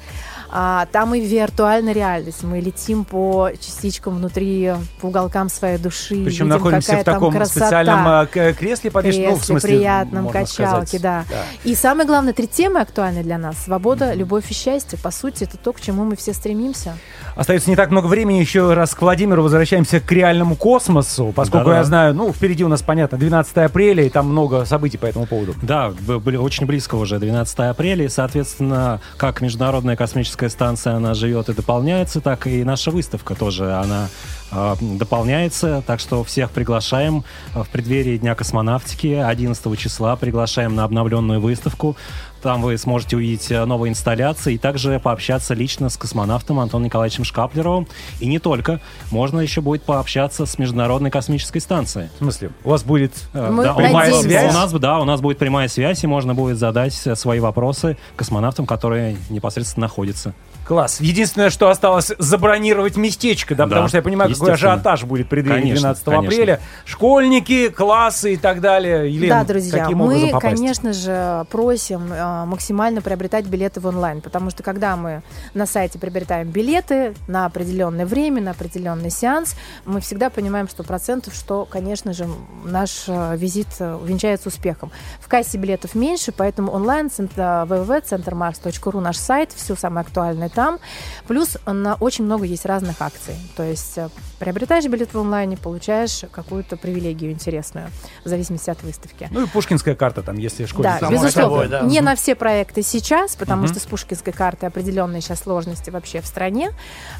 А, 0.51 0.87
там 0.91 1.13
и 1.15 1.19
виртуальная 1.21 1.93
реальность. 1.93 2.43
Мы 2.43 2.59
летим 2.59 3.05
по 3.05 3.49
частичкам 3.59 4.15
внутри, 4.17 4.73
по 5.01 5.07
уголкам 5.07 5.49
своей 5.49 5.77
души. 5.77 6.15
Причем 6.23 6.45
видим, 6.45 6.47
находимся 6.49 6.87
какая 6.87 7.01
в 7.01 7.05
таком 7.05 7.33
красота. 7.33 7.65
специальном 7.67 8.07
а, 8.07 8.25
к- 8.25 8.53
кресле 8.53 8.91
подвешенном, 8.91 9.29
ну, 9.31 9.35
в 9.35 9.39
кресле, 9.39 9.53
смысле, 9.59 9.69
приятном, 9.77 10.29
качалке, 10.29 10.97
сказать. 10.97 11.01
да. 11.01 11.23
И 11.63 11.75
самое 11.75 12.07
главное, 12.07 12.33
три 12.33 12.47
темы 12.47 12.79
актуальны 12.81 13.23
для 13.23 13.37
нас. 13.37 13.57
Свобода, 13.63 14.13
любовь 14.13 14.49
и 14.49 14.53
счастье. 14.53 14.97
По 15.01 15.11
сути, 15.11 15.43
это 15.43 15.57
то, 15.57 15.73
к 15.73 15.81
чему 15.81 16.03
мы 16.03 16.15
все 16.15 16.33
стремимся. 16.33 16.97
Остается 17.35 17.69
не 17.69 17.75
так 17.75 17.91
много 17.91 18.07
времени, 18.07 18.39
еще 18.39 18.73
раз 18.73 18.93
к 18.95 19.01
Владимиру 19.01 19.43
возвращаемся 19.43 19.99
к 19.99 20.11
реальному 20.11 20.55
космосу, 20.55 21.31
поскольку 21.35 21.67
Да-да. 21.67 21.77
я 21.77 21.83
знаю, 21.83 22.13
ну, 22.13 22.33
впереди 22.33 22.63
у 22.63 22.67
нас, 22.67 22.81
понятно, 22.81 23.17
12 23.17 23.55
апреля, 23.57 24.03
и 24.03 24.09
там 24.09 24.27
много 24.29 24.65
событий 24.65 24.97
по 24.97 25.05
этому 25.05 25.25
поводу. 25.25 25.55
Да, 25.61 25.89
были 25.91 26.37
очень 26.37 26.65
близко 26.65 26.95
уже 26.95 27.19
12 27.19 27.59
апреля, 27.59 28.05
и, 28.05 28.09
соответственно, 28.09 28.99
как 29.17 29.41
Международная 29.41 29.95
космическая 29.95 30.38
станция, 30.47 30.95
она 30.95 31.13
живет 31.13 31.49
и 31.49 31.53
дополняется, 31.53 32.21
так 32.21 32.47
и 32.47 32.63
наша 32.63 32.91
выставка 32.91 33.35
тоже, 33.35 33.73
она 33.73 34.07
э, 34.51 34.75
дополняется, 34.79 35.83
так 35.85 35.99
что 35.99 36.23
всех 36.23 36.51
приглашаем 36.51 37.25
э, 37.53 37.63
в 37.63 37.67
преддверии 37.69 38.17
Дня 38.17 38.35
космонавтики. 38.35 39.07
11 39.07 39.77
числа, 39.77 40.15
приглашаем 40.15 40.75
на 40.75 40.85
обновленную 40.85 41.41
выставку, 41.41 41.97
там 42.41 42.61
вы 42.61 42.77
сможете 42.77 43.15
увидеть 43.17 43.51
э, 43.51 43.63
новые 43.65 43.91
инсталляции 43.91 44.53
и 44.55 44.57
также 44.57 44.99
пообщаться 44.99 45.53
лично 45.53 45.89
с 45.89 45.97
космонавтом 45.97 46.59
Антоном 46.59 46.85
Николаевичем 46.85 47.23
Шкаплеровым, 47.23 47.87
и 48.19 48.27
не 48.27 48.39
только, 48.39 48.79
можно 49.11 49.39
еще 49.39 49.61
будет 49.61 49.83
пообщаться 49.83 50.45
с 50.45 50.57
Международной 50.57 51.11
космической 51.11 51.59
станцией. 51.59 52.09
В 52.15 52.17
смысле, 52.19 52.51
у 52.63 52.69
вас 52.69 52.83
будет 52.83 53.13
Э, 53.33 53.49
Мы 53.51 53.63
да, 53.63 53.73
у 53.73 53.77
прямая 53.77 54.11
нас- 54.11 54.21
связь? 54.21 54.51
У 54.51 54.57
нас, 54.57 54.71
да, 54.71 54.99
у 54.99 55.05
нас 55.05 55.21
будет 55.21 55.37
прямая 55.37 55.67
связь, 55.67 56.03
и 56.03 56.07
можно 56.07 56.33
будет 56.33 56.57
задать 56.57 56.99
э, 57.05 57.15
свои 57.15 57.39
вопросы 57.39 57.97
космонавтам, 58.15 58.65
которые 58.65 59.17
непосредственно 59.29 59.85
находятся. 59.87 60.33
класс. 60.65 60.99
Единственное, 61.01 61.49
что 61.49 61.69
осталось, 61.69 62.11
забронировать 62.19 62.95
местечко, 62.95 63.55
да, 63.55 63.63
Да, 63.65 63.69
потому 63.69 63.87
что 63.87 63.97
я 63.97 64.03
понимаю, 64.03 64.31
какой 64.33 64.53
ажиотаж 64.53 65.03
будет 65.03 65.27
преддверии 65.29 65.61
Конечно, 65.61 65.81
12 65.81 66.03
конечно. 66.05 66.27
апреля. 66.27 66.59
Школьники, 66.85 67.69
классы 67.69 68.33
и 68.33 68.37
так 68.37 68.61
далее. 68.61 69.11
Елена, 69.11 69.39
да, 69.39 69.43
друзья, 69.45 69.83
каким 69.83 69.97
мы, 69.99 70.29
конечно 70.39 70.93
же, 70.93 71.45
просим 71.49 72.11
э, 72.13 72.19
максимально 72.45 73.01
приобретать 73.01 73.45
билеты 73.45 73.79
в 73.79 73.87
онлайн, 73.87 74.21
потому 74.21 74.49
что 74.49 74.63
когда 74.63 74.95
мы 74.95 75.21
на 75.53 75.65
сайте 75.65 75.99
приобретаем 75.99 76.49
билеты 76.49 77.13
на 77.27 77.45
определенное 77.45 78.05
время, 78.05 78.41
на 78.41 78.51
определенный 78.51 79.09
сеанс, 79.09 79.55
мы 79.85 80.01
всегда 80.01 80.29
понимаем, 80.29 80.67
что 80.67 80.83
процентов, 80.83 81.33
что, 81.33 81.65
конечно 81.65 82.13
же, 82.13 82.27
наш 82.63 83.05
э, 83.07 83.35
визит 83.37 83.67
э, 83.79 83.95
увенчается 83.95 84.49
успехом. 84.49 84.91
В 85.19 85.27
кассе 85.27 85.57
билетов 85.57 85.95
меньше, 85.95 86.31
поэтому 86.31 86.71
онлайн 86.71 87.07
www.centermars.ru 87.07 88.99
наш 88.99 89.17
сайт, 89.17 89.51
все 89.55 89.75
самое 89.75 90.05
актуальное 90.05 90.49
там. 90.49 90.79
Плюс 91.27 91.57
на 91.65 91.95
очень 91.95 92.25
много 92.25 92.45
есть 92.45 92.65
разных 92.65 93.01
акций. 93.01 93.35
То 93.55 93.63
есть 93.63 93.97
э, 93.97 94.09
приобретаешь 94.39 94.85
билет 94.85 95.13
в 95.13 95.19
онлайне, 95.19 95.57
получаешь 95.57 96.23
какую-то 96.31 96.77
привилегию 96.77 97.31
интересную, 97.31 97.89
в 98.23 98.29
зависимости 98.29 98.69
от 98.69 98.81
выставки. 98.83 99.27
Ну 99.31 99.43
и 99.43 99.47
пушкинская 99.47 99.95
карта 99.95 100.21
там, 100.21 100.37
если 100.37 100.65
школьник. 100.65 100.99
Да, 100.99 101.09
безусловно. 101.09 101.31
собой, 101.31 101.67
да. 101.67 101.81
Не 101.81 102.01
на 102.01 102.15
все 102.19 102.35
проекты 102.35 102.83
сейчас, 102.83 103.35
потому 103.35 103.67
что 103.67 103.79
с 103.79 103.83
Пушкинской 103.83 104.33
картой 104.33 104.69
определенные 104.69 105.21
сейчас 105.21 105.39
сложности 105.39 105.89
вообще 105.89 106.21
в 106.21 106.25
стране. 106.25 106.71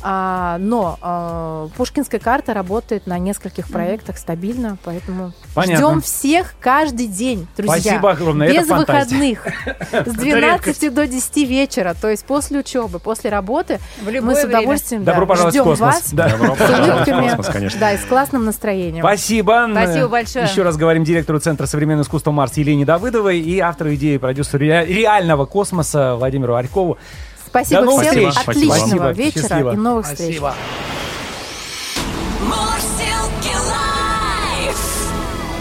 А, 0.01 0.57
но 0.59 0.97
а, 1.01 1.69
Пушкинская 1.77 2.19
карта 2.19 2.53
работает 2.53 3.07
на 3.07 3.17
нескольких 3.17 3.69
проектах 3.69 4.17
стабильно, 4.17 4.77
поэтому 4.83 5.33
Понятно. 5.53 5.87
ждем 5.87 6.01
всех 6.01 6.53
каждый 6.59 7.07
день, 7.07 7.47
друзья. 7.57 7.79
Спасибо 7.79 8.11
огромное, 8.11 8.47
это 8.47 8.61
Без 8.61 8.67
фантастика. 8.67 9.53
выходных. 9.65 10.05
С 10.05 10.13
12 10.13 10.93
до 10.93 11.07
10 11.07 11.49
вечера, 11.49 11.95
то 11.99 12.09
есть 12.09 12.25
после 12.25 12.59
учебы, 12.59 12.99
после 12.99 13.29
работы. 13.29 13.79
В 14.01 14.21
Мы 14.21 14.35
с 14.35 14.43
удовольствием 14.43 15.03
да, 15.03 15.13
Добро 15.13 15.25
пожаловать 15.25 15.55
в 15.55 15.57
ждем 15.57 15.63
космос. 15.65 15.95
вас 15.95 16.13
Да. 16.13 16.29
Добро 16.29 16.55
с 16.55 16.57
пожаловать 16.57 16.87
в 16.87 16.93
улыбками, 16.93 17.27
космос, 17.29 17.47
конечно. 17.47 17.79
да, 17.79 17.93
и 17.93 17.97
с 17.97 18.05
классным 18.05 18.45
настроением. 18.45 19.03
Спасибо. 19.03 19.67
Спасибо 19.71 20.07
большое. 20.07 20.45
Еще 20.45 20.63
раз 20.63 20.77
говорим 20.77 21.03
директору 21.03 21.39
Центра 21.39 21.65
современного 21.65 22.03
искусства 22.03 22.31
Марс 22.31 22.57
Елене 22.57 22.85
Давыдовой 22.85 23.39
и 23.39 23.59
автору 23.59 23.93
идеи 23.95 24.17
продюсеру 24.17 24.59
реального 24.89 25.45
космоса 25.45 26.15
Владимиру 26.15 26.55
Арькову. 26.55 26.97
Спасибо 27.45 27.81
До 27.81 27.85
новых 27.85 28.07
всем, 28.07 28.29
встреч. 28.31 28.47
отличного 28.47 28.83
Спасибо. 28.83 29.11
вечера 29.11 29.41
Счастливо. 29.41 29.71
и 29.73 29.75
новых 29.77 30.05
встреч. 30.05 30.37
Спасибо. 30.37 30.55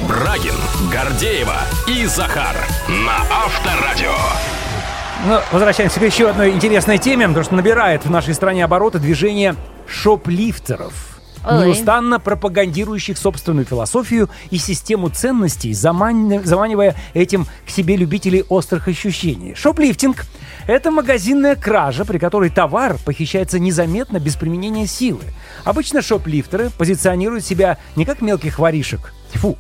Брагин, 0.07 0.55
Гордеева 0.91 1.57
и 1.87 2.07
Захар 2.07 2.57
на 2.88 3.17
Авторадио. 3.31 4.14
Ну, 5.27 5.41
возвращаемся 5.51 6.01
к 6.01 6.03
еще 6.05 6.31
одной 6.31 6.51
интересной 6.51 6.99
теме, 6.99 7.27
потому 7.27 7.45
что 7.45 7.55
набирает 7.55 8.05
в 8.05 8.11
нашей 8.11 8.35
стране 8.35 8.64
обороты 8.64 8.99
движение 8.99 9.57
шоплифтеров. 9.87 11.08
Неустанно 11.51 12.21
пропагандирующих 12.21 13.17
собственную 13.17 13.65
философию 13.65 14.29
и 14.51 14.59
систему 14.59 15.09
ценностей, 15.09 15.73
замани- 15.73 16.45
заманивая 16.45 16.95
этим 17.15 17.47
к 17.67 17.71
себе 17.71 17.97
любителей 17.97 18.45
острых 18.49 18.89
ощущений. 18.89 19.55
Шоплифтинг– 19.55 20.27
это 20.67 20.91
магазинная 20.91 21.57
кража, 21.57 22.05
при 22.05 22.19
которой 22.19 22.51
товар 22.51 22.97
похищается 23.05 23.59
незаметно, 23.59 24.19
без 24.19 24.37
применения 24.37 24.87
силы. 24.87 25.23
Обычно 25.65 26.03
шоплифтеры 26.03 26.71
позиционируют 26.71 27.45
себя 27.45 27.79
не 27.97 28.05
как 28.05 28.21
мелких 28.21 28.59
воришек, 28.59 29.13
тьфу, 29.33 29.57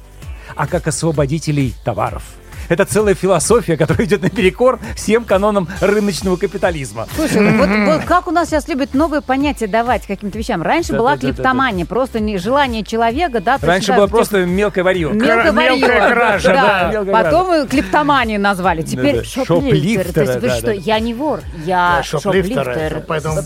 а 0.54 0.66
как 0.66 0.86
освободителей 0.86 1.74
товаров. 1.84 2.22
Это 2.68 2.84
целая 2.84 3.14
философия, 3.14 3.76
которая 3.76 4.06
идет 4.06 4.22
наперекор 4.22 4.78
всем 4.94 5.24
канонам 5.24 5.68
рыночного 5.80 6.36
капитализма. 6.36 7.06
Слушай, 7.14 7.40
ну 7.40 7.58
вот, 7.58 7.68
вот 7.68 8.04
как 8.04 8.28
у 8.28 8.30
нас 8.30 8.48
сейчас 8.48 8.68
любят 8.68 8.94
новые 8.94 9.22
понятия 9.22 9.66
давать 9.66 10.06
каким-то 10.06 10.38
вещам. 10.38 10.62
Раньше 10.62 10.92
Да, 10.92 10.98
была 10.98 11.10
да, 11.10 11.16
да, 11.16 11.20
да, 11.20 11.32
клиптомания, 11.32 11.86
просто 11.86 12.20
не 12.20 12.38
желание 12.38 12.84
человека, 12.84 13.40
да. 13.40 13.58
Раньше 13.60 13.92
было 13.92 14.06
просто 14.06 14.44
мелкое 14.44 14.84
варье. 14.84 15.10
Мелкое 15.10 15.52
варье. 15.52 15.78
мелкая 15.78 16.10
кража, 16.12 16.48
да. 16.52 16.90
Мелкая 16.92 17.24
Потом 17.24 17.54
и 17.54 17.66
клиптоманию 17.66 18.40
назвали. 18.40 18.82
Теперь 18.82 19.24
шоплифтер. 19.24 20.12
То 20.12 20.20
есть 20.20 20.34
вы 20.34 20.48
да, 20.48 20.56
что, 20.56 20.66
да. 20.66 20.72
я 20.72 20.98
не 21.00 21.14
вор, 21.14 21.40
я 21.64 22.02
шоплифтер. 22.04 23.04
Поэтому. 23.06 23.42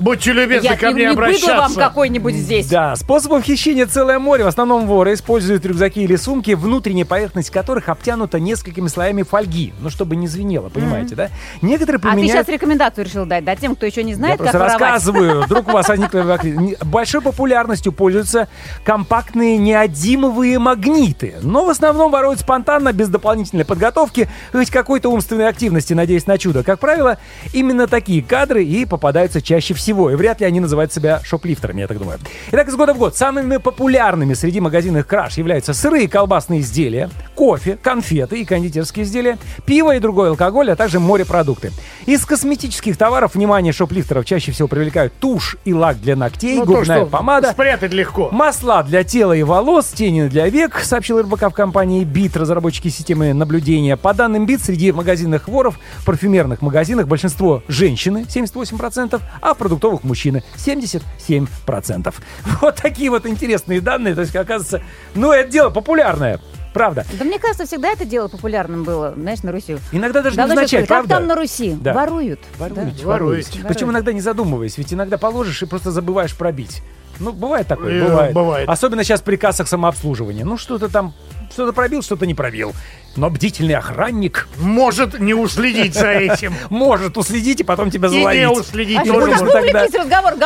Будьте 0.00 0.32
любезны 0.32 0.66
Я 0.66 0.76
ко 0.76 0.88
не, 0.88 0.94
мне 0.94 1.02
не 1.08 1.14
быдло 1.14 1.22
вам 1.22 1.28
обращаться. 1.30 1.80
какой-нибудь 1.80 2.34
здесь. 2.34 2.66
Да, 2.68 2.96
способов 2.96 3.44
хищения 3.44 3.86
целое 3.86 4.18
море. 4.18 4.44
В 4.44 4.48
основном 4.48 4.86
воры 4.86 5.14
используют 5.14 5.64
рюкзаки 5.64 6.02
или 6.02 6.16
сумки, 6.16 6.52
внутренняя 6.52 7.04
поверхность 7.04 7.50
которых 7.50 7.88
обтянута 7.88 8.38
несколькими 8.60 8.88
слоями 8.88 9.22
фольги. 9.22 9.72
Ну, 9.80 9.90
чтобы 9.90 10.16
не 10.16 10.28
звенело, 10.28 10.68
понимаете, 10.68 11.14
да? 11.14 11.28
Некоторые 11.62 11.98
А 11.98 12.02
ты 12.02 12.08
применяют... 12.08 12.32
сейчас 12.46 12.48
рекомендацию 12.48 13.04
решил 13.04 13.24
дать, 13.26 13.44
да, 13.44 13.56
тем, 13.56 13.74
кто 13.74 13.86
еще 13.86 14.02
не 14.04 14.10
Я 14.12 14.16
знает, 14.16 14.38
как 14.38 14.50
просто 14.52 14.58
воровать. 14.58 14.80
рассказываю. 14.80 15.42
Вдруг 15.42 15.68
у 15.68 15.72
вас 15.72 15.88
Не- 15.88 16.76
Большой 16.84 17.20
популярностью 17.20 17.92
пользуются 17.92 18.48
компактные 18.84 19.56
неодимовые 19.58 20.58
магниты. 20.58 21.34
Но 21.42 21.64
в 21.64 21.70
основном 21.70 22.10
воруют 22.10 22.40
спонтанно, 22.40 22.92
без 22.92 23.08
дополнительной 23.08 23.64
подготовки, 23.64 24.28
хоть 24.52 24.70
какой-то 24.70 25.08
умственной 25.10 25.48
активности, 25.48 25.94
надеясь 25.94 26.26
на 26.26 26.38
чудо. 26.38 26.62
Как 26.62 26.78
правило, 26.80 27.18
именно 27.52 27.86
такие 27.86 28.22
кадры 28.22 28.64
и 28.64 28.84
попадаются 28.84 29.40
чаще 29.40 29.74
всего. 29.74 30.10
И 30.10 30.14
вряд 30.14 30.40
ли 30.40 30.46
они 30.46 30.60
называют 30.60 30.92
себя 30.92 31.20
шоплифтерами, 31.24 31.80
я 31.80 31.86
так 31.86 31.98
думаю. 31.98 32.18
Итак, 32.52 32.68
из 32.68 32.76
года 32.76 32.94
в 32.94 32.98
год 32.98 33.16
самыми 33.16 33.56
популярными 33.56 34.34
среди 34.34 34.60
магазинных 34.60 35.06
краж 35.06 35.38
являются 35.38 35.74
сырые 35.74 36.08
колбасные 36.08 36.60
изделия, 36.60 37.10
кофе, 37.34 37.78
конфеты 37.82 38.40
и 38.40 38.44
кондитерские 38.50 39.04
изделия, 39.04 39.38
пиво 39.64 39.94
и 39.94 40.00
другой 40.00 40.30
алкоголь, 40.30 40.72
а 40.72 40.76
также 40.76 40.98
морепродукты. 40.98 41.70
Из 42.06 42.26
косметических 42.26 42.96
товаров 42.96 43.34
внимание 43.34 43.72
шоплифтеров 43.72 44.24
чаще 44.24 44.50
всего 44.50 44.66
привлекают 44.66 45.12
тушь 45.20 45.56
и 45.64 45.72
лак 45.72 46.00
для 46.00 46.16
ногтей, 46.16 46.56
Ну, 46.58 46.66
то, 46.66 46.72
губная 46.72 47.02
что 47.02 47.06
помада, 47.06 47.52
Спрятать 47.52 47.92
легко. 47.92 48.28
Масла 48.32 48.82
для 48.82 49.04
тела 49.04 49.34
и 49.34 49.44
волос, 49.44 49.86
тени 49.86 50.26
для 50.26 50.48
век, 50.48 50.80
сообщил 50.82 51.20
РБК 51.20 51.44
в 51.44 51.50
компании 51.50 52.04
BIT, 52.04 52.38
разработчики 52.38 52.88
системы 52.88 53.32
наблюдения. 53.32 53.96
По 53.96 54.12
данным 54.14 54.46
BIT, 54.46 54.64
среди 54.64 54.90
магазинных 54.90 55.46
воров 55.46 55.78
в 55.98 56.04
парфюмерных 56.04 56.60
магазинах 56.60 57.06
большинство 57.06 57.62
женщины, 57.68 58.26
78%, 58.28 59.20
а 59.40 59.54
в 59.54 59.58
продуктовых 59.58 60.02
мужчины 60.02 60.42
77%. 60.56 62.14
Вот 62.60 62.76
такие 62.76 63.10
вот 63.10 63.26
интересные 63.26 63.80
данные. 63.80 64.14
То 64.14 64.22
есть, 64.22 64.34
оказывается, 64.34 64.82
ну, 65.14 65.32
это 65.32 65.50
дело 65.50 65.70
популярное. 65.70 66.40
Правда. 66.72 67.04
Да 67.18 67.24
мне 67.24 67.38
кажется, 67.38 67.66
всегда 67.66 67.88
это 67.90 68.04
дело 68.04 68.28
популярным 68.28 68.84
было, 68.84 69.12
знаешь, 69.16 69.42
на 69.42 69.52
Руси. 69.52 69.78
Иногда 69.92 70.22
даже 70.22 70.36
Давно 70.36 70.54
не 70.54 70.60
означает, 70.60 70.86
правда? 70.88 71.08
Как 71.08 71.18
там 71.18 71.26
на 71.26 71.34
Руси? 71.34 71.76
Да. 71.80 71.92
Воруют. 71.94 72.40
Воруют, 72.58 72.96
Да. 73.00 73.06
воруют. 73.06 73.46
Причем 73.66 73.90
иногда 73.90 74.12
не 74.12 74.20
задумываясь, 74.20 74.78
ведь 74.78 74.92
иногда 74.92 75.18
положишь 75.18 75.62
и 75.62 75.66
просто 75.66 75.90
забываешь 75.90 76.34
пробить. 76.36 76.82
Ну, 77.18 77.32
бывает 77.32 77.66
такое, 77.66 78.00
Э, 78.02 78.04
бывает. 78.08 78.32
бывает. 78.32 78.68
Особенно 78.68 79.04
сейчас 79.04 79.20
при 79.20 79.36
кассах 79.36 79.68
самообслуживания. 79.68 80.42
Ну, 80.44 80.56
что-то 80.56 80.88
там, 80.88 81.12
что-то 81.52 81.72
пробил, 81.74 82.02
что-то 82.02 82.24
не 82.24 82.34
пробил. 82.34 82.72
Но 83.16 83.28
бдительный 83.28 83.74
охранник 83.74 84.48
Может 84.56 85.18
не 85.18 85.34
уследить 85.34 85.94
за 85.94 86.12
этим. 86.12 86.54
может 86.70 87.18
уследить 87.18 87.60
и 87.60 87.64
потом 87.64 87.90
тебя 87.90 88.08
И 88.08 88.12
не 88.12 88.20
заловить. 88.20 88.48
уследить 88.58 88.98
А 88.98 89.04
что 89.04 89.12
как 89.20 89.22
увлеклись 89.24 89.90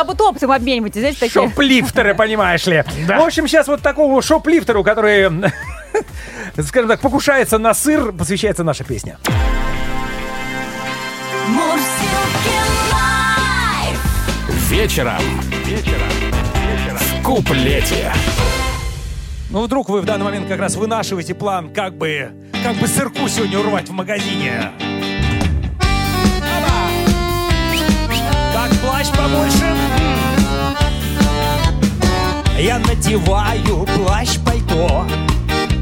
будто 0.03 0.23
опытом 0.25 0.51
обмениваетесь, 0.51 0.99
знаете, 0.99 1.19
такие. 1.19 1.47
Шоплифтеры, 1.47 2.13
понимаешь 2.15 2.65
ли. 2.65 2.83
В 3.07 3.21
общем, 3.21 3.47
сейчас 3.47 3.67
вот 3.67 3.81
такому 3.81 4.21
шоплифтеру, 4.21 4.83
который, 4.83 5.29
скажем 6.63 6.89
так, 6.89 6.99
покушается 7.01 7.57
на 7.57 7.73
сыр, 7.73 8.11
посвящается 8.11 8.63
наша 8.63 8.83
песня. 8.83 9.17
Live. 12.91 14.69
вечером. 14.69 15.21
Вечером. 15.65 16.09
В 16.97 17.23
куплете. 17.23 18.11
Ну, 19.49 19.63
вдруг 19.63 19.89
вы 19.89 20.01
в 20.01 20.05
данный 20.05 20.25
момент 20.25 20.47
как 20.47 20.59
раз 20.59 20.75
вынашиваете 20.75 21.33
план, 21.33 21.71
как 21.73 21.97
бы, 21.97 22.31
как 22.63 22.75
бы 22.75 22.87
сырку 22.87 23.27
сегодня 23.29 23.59
урвать 23.59 23.89
в 23.89 23.93
магазине. 23.93 24.71
Как 28.53 28.71
плащ 28.81 29.07
побольше? 29.11 29.75
Я 32.59 32.79
надеваю 32.79 33.85
плащ-пальто 33.95 35.05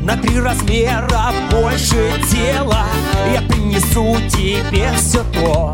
на 0.04 0.18
три 0.18 0.40
размера 0.40 1.32
больше 1.50 2.14
тела. 2.30 2.86
Я 3.34 3.42
принесу 3.42 4.18
тебе 4.30 4.92
все 4.98 5.24
то, 5.34 5.74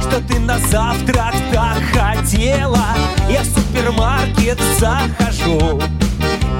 что 0.00 0.20
ты 0.20 0.38
на 0.38 0.58
завтрак 0.58 1.34
так 1.52 1.82
хотела. 1.92 2.86
Я 3.28 3.42
в 3.42 3.46
супермаркет 3.46 4.58
захожу 4.78 5.80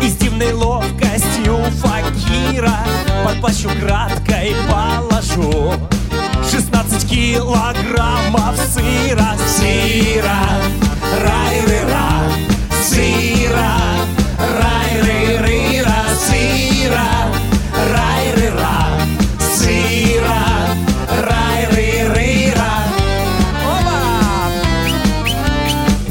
и 0.03 0.09
с 0.09 0.17
дивной 0.17 0.53
ловкостью 0.53 1.57
факира 1.81 2.79
Под 3.25 3.41
плащ 3.41 3.65
украдкой 3.65 4.55
положу 4.69 5.75
16 6.51 7.09
килограммов 7.09 8.57
сыра 8.57 9.37
Сыра, 9.47 10.41
рай-ры-ра 11.23 12.23
Сыра, 12.83 13.73
рай-ры-ры-ра 14.39 15.48
Сыра, 16.39 17.27
рай-ры-ра 17.93 18.79
Сыра, 19.41 20.45
рай-ры-ры-ра 21.27 22.75
Опа! 23.67 23.99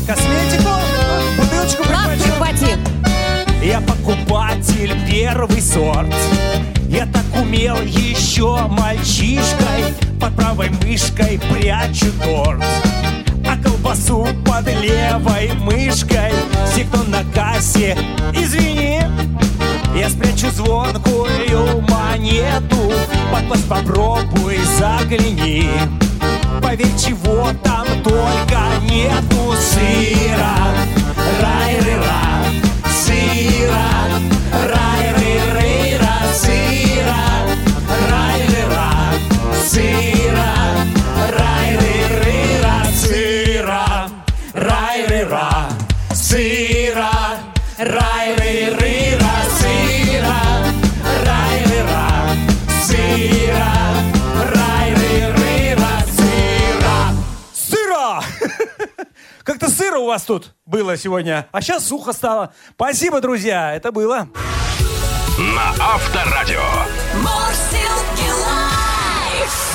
Косметику, 0.06 0.74
бутылочку 1.38 1.84
прихвати. 1.84 2.76
Я 3.63 3.80
покупатель 3.80 4.98
первый 5.10 5.62
сорт. 5.62 6.13
Я 6.90 7.06
так 7.06 7.24
умел 7.42 7.78
еще 7.82 8.58
мальчишкой 8.68 9.94
Под 10.20 10.36
правой 10.36 10.70
мышкой 10.84 11.40
прячу 11.40 12.12
торт. 12.22 12.63
А 13.46 13.58
колбасу 13.63 14.28
под 14.46 14.68
левой 14.68 15.54
мышкой 15.62 16.34
Все, 16.70 16.84
кто 16.84 17.04
на 17.04 17.24
кассе, 17.34 17.98
извини 18.34 19.02
Я 19.95 20.10
спрячу 20.10 20.50
звонкую 20.52 21.84
монету. 21.89 22.91
Под 23.32 23.47
плащ 23.47 23.62
попробуй 23.67 24.60
загляни. 24.78 25.69
Поверь, 26.62 26.95
чего 26.97 27.50
там 27.63 27.86
только 28.04 28.60
нету 28.89 29.54
сыра. 29.60 30.56
Рай-ры-ра 31.41 32.45
Сыра. 32.89 33.88
Рай-ры-ры-ра 34.54 36.15
Сыра. 36.34 37.23
Рай-ры-ра 38.10 38.91
Сыра 39.67 40.07
Как-то 59.48 59.70
сыро 59.70 60.00
у 60.00 60.08
вас 60.08 60.24
тут 60.24 60.56
было 60.66 60.98
сегодня, 60.98 61.48
а 61.54 61.62
сейчас 61.62 61.88
сухо 61.88 62.12
стало. 62.12 62.54
Спасибо, 62.74 63.22
друзья, 63.22 63.74
это 63.74 63.94
было. 63.94 64.28
На 65.40 65.70
Авторадио. 65.80 66.60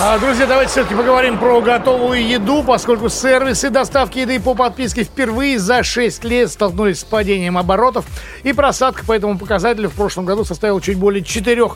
А, 0.00 0.18
друзья, 0.18 0.46
давайте 0.46 0.72
все-таки 0.72 0.94
поговорим 0.96 1.38
про 1.38 1.60
готовую 1.60 2.26
еду, 2.26 2.64
поскольку 2.64 3.08
сервисы 3.08 3.70
доставки 3.70 4.18
еды 4.18 4.40
по 4.40 4.54
подписке 4.54 5.04
впервые 5.04 5.58
за 5.60 5.84
6 5.84 6.24
лет 6.24 6.50
столкнулись 6.50 7.00
с 7.00 7.04
падением 7.04 7.56
оборотов, 7.56 8.04
и 8.42 8.52
просадка 8.52 9.04
по 9.04 9.12
этому 9.12 9.38
показателю 9.38 9.88
в 9.90 9.92
прошлом 9.92 10.24
году 10.24 10.44
составила 10.44 10.80
чуть 10.80 10.96
более 10.98 11.22
4%. 11.22 11.72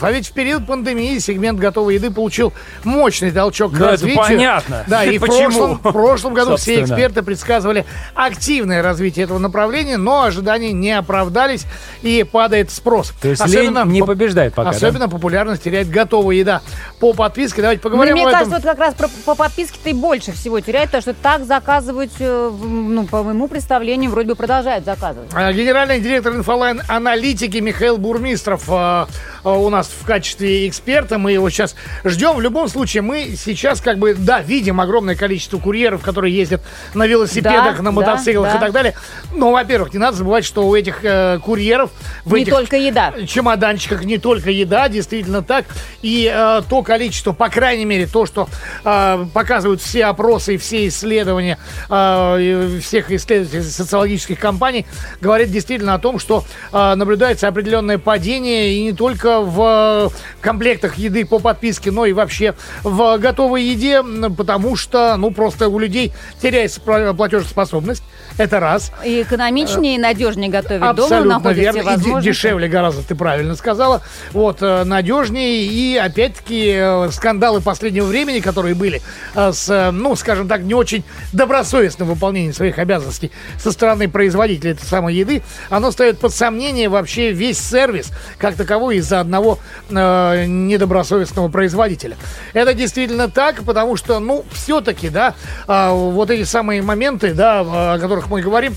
А 0.00 0.12
ведь 0.12 0.28
в 0.28 0.32
период 0.32 0.66
пандемии 0.66 1.18
сегмент 1.18 1.58
готовой 1.58 1.94
еды 1.94 2.10
получил 2.10 2.52
мощный 2.84 3.30
толчок 3.30 3.70
к 3.72 3.74
Ну, 3.78 3.84
это 3.84 3.90
развитию. 3.92 4.18
понятно. 4.18 4.84
Да, 4.86 5.04
и 5.04 5.16
в 5.16 5.20
Почему? 5.22 5.38
прошлом, 5.38 5.78
в 5.82 5.92
прошлом 5.92 6.34
году 6.34 6.56
все 6.56 6.74
Собственно. 6.76 6.94
эксперты 6.96 7.22
предсказывали 7.22 7.86
активное 8.14 8.82
развитие 8.82 9.24
этого 9.24 9.38
направления, 9.38 9.96
но 9.96 10.24
ожидания 10.24 10.72
не 10.72 10.92
оправдались 10.92 11.64
и 12.02 12.22
падает 12.30 12.70
спрос. 12.70 13.12
То 13.22 13.28
есть 13.28 13.46
лень 13.46 13.74
не 13.86 14.00
по- 14.00 14.08
побеждает 14.08 14.52
пока, 14.54 14.70
да? 14.72 14.76
Особенно 14.76 15.08
популярность 15.08 15.62
теряет 15.62 15.88
готовая 15.88 16.36
еда 16.36 16.60
по 17.00 17.14
подписке. 17.14 17.62
Давайте 17.62 17.80
Ну, 17.82 17.90
поговорим 17.90 18.12
мне 18.12 18.22
об 18.24 18.28
этом. 18.28 18.38
кажется, 18.40 18.56
вот 18.58 18.64
как 18.70 18.78
раз 18.78 18.94
про- 18.94 19.08
по 19.24 19.34
подписке-то 19.34 19.88
и 19.88 19.92
больше 19.94 20.32
всего 20.32 20.60
теряет, 20.60 20.86
потому 20.90 21.00
что 21.02 21.14
так 21.14 21.44
заказывать, 21.46 22.12
э, 22.18 22.50
ну, 22.62 23.06
по 23.06 23.22
моему 23.22 23.48
представлению, 23.48 24.10
вроде 24.10 24.28
бы 24.28 24.34
продолжают 24.36 24.84
заказывать. 24.84 25.30
А, 25.32 25.50
Генеральный 25.52 25.98
директор 26.00 26.34
INFOLine 26.36 26.82
Аналитики 26.88 27.56
Михаил 27.56 27.96
Бурмистров 27.96 28.64
а, 28.68 29.08
а, 29.42 29.52
у 29.54 29.70
нас 29.70 29.88
в 29.88 30.04
качестве 30.04 30.68
эксперта. 30.68 31.16
Мы 31.16 31.32
его 31.32 31.48
сейчас 31.48 31.74
ждем. 32.04 32.36
В 32.36 32.40
любом 32.42 32.68
случае, 32.68 33.02
мы 33.02 33.34
сейчас 33.36 33.80
как 33.80 33.98
бы, 33.98 34.14
да, 34.14 34.40
видим 34.40 34.78
огромное 34.80 35.14
количество 35.16 35.58
курьеров, 35.58 36.02
которые 36.02 36.36
ездят 36.36 36.60
на 36.92 37.06
велосипедах, 37.06 37.76
Да, 37.78 37.82
на 37.82 37.84
да, 37.84 37.90
мотоциклах 37.92 38.52
да. 38.52 38.58
и 38.58 38.60
так 38.60 38.72
далее. 38.72 38.94
Но, 39.34 39.52
во-первых, 39.52 39.94
не 39.94 39.98
надо 39.98 40.18
забывать, 40.18 40.44
что 40.44 40.66
у 40.68 40.74
этих 40.76 41.02
э, 41.02 41.38
курьеров 41.42 41.90
в 42.26 42.34
Не 42.34 42.42
этих 42.42 42.52
только 42.52 42.76
еда. 42.76 43.14
чемоданчиках 43.26 44.04
не 44.04 44.18
только 44.18 44.50
еда, 44.50 44.88
действительно 44.90 45.42
так. 45.42 45.64
И 46.02 46.30
э, 46.30 46.60
то 46.68 46.82
количество, 46.90 47.30
по 47.30 47.48
крайней 47.48 47.84
мере, 47.84 48.08
то, 48.08 48.26
что 48.26 48.48
э, 48.84 49.24
показывают 49.32 49.80
все 49.80 50.06
опросы 50.06 50.56
и 50.56 50.58
все 50.58 50.88
исследования 50.88 51.56
э, 51.88 52.80
всех 52.82 53.12
исследователей 53.12 53.62
социологических 53.62 54.40
компаний, 54.40 54.86
говорит 55.20 55.52
действительно 55.52 55.94
о 55.94 56.00
том, 56.00 56.18
что 56.18 56.42
э, 56.72 56.94
наблюдается 56.96 57.46
определенное 57.46 57.98
падение 57.98 58.74
и 58.74 58.82
не 58.82 58.92
только 58.92 59.40
в 59.40 60.10
комплектах 60.40 60.98
еды 60.98 61.24
по 61.24 61.38
подписке, 61.38 61.92
но 61.92 62.06
и 62.06 62.12
вообще 62.12 62.56
в 62.82 63.18
готовой 63.18 63.62
еде, 63.62 64.02
потому 64.36 64.74
что, 64.74 65.14
ну, 65.16 65.30
просто 65.30 65.68
у 65.68 65.78
людей 65.78 66.12
теряется 66.42 66.80
пла- 66.80 67.14
платежеспособность. 67.14 68.02
Это 68.40 68.58
раз. 68.58 68.90
И 69.04 69.20
экономичнее, 69.20 69.96
и 69.96 69.98
надежнее 69.98 70.48
готовить 70.48 70.80
дома, 70.80 70.90
Абсолютно 70.90 71.48
верно. 71.50 71.90
И 71.90 72.22
дешевле 72.22 72.68
гораздо, 72.68 73.02
ты 73.02 73.14
правильно 73.14 73.54
сказала. 73.54 74.00
Вот, 74.32 74.62
э, 74.62 74.84
надежнее. 74.84 75.66
И, 75.66 75.98
опять-таки, 75.98 76.72
э, 76.74 77.10
скандалы 77.10 77.60
последнего 77.60 78.06
времени, 78.06 78.40
которые 78.40 78.74
были 78.74 79.02
э, 79.34 79.52
с, 79.52 79.68
э, 79.68 79.90
ну, 79.90 80.16
скажем 80.16 80.48
так, 80.48 80.62
не 80.62 80.72
очень 80.72 81.04
добросовестным 81.34 82.08
выполнением 82.08 82.54
своих 82.54 82.78
обязанностей 82.78 83.30
со 83.58 83.72
стороны 83.72 84.08
производителя 84.08 84.70
этой 84.70 84.86
самой 84.86 85.16
еды, 85.16 85.42
оно 85.68 85.90
ставит 85.90 86.18
под 86.18 86.32
сомнение 86.32 86.88
вообще 86.88 87.32
весь 87.32 87.58
сервис, 87.58 88.10
как 88.38 88.54
таковой, 88.54 88.96
из-за 88.96 89.20
одного 89.20 89.58
э, 89.90 90.46
недобросовестного 90.46 91.48
производителя. 91.48 92.16
Это 92.54 92.72
действительно 92.72 93.28
так, 93.28 93.64
потому 93.64 93.96
что, 93.96 94.18
ну, 94.18 94.46
все-таки, 94.50 95.10
да, 95.10 95.34
э, 95.68 95.90
вот 95.90 96.30
эти 96.30 96.44
самые 96.44 96.80
моменты, 96.80 97.34
да, 97.34 97.60
о 97.60 97.98
которых 97.98 98.29
мы 98.30 98.40
говорим, 98.40 98.74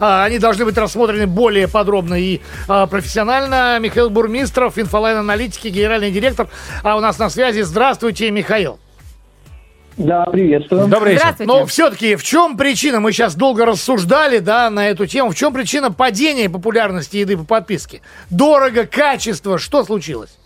а, 0.00 0.24
Они 0.24 0.38
должны 0.38 0.64
быть 0.64 0.76
рассмотрены 0.76 1.26
более 1.26 1.68
подробно 1.68 2.14
и 2.14 2.40
а, 2.68 2.86
профессионально. 2.86 3.78
Михаил 3.80 4.10
Бурмистров, 4.10 4.78
INFOLine-Аналитики, 4.78 5.68
генеральный 5.68 6.10
директор. 6.10 6.48
А 6.82 6.96
у 6.96 7.00
нас 7.00 7.18
на 7.18 7.30
связи. 7.30 7.62
Здравствуйте, 7.62 8.30
Михаил. 8.30 8.78
Да, 9.96 10.24
приветствую. 10.26 10.86
Добрый 10.86 11.14
вечер. 11.14 11.22
Здравствуйте. 11.22 11.52
Но 11.52 11.66
все-таки 11.66 12.14
в 12.14 12.22
чем 12.22 12.56
причина? 12.56 13.00
Мы 13.00 13.10
сейчас 13.10 13.34
долго 13.34 13.66
рассуждали, 13.66 14.38
да, 14.38 14.70
на 14.70 14.88
эту 14.88 15.06
тему. 15.06 15.30
В 15.30 15.34
чем 15.34 15.52
причина 15.52 15.90
падения 15.90 16.48
популярности 16.48 17.16
еды 17.16 17.36
по 17.36 17.44
подписке? 17.44 18.00
Дорого, 18.30 18.86
качество, 18.86 19.58
что 19.58 19.84
случилось? 19.84 20.37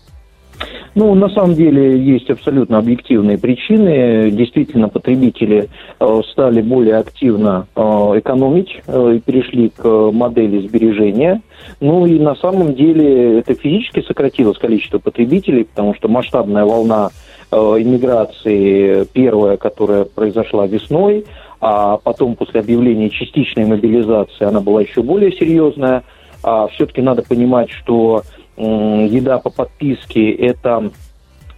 Ну, 0.95 1.15
на 1.15 1.29
самом 1.31 1.55
деле 1.55 1.99
есть 1.99 2.29
абсолютно 2.31 2.79
объективные 2.79 3.39
причины. 3.39 4.31
Действительно, 4.31 4.89
потребители 4.89 5.69
э, 5.99 6.21
стали 6.31 6.61
более 6.61 6.97
активно 6.97 7.67
э, 7.75 7.81
экономить 7.81 8.83
э, 8.87 9.15
и 9.17 9.21
перешли 9.21 9.71
к 9.71 9.85
модели 10.13 10.67
сбережения. 10.67 11.41
Ну 11.81 12.05
и 12.07 12.19
на 12.19 12.35
самом 12.35 12.75
деле 12.75 13.39
это 13.39 13.55
физически 13.55 14.05
сократилось 14.07 14.59
количество 14.59 14.99
потребителей, 14.99 15.65
потому 15.65 15.95
что 15.95 16.09
масштабная 16.09 16.65
волна 16.65 17.11
иммиграции, 17.53 19.05
первая, 19.13 19.59
которая 19.59 20.05
произошла 20.05 20.67
весной, 20.67 21.27
а 21.61 21.99
потом 21.99 22.35
после 22.35 22.61
объявления 22.61 23.11
частичной 23.11 23.67
мобилизации 23.67 24.45
она 24.45 24.61
была 24.61 24.81
еще 24.81 25.03
более 25.03 25.33
серьезная. 25.33 26.03
А 26.43 26.67
все-таки 26.69 27.03
надо 27.03 27.23
понимать, 27.23 27.71
что 27.71 28.23
еда 28.63 29.39
по 29.39 29.51
подписке– 29.51 30.31
это 30.33 30.91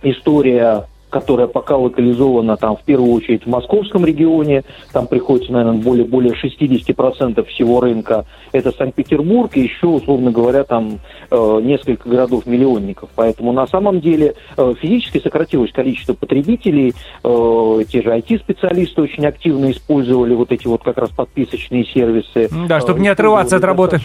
история 0.02 0.86
которая 1.14 1.46
пока 1.46 1.76
локализована 1.76 2.56
там 2.56 2.76
в 2.76 2.82
первую 2.82 3.12
очередь 3.12 3.44
в 3.44 3.48
московском 3.48 4.04
регионе, 4.04 4.64
там 4.92 5.06
приходится, 5.06 5.52
наверное, 5.52 5.80
более, 5.80 6.04
более 6.04 6.32
60% 6.32 7.44
всего 7.46 7.80
рынка, 7.80 8.26
это 8.50 8.72
Санкт-Петербург 8.72 9.56
и 9.56 9.60
еще, 9.60 9.86
условно 9.86 10.32
говоря, 10.32 10.64
там 10.64 10.98
э, 11.30 11.60
несколько 11.62 12.08
городов-миллионников. 12.08 13.10
Поэтому 13.14 13.52
на 13.52 13.68
самом 13.68 14.00
деле 14.00 14.34
э, 14.56 14.74
физически 14.80 15.18
сократилось 15.18 15.70
количество 15.70 16.14
потребителей, 16.14 16.94
э, 17.22 17.84
те 17.88 18.02
же 18.02 18.08
IT-специалисты 18.08 19.00
очень 19.00 19.24
активно 19.24 19.70
использовали 19.70 20.34
вот 20.34 20.50
эти 20.50 20.66
вот 20.66 20.82
как 20.82 20.98
раз 20.98 21.10
подписочные 21.10 21.84
сервисы. 21.84 22.48
Да, 22.66 22.80
чтобы 22.80 22.98
Э, 22.98 23.02
не 23.02 23.08
отрываться 23.08 23.56
от 23.56 23.62
работы. 23.62 24.00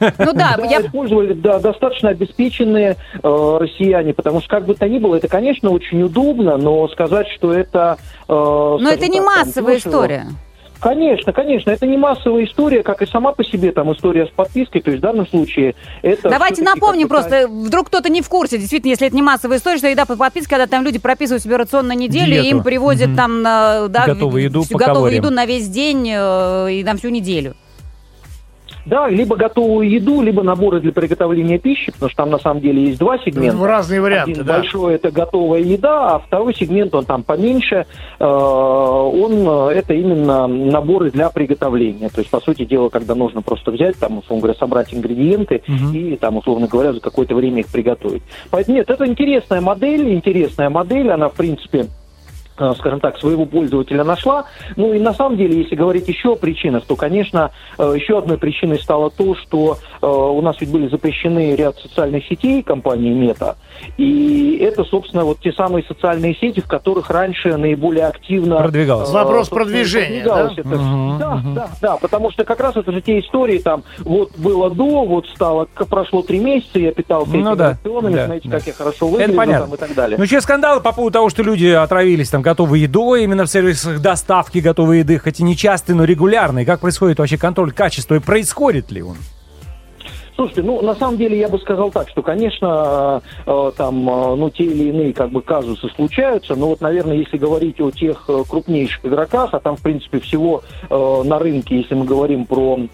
Ну 0.00 0.32
да, 0.34 0.56
я 0.70 0.82
использовали 0.82 1.32
да, 1.32 1.58
достаточно 1.58 2.10
обеспеченные 2.10 2.96
э, 3.22 3.56
россияне, 3.60 4.14
потому 4.14 4.40
что 4.40 4.48
как 4.48 4.66
бы 4.66 4.74
то 4.74 4.88
ни 4.88 4.98
было, 4.98 5.16
это, 5.16 5.28
конечно, 5.28 5.70
очень 5.70 6.02
удобно, 6.02 6.43
но 6.44 6.88
сказать, 6.88 7.26
что 7.36 7.52
это... 7.52 7.98
э, 8.28 8.32
Но 8.32 8.88
это 8.90 9.06
не 9.08 9.18
так, 9.18 9.26
там, 9.26 9.46
массовая 9.46 9.76
дешево- 9.76 9.88
история. 9.88 10.26
Конечно, 10.80 11.32
конечно, 11.32 11.70
это 11.70 11.86
не 11.86 11.96
массовая 11.96 12.44
история, 12.44 12.82
как 12.82 13.00
и 13.00 13.06
сама 13.06 13.32
по 13.32 13.42
себе 13.42 13.72
там 13.72 13.90
история 13.94 14.26
с 14.26 14.28
подпиской, 14.28 14.82
то 14.82 14.90
есть 14.90 15.00
в 15.00 15.02
данном 15.02 15.26
случае 15.26 15.74
это... 16.02 16.28
Давайте 16.28 16.62
напомним 16.62 17.08
просто, 17.08 17.48
вдруг 17.48 17.86
кто-то 17.86 18.10
не 18.10 18.20
в 18.20 18.28
курсе, 18.28 18.58
действительно, 18.58 18.90
если 18.90 19.06
это 19.06 19.16
не 19.16 19.22
массовая 19.22 19.56
история, 19.56 19.78
что 19.78 19.88
еда 19.88 20.04
по 20.04 20.14
подписке, 20.14 20.50
когда 20.50 20.66
там 20.66 20.84
люди 20.84 20.98
прописывают 20.98 21.42
себе 21.42 21.56
рацион 21.56 21.86
на 21.86 21.94
неделю, 21.94 22.36
и 22.36 22.42
Диету. 22.42 22.56
им 22.58 22.62
привозят 22.62 23.08
Мгм. 23.08 23.16
там 23.16 23.38
э, 23.40 23.88
да, 23.88 24.04
Готовую 24.06 24.42
еду 24.42 24.62
всю 24.62 24.76
готовую 24.76 25.14
еду 25.14 25.30
на 25.30 25.46
весь 25.46 25.68
день 25.68 26.06
э, 26.14 26.72
и 26.72 26.84
на 26.84 26.96
всю 26.96 27.08
неделю. 27.08 27.54
Да, 28.86 29.08
либо 29.08 29.36
готовую 29.36 29.88
еду, 29.88 30.20
либо 30.22 30.42
наборы 30.42 30.80
для 30.80 30.92
приготовления 30.92 31.58
пищи, 31.58 31.90
потому 31.92 32.10
что 32.10 32.16
там 32.22 32.30
на 32.30 32.38
самом 32.38 32.60
деле 32.60 32.84
есть 32.84 32.98
два 32.98 33.18
сегмента. 33.18 33.56
В 33.56 33.64
разные 33.64 34.00
варианты, 34.00 34.32
Один 34.32 34.44
да. 34.44 34.58
большой 34.58 34.94
это 34.94 35.10
готовая 35.10 35.60
еда, 35.60 36.14
а 36.14 36.18
второй 36.18 36.54
сегмент 36.54 36.94
он 36.94 37.04
там 37.04 37.22
поменьше. 37.22 37.86
э, 38.18 38.24
Он 38.24 39.68
э, 39.70 39.72
это 39.74 39.94
именно 39.94 40.46
наборы 40.46 41.10
для 41.10 41.30
приготовления. 41.30 42.08
То 42.08 42.20
есть, 42.20 42.30
по 42.30 42.40
сути 42.40 42.64
дела, 42.64 42.88
когда 42.88 43.14
нужно 43.14 43.42
просто 43.42 43.70
взять, 43.70 43.96
там, 43.98 44.18
условно 44.18 44.42
говоря, 44.42 44.58
собрать 44.58 44.92
ингредиенты 44.94 45.62
и 45.92 46.16
там, 46.16 46.36
условно 46.36 46.66
говоря, 46.66 46.92
за 46.92 47.00
какое-то 47.00 47.34
время 47.34 47.60
их 47.60 47.68
приготовить. 47.68 48.22
Поэтому 48.50 48.76
нет, 48.76 48.90
это 48.90 49.06
интересная 49.06 49.60
модель, 49.60 50.12
интересная 50.14 50.70
модель, 50.70 51.10
она, 51.10 51.28
в 51.28 51.34
принципе, 51.34 51.86
скажем 52.56 53.00
так, 53.00 53.18
своего 53.18 53.46
пользователя 53.46 54.04
нашла. 54.04 54.44
Ну 54.76 54.92
и 54.92 54.98
на 55.00 55.12
самом 55.14 55.36
деле, 55.36 55.58
если 55.60 55.74
говорить 55.74 56.08
еще 56.08 56.32
о 56.32 56.36
причинах, 56.36 56.84
то, 56.86 56.96
конечно, 56.96 57.50
э, 57.78 57.94
еще 57.96 58.18
одной 58.18 58.38
причиной 58.38 58.78
стало 58.78 59.10
то, 59.10 59.34
что 59.34 59.78
э, 60.00 60.06
у 60.06 60.40
нас 60.40 60.56
ведь 60.60 60.70
были 60.70 60.88
запрещены 60.88 61.54
ряд 61.56 61.76
социальных 61.78 62.24
сетей 62.26 62.62
компании 62.62 63.12
Мета. 63.12 63.56
И 63.96 64.58
это, 64.62 64.84
собственно, 64.84 65.24
вот 65.24 65.40
те 65.40 65.52
самые 65.52 65.84
социальные 65.84 66.34
сети, 66.36 66.60
в 66.60 66.68
которых 66.68 67.10
раньше 67.10 67.56
наиболее 67.56 68.06
активно... 68.06 68.56
Продвигалось. 68.56 69.10
э, 69.10 69.12
Вопрос 69.12 69.48
продвижения, 69.48 70.22
да? 70.24 70.50
это. 70.56 70.68
Мгм, 70.68 71.18
Да, 71.18 71.34
мгм. 71.36 71.54
да, 71.54 71.68
да, 71.80 71.96
потому 71.96 72.30
что 72.30 72.44
как 72.44 72.60
раз 72.60 72.76
это 72.76 72.92
же 72.92 73.00
те 73.00 73.18
истории, 73.20 73.58
там, 73.58 73.82
вот 73.98 74.30
было 74.38 74.70
до, 74.70 75.04
вот 75.04 75.26
стало, 75.28 75.66
прошло 75.88 76.22
три 76.22 76.38
месяца, 76.38 76.78
я 76.78 76.92
питался 76.92 77.30
Ну 77.32 77.40
этими 77.40 77.54
да, 77.56 77.70
рационами, 77.70 78.14
да, 78.14 78.26
знаете, 78.26 78.48
да. 78.48 78.58
как 78.58 78.66
я 78.66 78.72
хорошо 78.72 79.18
Это 79.18 79.32
понятно. 79.32 79.66
там, 79.66 79.74
и 79.74 79.78
так 79.78 79.94
далее. 79.94 80.18
Ну, 80.18 80.24
еще 80.24 80.40
скандалы 80.40 80.80
по 80.80 80.92
поводу 80.92 81.12
того, 81.14 81.30
что 81.30 81.42
люди 81.42 81.66
отравились 81.66 82.28
там 82.30 82.42
готовой 82.44 82.78
едой 82.80 83.24
именно 83.24 83.44
в 83.44 83.50
сервисах 83.50 84.00
доставки 84.00 84.58
готовой 84.58 85.00
еды, 85.00 85.18
хоть 85.18 85.40
и 85.40 85.42
нечастые, 85.42 85.96
но 85.96 86.04
регулярные. 86.04 86.64
Как 86.64 86.78
происходит 86.78 87.18
вообще 87.18 87.36
контроль 87.36 87.72
качества 87.72 88.14
и 88.14 88.20
происходит 88.20 88.92
ли 88.92 89.02
он? 89.02 89.16
Слушайте, 90.36 90.62
ну 90.62 90.82
на 90.82 90.96
самом 90.96 91.16
деле 91.16 91.38
я 91.38 91.48
бы 91.48 91.58
сказал 91.60 91.92
так, 91.92 92.08
что, 92.08 92.20
конечно, 92.22 93.22
э, 93.46 93.50
э, 93.50 93.72
там, 93.76 94.08
э, 94.08 94.34
ну 94.34 94.50
те 94.50 94.64
или 94.64 94.88
иные 94.88 95.12
как 95.12 95.30
бы 95.30 95.42
казусы 95.42 95.88
случаются, 95.90 96.56
но 96.56 96.68
вот, 96.68 96.80
наверное, 96.80 97.16
если 97.16 97.38
говорить 97.38 97.80
о 97.80 97.92
тех 97.92 98.24
э, 98.28 98.42
крупнейших 98.48 99.04
игроках, 99.06 99.50
а 99.52 99.60
там, 99.60 99.76
в 99.76 99.82
принципе, 99.82 100.18
всего 100.18 100.62
э, 100.90 101.22
на 101.24 101.38
рынке, 101.38 101.76
если 101.76 101.94
мы 101.94 102.04
говорим 102.04 102.46
про 102.46 102.78
э, 102.78 102.88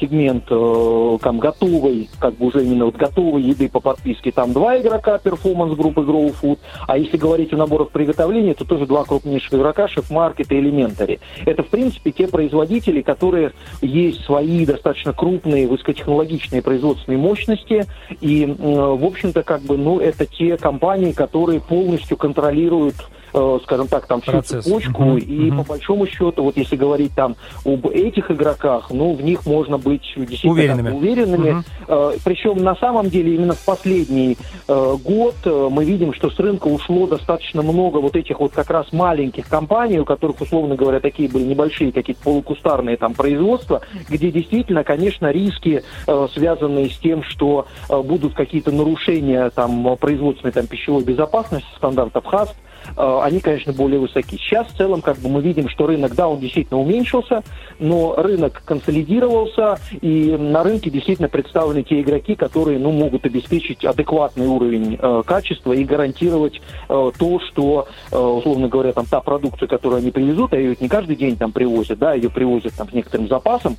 сегмент 0.00 0.44
э, 0.48 1.18
там 1.20 1.38
готовой, 1.38 2.08
как 2.18 2.34
бы 2.36 2.46
уже 2.46 2.64
именно 2.64 2.86
вот 2.86 2.96
готовой 2.96 3.42
еды 3.42 3.68
по 3.68 3.80
подписке, 3.80 4.32
там 4.32 4.54
два 4.54 4.78
игрока 4.80 5.18
перформанс 5.18 5.76
группы 5.76 6.00
Grow 6.00 6.34
Food, 6.40 6.58
а 6.86 6.96
если 6.96 7.18
говорить 7.18 7.52
о 7.52 7.56
наборах 7.56 7.90
приготовления, 7.90 8.54
то 8.54 8.64
тоже 8.64 8.86
два 8.86 9.04
крупнейших 9.04 9.52
игрока, 9.52 9.88
Шеф-Маркет 9.88 10.50
и 10.50 10.54
Elementary. 10.54 11.20
Это, 11.44 11.62
в 11.62 11.68
принципе, 11.68 12.12
те 12.12 12.28
производители, 12.28 13.02
которые 13.02 13.52
есть 13.82 14.24
свои 14.24 14.64
достаточно 14.64 15.12
крупные 15.12 15.68
высокотехнологичные 15.68 16.13
производственные 16.18 17.18
мощности, 17.18 17.86
и, 18.20 18.44
м, 18.44 18.54
в 18.96 19.04
общем-то, 19.04 19.42
как 19.42 19.62
бы, 19.62 19.76
ну, 19.76 19.98
это 20.00 20.26
те 20.26 20.56
компании, 20.56 21.12
которые 21.12 21.60
полностью 21.60 22.16
контролируют 22.16 22.94
э, 23.36 23.58
скажем 23.64 23.88
так, 23.88 24.06
там 24.06 24.20
всю 24.20 24.30
Процесс. 24.30 24.64
цепочку, 24.64 25.02
Мгм, 25.02 25.16
и 25.18 25.50
мгм. 25.50 25.64
по 25.64 25.70
большому 25.72 26.06
счету, 26.06 26.44
вот 26.44 26.56
если 26.56 26.76
говорить 26.76 27.12
там 27.16 27.34
об 27.64 27.88
этих 27.88 28.30
игроках, 28.30 28.92
ну, 28.92 29.12
в 29.12 29.22
них 29.24 29.44
можно 29.44 29.76
быть 29.76 30.02
действительно 30.16 30.52
Уверенными. 30.52 30.90
уверенными. 30.96 31.64
Э, 31.88 32.12
Причем 32.24 32.58
на 32.62 32.76
самом 32.76 33.10
деле 33.10 33.34
именно 33.34 33.54
в 33.54 33.64
последний 33.64 34.36
э, 34.68 34.96
год 35.04 35.34
э, 35.46 35.68
мы 35.68 35.84
видим, 35.84 36.14
что 36.14 36.30
с 36.30 36.38
рынка 36.38 36.68
ушло 36.68 37.08
достаточно 37.08 37.62
много 37.62 37.98
вот 37.98 38.14
этих 38.14 38.38
вот 38.38 38.52
как 38.52 38.70
раз 38.70 38.92
маленьких 38.92 39.48
компаний, 39.48 39.98
у 39.98 40.04
которых, 40.04 40.40
условно 40.40 40.76
говоря, 40.76 41.00
такие 41.00 41.28
были 41.28 41.42
небольшие 41.42 41.90
какие-то 41.90 42.22
полукустарные 42.22 42.96
там 42.96 43.14
производства, 43.14 43.80
где 44.08 44.30
действительно, 44.30 44.84
конечно, 44.84 45.32
риски, 45.32 45.82
э, 46.03 46.03
связанные 46.32 46.90
с 46.90 46.98
тем, 46.98 47.22
что 47.22 47.66
э, 47.88 48.02
будут 48.02 48.34
какие-то 48.34 48.70
нарушения 48.70 49.50
там 49.50 49.96
производственной 49.96 50.52
там 50.52 50.66
пищевой 50.66 51.04
безопасности, 51.04 51.68
стандартов 51.76 52.24
ХАСП, 52.26 52.54
э, 52.96 53.20
они, 53.22 53.40
конечно, 53.40 53.72
более 53.72 54.00
высоки. 54.00 54.36
Сейчас 54.36 54.66
в 54.68 54.76
целом 54.76 55.02
как 55.02 55.18
бы 55.18 55.28
мы 55.28 55.40
видим, 55.40 55.68
что 55.68 55.86
рынок, 55.86 56.14
да, 56.14 56.28
он 56.28 56.40
действительно 56.40 56.80
уменьшился, 56.80 57.42
но 57.78 58.14
рынок 58.16 58.62
консолидировался, 58.64 59.78
и 60.00 60.36
на 60.36 60.62
рынке 60.62 60.90
действительно 60.90 61.28
представлены 61.28 61.82
те 61.82 62.00
игроки, 62.00 62.34
которые 62.34 62.78
ну, 62.78 62.90
могут 62.92 63.26
обеспечить 63.26 63.84
адекватный 63.84 64.46
уровень 64.46 64.98
э, 65.00 65.22
качества 65.26 65.72
и 65.72 65.84
гарантировать 65.84 66.60
э, 66.88 67.10
то, 67.18 67.40
что, 67.40 67.88
э, 68.10 68.18
условно 68.18 68.68
говоря, 68.68 68.92
там 68.92 69.06
та 69.06 69.20
продукция, 69.20 69.66
которую 69.66 69.98
они 69.98 70.10
привезут, 70.10 70.52
а 70.52 70.56
ее 70.56 70.76
не 70.80 70.88
каждый 70.88 71.16
день 71.16 71.36
там 71.36 71.52
привозят, 71.52 71.98
да, 71.98 72.14
ее 72.14 72.30
привозят 72.30 72.74
там 72.74 72.88
с 72.88 72.92
некоторым 72.92 73.28
запасом, 73.28 73.76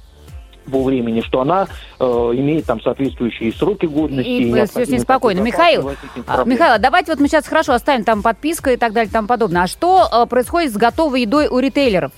по 0.71 0.83
времени, 0.83 1.21
что 1.21 1.41
она 1.41 1.67
э, 1.99 2.03
имеет 2.05 2.65
там 2.65 2.81
соответствующие 2.81 3.51
сроки 3.53 3.85
годности. 3.85 4.27
И, 4.29 4.33
необходимую 4.45 4.67
всё 4.67 4.85
с 4.85 4.89
ней 4.89 4.99
спокойно. 4.99 5.39
Михаил, 5.41 5.91
А. 6.27 6.43
Михаил, 6.43 6.73
а 6.73 6.77
давайте 6.79 7.11
вот 7.11 7.19
мы 7.21 7.27
сейчас 7.27 7.47
хорошо 7.47 7.73
оставим 7.73 8.03
там 8.03 8.21
подписка 8.21 8.71
и 8.71 8.77
так 8.77 8.93
далее 8.93 9.09
и 9.09 9.13
тому 9.13 9.27
подобное. 9.27 9.63
А 9.63 9.67
что 9.67 10.07
э, 10.11 10.25
происходит 10.27 10.73
с 10.73 10.77
готовой 10.77 11.21
едой 11.21 11.47
у 11.47 11.59
ритейлеров? 11.59 12.11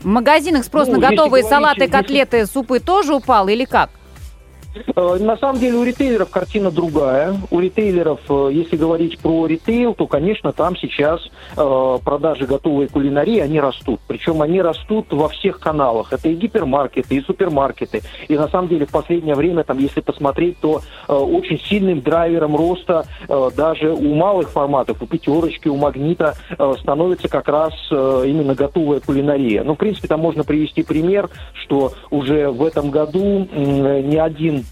В 0.00 0.06
магазинах 0.06 0.64
спрос 0.64 0.88
Ну, 0.88 0.94
на 0.94 0.98
готовые 1.00 1.42
говорить, 1.42 1.48
салаты, 1.48 1.80
если- 1.82 1.92
котлеты, 1.92 2.46
супы 2.46 2.80
тоже 2.80 3.14
упал 3.14 3.48
или 3.48 3.64
как? 3.64 3.90
Э, 4.94 5.16
На 5.20 5.36
самом 5.36 5.58
деле 5.58 5.76
у 5.76 5.84
ритейлеров 5.84 6.30
картина 6.30 6.70
другая. 6.70 7.36
У 7.50 7.60
ритейлеров, 7.60 8.20
э, 8.28 8.50
если 8.52 8.76
говорить 8.76 9.18
про 9.18 9.46
ритейл, 9.46 9.94
то, 9.94 10.06
конечно, 10.06 10.52
там 10.52 10.76
сейчас 10.76 11.20
э, 11.56 11.98
продажи 12.04 12.46
готовой 12.46 12.88
кулинарии, 12.88 13.40
они 13.40 13.60
растут. 13.60 14.00
Причем 14.06 14.42
они 14.42 14.60
растут 14.60 15.12
во 15.12 15.28
всех 15.28 15.60
каналах. 15.60 16.12
Это 16.12 16.28
и 16.28 16.34
гипермаркеты, 16.34 17.16
и 17.16 17.20
супермаркеты. 17.22 18.02
И 18.28 18.36
на 18.36 18.48
самом 18.48 18.68
деле 18.68 18.86
в 18.86 18.90
последнее 18.90 19.34
время, 19.34 19.64
там, 19.64 19.78
если 19.78 20.00
посмотреть, 20.00 20.58
то 20.60 20.80
очень 21.08 21.58
сильным 21.60 22.00
драйвером 22.00 22.56
роста 22.56 23.06
даже 23.56 23.92
у 23.92 24.14
малых 24.14 24.50
форматов, 24.50 25.02
у 25.02 25.06
пятерочки, 25.06 25.68
у 25.68 25.76
магнита 25.76 26.34
становится 26.80 27.28
как 27.28 27.48
раз 27.48 27.72
именно 27.90 28.54
готовая 28.54 29.00
кулинария. 29.00 29.62
Ну, 29.64 29.74
в 29.74 29.78
принципе, 29.78 30.08
там 30.08 30.20
можно 30.20 30.44
привести 30.44 30.82
пример, 30.82 31.28
что 31.54 31.92
уже 32.10 32.50
в 32.50 32.64
этом 32.64 32.90
году 32.90 33.48
ни 33.52 34.16
один 34.16 34.64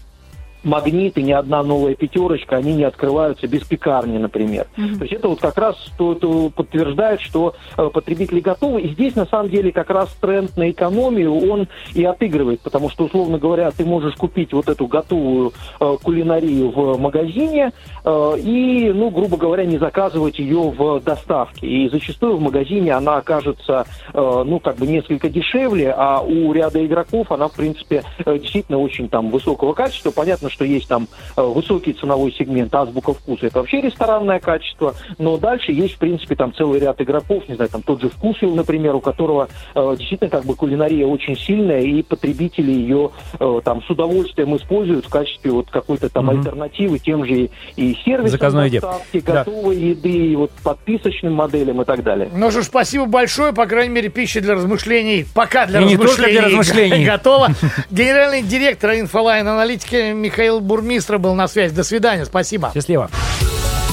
магнит 0.65 1.17
и 1.17 1.23
ни 1.23 1.31
одна 1.31 1.63
новая 1.63 1.95
пятерочка, 1.95 2.57
они 2.57 2.73
не 2.73 2.83
открываются 2.83 3.47
без 3.47 3.63
пекарни, 3.63 4.17
например. 4.17 4.67
То 4.75 5.03
есть 5.03 5.13
это 5.13 5.29
вот 5.29 5.39
как 5.39 5.57
раз 5.57 5.75
то, 5.97 6.13
это 6.13 6.49
подтверждает, 6.49 7.21
что 7.21 7.55
э, 7.77 7.89
потребители 7.93 8.39
готовы. 8.39 8.81
И 8.81 8.93
здесь 8.93 9.15
на 9.15 9.25
самом 9.25 9.49
деле 9.49 9.71
как 9.71 9.89
раз 9.89 10.09
тренд 10.19 10.57
на 10.57 10.69
экономию, 10.71 11.33
он 11.33 11.67
и 11.93 12.03
отыгрывает, 12.03 12.61
потому 12.61 12.89
что, 12.89 13.05
условно 13.05 13.37
говоря, 13.37 13.71
ты 13.71 13.85
можешь 13.85 14.15
купить 14.15 14.53
вот 14.53 14.67
эту 14.67 14.87
готовую 14.87 15.53
э, 15.79 15.97
кулинарию 16.03 16.71
в 16.71 16.99
магазине 16.99 17.71
э, 18.03 18.33
и, 18.39 18.91
ну, 18.93 19.09
грубо 19.09 19.37
говоря, 19.37 19.65
не 19.65 19.77
заказывать 19.77 20.39
ее 20.39 20.73
в 20.75 20.99
доставке. 21.01 21.67
И 21.67 21.89
зачастую 21.89 22.37
в 22.37 22.41
магазине 22.41 22.93
она 22.93 23.17
окажется, 23.17 23.85
э, 24.13 24.43
ну, 24.45 24.59
как 24.59 24.77
бы 24.77 24.87
несколько 24.87 25.29
дешевле, 25.29 25.93
а 25.95 26.21
у 26.21 26.51
ряда 26.53 26.83
игроков 26.85 27.31
она, 27.31 27.47
в 27.47 27.53
принципе, 27.53 28.03
э, 28.25 28.37
действительно 28.39 28.79
очень 28.79 29.09
там 29.09 29.29
высокого 29.29 29.73
качества. 29.73 30.11
Понятно, 30.11 30.49
что 30.55 30.65
есть 30.65 30.87
там 30.87 31.07
э, 31.35 31.41
высокий 31.41 31.93
ценовой 31.93 32.31
сегмент, 32.37 32.73
азбука 32.73 33.13
вкуса, 33.13 33.47
это 33.47 33.59
вообще 33.59 33.81
ресторанное 33.81 34.39
качество, 34.39 34.95
но 35.17 35.37
дальше 35.37 35.71
есть, 35.73 35.95
в 35.95 35.97
принципе, 35.97 36.35
там 36.35 36.53
целый 36.53 36.79
ряд 36.79 36.99
игроков, 37.01 37.43
не 37.49 37.55
знаю, 37.55 37.69
там 37.69 37.81
тот 37.81 38.01
же 38.01 38.09
Вкусвилл, 38.09 38.55
например, 38.55 38.95
у 38.95 39.01
которого 39.01 39.49
э, 39.75 39.95
действительно 39.99 40.29
как 40.29 40.45
бы 40.45 40.55
кулинария 40.55 41.05
очень 41.05 41.35
сильная, 41.37 41.81
и 41.81 42.01
потребители 42.01 42.71
ее 42.71 43.11
э, 43.39 43.59
там 43.63 43.83
с 43.83 43.89
удовольствием 43.89 44.55
используют 44.55 45.05
в 45.05 45.09
качестве 45.09 45.51
вот 45.51 45.69
какой-то 45.69 46.09
там 46.09 46.25
Мгм. 46.27 46.39
альтернативы 46.39 46.99
тем 46.99 47.25
же 47.25 47.33
и, 47.33 47.51
и 47.75 47.93
сервисам 48.05 48.29
Заказной 48.31 48.67
еде. 48.67 48.79
доставки, 48.79 49.19
Да. 49.19 49.33
готовой 49.43 49.75
еды, 49.77 50.09
и 50.09 50.35
вот 50.35 50.51
подписочным 50.63 51.33
моделям 51.33 51.81
и 51.81 51.85
так 51.85 52.01
далее. 52.03 52.29
Ну 52.33 52.49
что 52.51 52.61
ж, 52.61 52.65
спасибо 52.65 53.05
большое. 53.05 53.51
По 53.53 53.65
крайней 53.67 53.93
мере, 53.93 54.09
пища 54.09 54.39
для 54.41 54.55
размышлений. 54.55 55.25
Пока 55.35 55.65
для 55.65 55.81
И 55.81 55.85
не 55.85 55.95
размышлений. 55.95 56.15
только 56.17 56.31
для 56.31 56.41
размышлений. 56.45 57.05
Готово. 57.15 57.49
Генеральный 57.91 58.41
директор 58.41 58.91
INFOLine 58.93 59.47
Аналитики 59.47 60.13
Михаил 60.45 60.59
Бурмистров 60.59 61.17
был 61.17 61.33
на 61.33 61.47
связи. 61.47 61.73
До 61.73 61.83
свидания. 61.83 62.23
Спасибо. 62.23 62.69
Счастливо. 62.71 63.09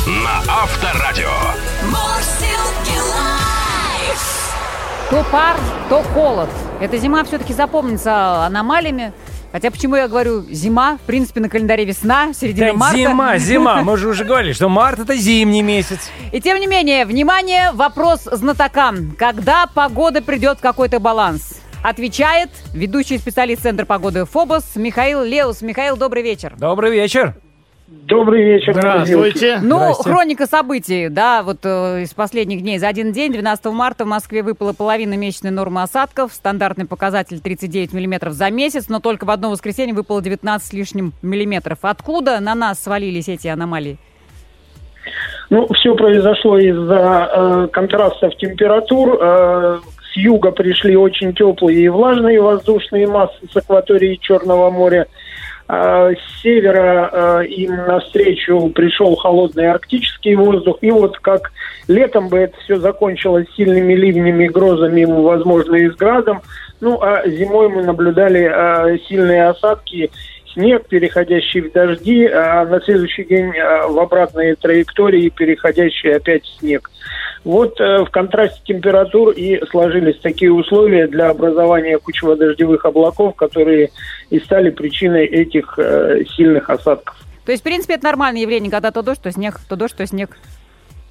На 0.06 0.42
Авторадио. 0.52 1.30
То 5.08 5.24
пар, 5.32 5.56
то 5.88 6.02
холод. 6.02 6.50
Эта 6.78 6.98
зима 6.98 7.24
все-таки 7.24 7.54
запомнится 7.54 8.44
аномалиями. 8.44 9.14
Хотя 9.50 9.70
почему 9.70 9.96
я 9.96 10.08
говорю 10.08 10.42
зима? 10.50 10.98
В 11.02 11.06
принципе, 11.06 11.40
на 11.40 11.48
календаре 11.48 11.86
весна, 11.86 12.34
середина 12.34 12.72
Да, 12.72 12.72
марта. 12.74 12.96
зима, 12.98 13.38
зима. 13.38 13.82
Мы 13.82 13.96
же 13.96 14.08
уже 14.08 14.24
говорили, 14.24 14.52
что 14.52 14.68
март 14.68 14.98
это 14.98 15.16
зимний 15.16 15.62
месяц. 15.62 16.10
И 16.32 16.40
тем 16.42 16.58
не 16.60 16.66
менее, 16.66 17.06
внимание, 17.06 17.70
вопрос 17.72 18.24
знатокам. 18.30 19.16
Когда 19.18 19.66
погода 19.74 20.20
придет 20.20 20.58
в 20.58 20.60
какой-то 20.60 21.00
баланс? 21.00 21.61
Отвечает 21.82 22.50
ведущий 22.72 23.18
специалист 23.18 23.62
Центра 23.62 23.84
погоды 23.84 24.24
ФОБОС 24.24 24.76
Михаил 24.76 25.24
Леус. 25.24 25.62
Михаил, 25.62 25.96
добрый 25.96 26.22
вечер. 26.22 26.54
Добрый 26.56 26.92
вечер. 26.92 27.34
Добрый 27.88 28.44
вечер, 28.44 28.72
Здравствуйте. 28.72 29.58
Ну, 29.62 29.78
Здрасте. 29.78 30.02
хроника 30.02 30.46
событий, 30.46 31.08
да, 31.08 31.42
вот 31.42 31.58
э, 31.64 32.02
из 32.02 32.14
последних 32.14 32.62
дней. 32.62 32.78
За 32.78 32.88
один 32.88 33.12
день, 33.12 33.32
12 33.32 33.66
марта, 33.66 34.04
в 34.04 34.06
Москве 34.06 34.42
выпала 34.42 34.72
половина 34.72 35.14
месячной 35.14 35.50
нормы 35.50 35.82
осадков. 35.82 36.32
Стандартный 36.32 36.86
показатель 36.86 37.40
39 37.40 37.92
миллиметров 37.92 38.32
за 38.32 38.50
месяц, 38.50 38.88
но 38.88 39.00
только 39.00 39.24
в 39.24 39.30
одно 39.30 39.50
воскресенье 39.50 39.94
выпало 39.94 40.22
19 40.22 40.66
с 40.66 40.72
лишним 40.72 41.12
миллиметров. 41.20 41.78
Откуда 41.82 42.40
на 42.40 42.54
нас 42.54 42.82
свалились 42.82 43.28
эти 43.28 43.48
аномалии? 43.48 43.98
Ну, 45.50 45.68
все 45.74 45.94
произошло 45.94 46.58
из-за 46.58 47.30
э, 47.30 47.68
контрастов 47.72 48.34
температур. 48.36 49.18
Э, 49.20 49.78
с 50.12 50.16
юга 50.16 50.50
пришли 50.50 50.96
очень 50.96 51.32
теплые 51.34 51.84
и 51.84 51.88
влажные 51.88 52.40
воздушные 52.40 53.06
массы 53.06 53.38
с 53.50 53.56
акватории 53.56 54.18
Черного 54.20 54.70
моря. 54.70 55.06
А 55.68 56.10
с 56.10 56.42
севера 56.42 57.08
э, 57.40 57.46
им 57.46 57.74
навстречу 57.86 58.68
пришел 58.74 59.16
холодный 59.16 59.70
арктический 59.70 60.34
воздух. 60.34 60.78
И 60.82 60.90
вот 60.90 61.18
как 61.18 61.52
летом 61.88 62.28
бы 62.28 62.38
это 62.38 62.54
все 62.64 62.76
закончилось 62.76 63.46
сильными 63.56 63.94
ливнями, 63.94 64.48
грозами, 64.48 65.04
возможно, 65.04 65.76
и 65.76 65.88
с 65.88 65.94
градом. 65.94 66.42
Ну, 66.80 67.00
а 67.00 67.26
зимой 67.26 67.68
мы 67.68 67.84
наблюдали 67.84 68.50
э, 68.52 68.98
сильные 69.08 69.48
осадки, 69.48 70.10
снег, 70.52 70.86
переходящий 70.88 71.62
в 71.62 71.72
дожди, 71.72 72.26
а 72.26 72.66
на 72.66 72.80
следующий 72.80 73.24
день 73.24 73.52
в 73.52 73.98
обратные 73.98 74.56
траектории, 74.56 75.30
переходящий 75.30 76.10
опять 76.10 76.44
в 76.44 76.58
снег. 76.58 76.90
Вот 77.44 77.80
э, 77.80 78.04
в 78.04 78.10
контрасте 78.10 78.60
температур 78.64 79.30
и 79.30 79.64
сложились 79.66 80.18
такие 80.20 80.52
условия 80.52 81.08
для 81.08 81.30
образования 81.30 81.98
кучево-дождевых 81.98 82.84
облаков, 82.84 83.34
которые 83.34 83.90
и 84.30 84.38
стали 84.38 84.70
причиной 84.70 85.26
этих 85.26 85.78
э, 85.78 86.24
сильных 86.36 86.70
осадков. 86.70 87.16
То 87.44 87.50
есть, 87.50 87.62
в 87.62 87.64
принципе, 87.64 87.94
это 87.94 88.04
нормальное 88.04 88.42
явление, 88.42 88.70
когда 88.70 88.92
то 88.92 89.02
дождь, 89.02 89.20
то 89.20 89.30
снег, 89.32 89.58
то 89.68 89.74
дождь, 89.74 89.96
то 89.96 90.06
снег. 90.06 90.38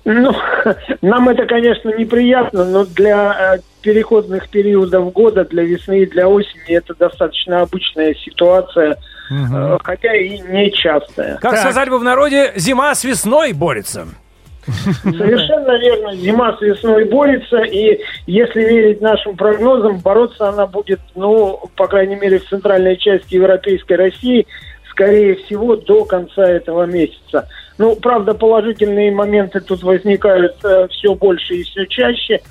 Ну, 0.06 0.34
нам 1.02 1.30
это, 1.30 1.46
конечно, 1.46 1.90
неприятно, 1.90 2.64
но 2.64 2.86
для 2.86 3.56
э, 3.56 3.60
переходных 3.82 4.50
периодов 4.50 5.12
года, 5.12 5.44
для 5.44 5.64
весны 5.64 6.04
и 6.04 6.06
для 6.06 6.28
осени 6.28 6.76
это 6.76 6.96
достаточно 6.96 7.62
обычная 7.62 8.16
ситуация, 8.16 8.98
э, 9.30 9.78
хотя 9.84 10.16
и 10.16 10.40
нечастая. 10.40 11.38
Как 11.42 11.52
Так. 11.52 11.60
сказали 11.60 11.90
бы 11.90 12.00
в 12.00 12.04
народе, 12.04 12.54
зима 12.56 12.96
с 12.96 13.04
весной 13.04 13.52
борется. 13.52 14.08
Совершенно 15.04 15.78
верно. 15.78 16.16
Зима 16.16 16.58
с 16.58 16.62
весной 16.62 17.06
борется, 17.06 17.62
и 17.62 18.00
если 18.28 18.62
верить 18.62 19.02
нашим 19.02 19.36
прогнозам, 19.36 20.00
бороться 20.00 20.50
она 20.50 20.68
будет, 20.68 21.00
ну, 21.16 21.60
по 21.76 21.88
крайней 21.88 22.16
мере, 22.16 22.40
в 22.40 22.48
центральной 22.48 22.98
части 22.98 23.36
Европейской 23.36 23.94
России, 23.94 24.46
скорее 24.90 25.36
всего, 25.36 25.76
до 25.76 26.06
конца 26.06 26.48
этого 26.48 26.86
месяца. 26.86 27.48
Ну, 27.78 27.96
правда, 27.96 28.34
положительные 28.34 29.12
моменты 29.12 29.62
тут 29.62 29.82
возникают 29.84 30.58
все 30.92 31.16
больше 31.16 31.56
и 31.56 31.64
все 31.64 31.86
чаще. 31.88 32.42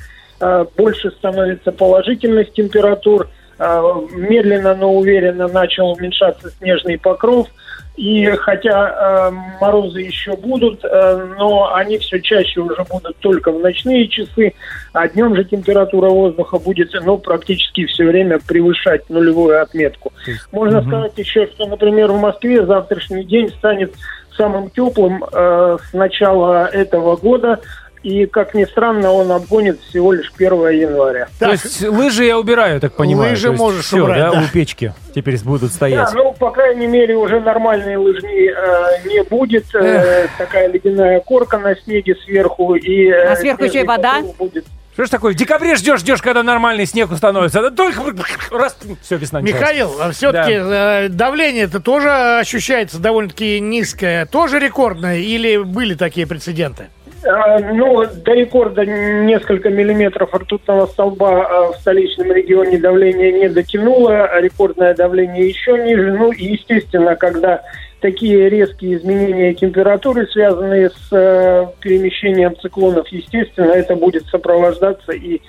Э, 0.40 0.64
больше 0.76 1.10
становится 1.10 1.70
положительных 1.70 2.52
температур. 2.52 3.28
Э, 3.62 4.06
медленно, 4.12 4.74
но 4.74 4.90
уверенно 4.90 5.46
начал 5.46 5.90
уменьшаться 5.90 6.48
снежный 6.48 6.98
покров. 6.98 7.46
И 7.94 8.24
хотя 8.24 8.88
э, 8.88 9.30
морозы 9.60 10.00
еще 10.00 10.34
будут, 10.34 10.82
э, 10.82 11.34
но 11.38 11.74
они 11.74 11.98
все 11.98 12.20
чаще 12.20 12.60
уже 12.60 12.82
будут 12.90 13.18
только 13.18 13.52
в 13.52 13.60
ночные 13.60 14.08
часы, 14.08 14.54
а 14.94 15.06
днем 15.08 15.36
же 15.36 15.44
температура 15.44 16.08
воздуха 16.08 16.58
будет 16.58 16.94
ну, 17.04 17.18
практически 17.18 17.84
все 17.84 18.04
время 18.06 18.38
превышать 18.38 19.10
нулевую 19.10 19.60
отметку. 19.60 20.10
Можно 20.52 20.82
сказать 20.82 21.12
еще, 21.18 21.46
что, 21.48 21.66
например, 21.66 22.10
в 22.12 22.18
Москве 22.18 22.64
завтрашний 22.64 23.24
день 23.24 23.50
станет 23.50 23.92
самым 24.38 24.70
теплым 24.70 25.22
э, 25.22 25.76
с 25.86 25.92
начала 25.92 26.66
этого 26.66 27.16
года, 27.16 27.60
и, 28.02 28.26
как 28.26 28.54
ни 28.54 28.64
странно, 28.64 29.12
он 29.12 29.30
обгонит 29.30 29.80
всего 29.80 30.12
лишь 30.12 30.32
1 30.36 30.52
января. 30.70 31.28
То 31.38 31.50
есть 31.50 31.82
лыжи 31.82 32.24
я 32.24 32.38
убираю, 32.38 32.80
так 32.80 32.94
понимаю. 32.94 33.30
Лыжи 33.30 33.52
можешь 33.52 33.84
всё, 33.86 34.04
убрать, 34.04 34.18
да, 34.18 34.30
да. 34.32 34.40
у 34.40 34.48
печки 34.48 34.94
теперь 35.14 35.38
будут 35.42 35.70
Да, 35.70 35.74
стоять. 35.74 36.08
ну, 36.14 36.32
по 36.32 36.50
крайней 36.50 36.86
мере, 36.86 37.16
уже 37.16 37.40
нормальной 37.40 37.96
лыжни 37.96 38.50
э, 38.50 39.08
не 39.08 39.22
будет. 39.24 39.74
Э, 39.74 40.28
такая 40.38 40.68
ледяная 40.68 41.20
корка 41.20 41.58
на 41.58 41.74
снеге 41.76 42.16
сверху. 42.24 42.74
И, 42.74 43.08
э, 43.08 43.32
А 43.32 43.36
сверху 43.36 43.64
еще 43.64 43.80
и 43.82 43.84
вода? 43.84 44.22
Будет. 44.38 44.64
Что 44.94 45.04
ж 45.04 45.08
такое? 45.10 45.32
В 45.32 45.36
декабре 45.36 45.76
ждешь, 45.76 46.00
ждешь, 46.00 46.20
когда 46.20 46.42
нормальный 46.42 46.84
снег 46.84 47.10
установится. 47.10 47.62
Да 47.62 47.70
только 47.70 48.02
раз, 48.50 48.76
все, 49.02 49.16
весна 49.16 49.40
началась. 49.40 49.60
Михаил, 49.60 49.90
все-таки 50.12 51.08
давление 51.08 51.64
это 51.64 51.80
тоже 51.80 52.10
ощущается 52.38 52.98
довольно-таки 52.98 53.60
низкое, 53.60 54.26
тоже 54.26 54.58
рекордное, 54.58 55.18
или 55.18 55.58
были 55.58 55.94
такие 55.94 56.26
прецеденты? 56.26 56.88
А, 57.30 57.58
Ну, 57.58 58.04
до 58.24 58.32
рекорда 58.32 58.84
несколько 58.84 59.70
миллиметров 59.70 60.34
ртутного 60.34 60.86
столба 60.86 61.46
а, 61.46 61.72
в 61.72 61.76
столичном 61.76 62.32
регионе 62.32 62.78
давление 62.78 63.32
не 63.32 63.48
дотянуло, 63.48 64.24
а 64.24 64.40
рекордное 64.40 64.94
давление 64.94 65.48
еще 65.48 65.78
ниже. 65.78 66.12
Ну, 66.12 66.32
и, 66.32 66.52
естественно, 66.52 67.16
когда 67.16 67.62
такие 68.00 68.48
резкие 68.48 68.96
изменения 68.96 69.54
температуры, 69.54 70.26
связанные 70.26 70.90
с 70.90 71.08
э, 71.12 71.66
перемещением 71.80 72.56
циклонов, 72.56 73.06
естественно, 73.08 73.72
это 73.72 73.94
будет 73.94 74.26
сопровождаться 74.26 75.12
и 75.12 75.40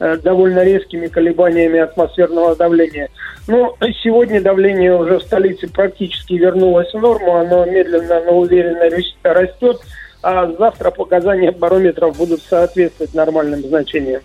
э, 0.00 0.16
довольно 0.16 0.64
резкими 0.64 1.06
колебаниями 1.06 1.78
атмосферного 1.78 2.56
давления. 2.56 3.08
Но 3.46 3.76
сегодня 4.02 4.40
давление 4.40 4.96
уже 4.96 5.18
в 5.18 5.22
столице 5.22 5.68
практически 5.72 6.34
вернулось 6.34 6.92
в 6.92 6.98
норму, 6.98 7.36
оно 7.36 7.64
медленно, 7.64 8.20
но 8.24 8.38
уверенно 8.40 8.90
рас- 8.90 9.16
растет, 9.22 9.80
а 10.22 10.50
завтра 10.58 10.90
показания 10.90 11.52
барометров 11.52 12.16
будут 12.16 12.42
соответствовать 12.42 13.14
нормальным 13.14 13.62
значениям. 13.62 14.22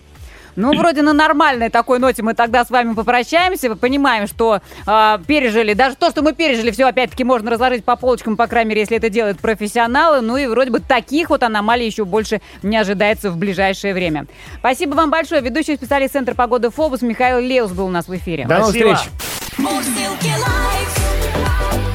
Ну, 0.56 0.74
вроде 0.74 1.02
на 1.02 1.12
нормальной 1.12 1.68
такой 1.68 1.98
ноте 1.98 2.22
мы 2.22 2.32
тогда 2.34 2.64
с 2.64 2.70
вами 2.70 2.94
попрощаемся. 2.94 3.68
Мы 3.68 3.76
понимаем, 3.76 4.26
что 4.26 4.60
э, 4.86 5.18
пережили, 5.26 5.74
даже 5.74 5.96
то, 5.96 6.10
что 6.10 6.22
мы 6.22 6.32
пережили, 6.32 6.70
все 6.70 6.86
опять-таки 6.86 7.24
можно 7.24 7.50
разложить 7.50 7.84
по 7.84 7.94
полочкам, 7.96 8.36
по 8.36 8.46
крайней 8.46 8.70
мере, 8.70 8.80
если 8.80 8.96
это 8.96 9.10
делают 9.10 9.38
профессионалы. 9.38 10.22
Ну 10.22 10.38
и 10.38 10.46
вроде 10.46 10.70
бы 10.70 10.80
таких 10.80 11.28
вот 11.28 11.42
аномалий 11.42 11.86
еще 11.86 12.06
больше 12.06 12.40
не 12.62 12.76
ожидается 12.76 13.30
в 13.30 13.36
ближайшее 13.36 13.92
время. 13.92 14.26
Спасибо 14.58 14.94
вам 14.94 15.10
большое. 15.10 15.42
Ведущий 15.42 15.76
специалист 15.76 16.14
Центра 16.14 16.34
погоды 16.34 16.70
ФОБУС 16.70 17.02
Михаил 17.02 17.38
Леус 17.38 17.72
был 17.72 17.86
у 17.86 17.90
нас 17.90 18.08
в 18.08 18.16
эфире. 18.16 18.46
До 18.46 18.58
новых 18.58 18.70
Спасибо. 18.70 18.94
встреч. 18.94 19.12
Мурзилки 19.58 20.32
лайф. 20.40 20.96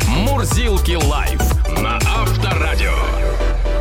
Мурзилки 0.08 0.96
лайф. 1.10 1.51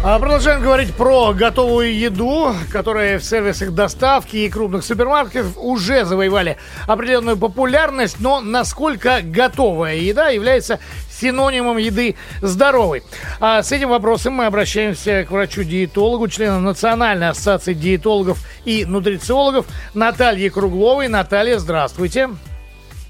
А 0.03 0.19
Продолжаем 0.19 0.63
говорить 0.63 0.95
про 0.95 1.35
готовую 1.35 1.95
еду, 1.95 2.55
которая 2.73 3.19
в 3.19 3.25
сервисах 3.25 3.73
доставки 3.73 4.35
и 4.39 4.49
крупных 4.49 4.83
супермаркетов 4.83 5.59
уже 5.59 6.07
завоевали 6.07 6.57
определенную 6.87 7.37
популярность, 7.37 8.17
но 8.19 8.41
насколько 8.41 9.21
готовая 9.23 9.97
еда 9.97 10.31
является 10.31 10.81
синонимом 11.11 11.77
еды 11.77 12.17
здоровой. 12.41 13.03
А 13.41 13.63
с 13.63 13.73
этим 13.73 13.91
вопросом 13.91 14.33
мы 14.33 14.47
обращаемся 14.47 15.27
к 15.29 15.31
врачу-диетологу, 15.31 16.29
члену 16.29 16.61
Национальной 16.61 17.29
ассоциации 17.29 17.75
диетологов 17.75 18.39
и 18.65 18.87
нутрициологов 18.87 19.67
Наталье 19.93 20.51
Кругловой. 20.51 21.09
Наталья, 21.09 21.59
здравствуйте. 21.59 22.31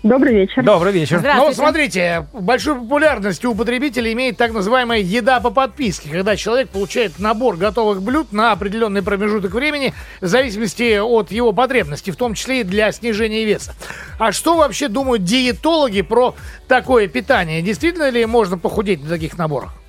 Добрый 0.03 0.35
вечер. 0.35 0.63
Добрый 0.65 0.93
вечер. 0.95 1.21
Ну, 1.23 1.53
смотрите, 1.53 2.27
большую 2.33 2.81
популярность 2.81 3.45
у 3.45 3.55
потребителей 3.55 4.15
имеет 4.15 4.39
так 4.39 4.53
называемая 4.53 5.01
еда 5.01 5.41
по 5.41 5.51
подписке, 5.51 6.09
когда 6.09 6.37
человек 6.37 6.71
получает 6.71 7.19
набор 7.19 7.59
готовых 7.59 8.01
блюд 8.01 8.33
на 8.33 8.53
определенный 8.53 9.03
промежуток 9.03 9.53
времени 9.53 9.93
в 10.23 10.27
зависимости 10.27 10.99
от 10.99 11.31
его 11.31 11.53
потребностей, 11.53 12.13
в 12.13 12.17
том 12.17 12.33
числе 12.33 12.63
и 12.63 12.65
для 12.65 12.93
снижения 12.93 13.45
веса. 13.45 13.75
А 14.19 14.33
что 14.33 14.57
вообще 14.57 14.89
думают 14.89 15.25
диетологи 15.25 16.01
про 16.01 16.35
такое 16.67 17.07
питание? 17.07 17.61
Действительно 17.61 18.09
ли 18.09 18.25
можно 18.25 18.57
похудеть 18.57 19.03
на 19.03 19.11
таких 19.11 19.37
наборах? 19.37 19.80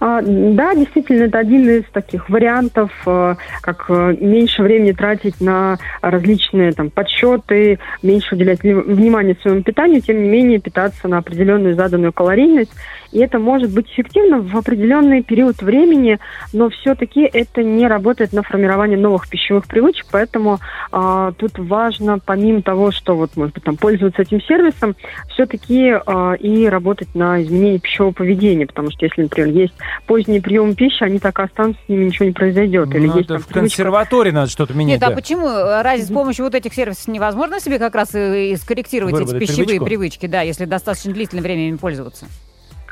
А, 0.00 0.20
да, 0.22 0.74
действительно, 0.74 1.24
это 1.24 1.38
один 1.38 1.68
из 1.68 1.84
таких 1.92 2.28
вариантов, 2.30 2.90
э, 3.06 3.34
как 3.60 3.86
э, 3.88 4.16
меньше 4.20 4.62
времени 4.62 4.92
тратить 4.92 5.40
на 5.40 5.78
различные 6.00 6.72
там 6.72 6.90
подсчеты, 6.90 7.78
меньше 8.02 8.34
уделять 8.34 8.60
вни- 8.62 8.74
внимания 8.74 9.36
своему 9.42 9.62
питанию, 9.62 10.00
тем 10.00 10.22
не 10.22 10.28
менее 10.28 10.58
питаться 10.58 11.08
на 11.08 11.18
определенную 11.18 11.74
заданную 11.74 12.12
калорийность. 12.12 12.72
И 13.12 13.18
это 13.18 13.38
может 13.38 13.70
быть 13.72 13.88
эффективно 13.88 14.40
в 14.40 14.56
определенный 14.56 15.22
период 15.22 15.62
времени, 15.62 16.18
но 16.52 16.70
все-таки 16.70 17.22
это 17.22 17.62
не 17.62 17.86
работает 17.86 18.32
на 18.32 18.42
формирование 18.42 18.98
новых 18.98 19.28
пищевых 19.28 19.66
привычек, 19.66 20.06
поэтому 20.10 20.60
а, 20.92 21.32
тут 21.32 21.58
важно, 21.58 22.18
помимо 22.18 22.62
того, 22.62 22.90
что 22.92 23.16
вот, 23.16 23.36
может 23.36 23.54
быть, 23.54 23.64
там 23.64 23.76
пользоваться 23.76 24.22
этим 24.22 24.40
сервисом, 24.42 24.94
все-таки 25.30 25.92
а, 26.06 26.34
и 26.34 26.66
работать 26.66 27.14
на 27.14 27.42
изменение 27.42 27.80
пищевого 27.80 28.12
поведения, 28.12 28.66
потому 28.66 28.90
что 28.90 29.04
если, 29.04 29.22
например, 29.22 29.48
есть 29.48 29.74
поздний 30.06 30.40
прием 30.40 30.74
пищи, 30.74 31.02
они 31.02 31.18
так 31.18 31.38
и 31.38 31.42
останутся, 31.42 31.80
с 31.86 31.88
ними 31.88 32.04
ничего 32.04 32.26
не 32.26 32.32
произойдет. 32.32 32.94
Или 32.94 33.06
Ну, 33.06 33.16
есть 33.16 33.28
там 33.28 33.38
в 33.38 33.46
привычка- 33.46 33.60
консерватории 33.60 34.30
надо 34.30 34.50
что-то 34.50 34.74
менять. 34.74 35.00
Нет, 35.00 35.02
а 35.02 35.10
да. 35.10 35.16
почему? 35.16 35.48
Разве 35.48 36.04
с 36.04 36.08
помощью 36.08 36.44
вот 36.44 36.54
этих 36.54 36.74
сервисов 36.74 37.08
невозможно 37.08 37.60
себе 37.60 37.78
как 37.78 37.94
раз 37.94 38.14
и, 38.14 38.52
и 38.52 38.56
скорректировать 38.56 39.14
эти 39.14 39.38
пищевые 39.38 39.66
привычку? 39.66 39.84
привычки, 39.84 40.26
да, 40.26 40.42
если 40.42 40.64
достаточно 40.64 41.12
длительное 41.12 41.42
время 41.42 41.68
ими 41.68 41.76
пользоваться? 41.76 42.26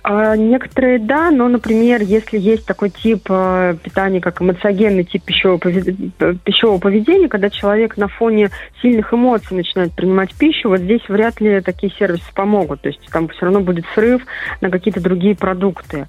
А, 0.02 0.36
Некоторые 0.36 0.98
да, 0.98 1.30
но, 1.30 1.48
например, 1.48 2.02
если 2.02 2.38
есть 2.38 2.66
такой 2.66 2.90
тип 2.90 3.26
э, 3.28 3.74
питания, 3.82 4.20
как 4.20 4.40
эмоциогенный 4.40 5.04
тип 5.04 5.24
пищевого, 5.24 5.58
пове- 5.58 6.38
пищевого 6.44 6.78
поведения, 6.78 7.28
когда 7.28 7.50
человек 7.50 7.96
на 7.96 8.08
фоне 8.08 8.50
сильных 8.80 9.12
эмоций 9.12 9.56
начинает 9.56 9.92
принимать 9.92 10.34
пищу, 10.34 10.68
вот 10.68 10.80
здесь 10.80 11.02
вряд 11.08 11.40
ли 11.40 11.60
такие 11.60 11.92
сервисы 11.98 12.32
помогут. 12.34 12.82
То 12.82 12.88
есть 12.88 13.00
там 13.10 13.28
все 13.28 13.46
равно 13.46 13.60
будет 13.60 13.84
срыв 13.94 14.22
на 14.60 14.70
какие-то 14.70 15.00
другие 15.00 15.34
продукты. 15.34 16.06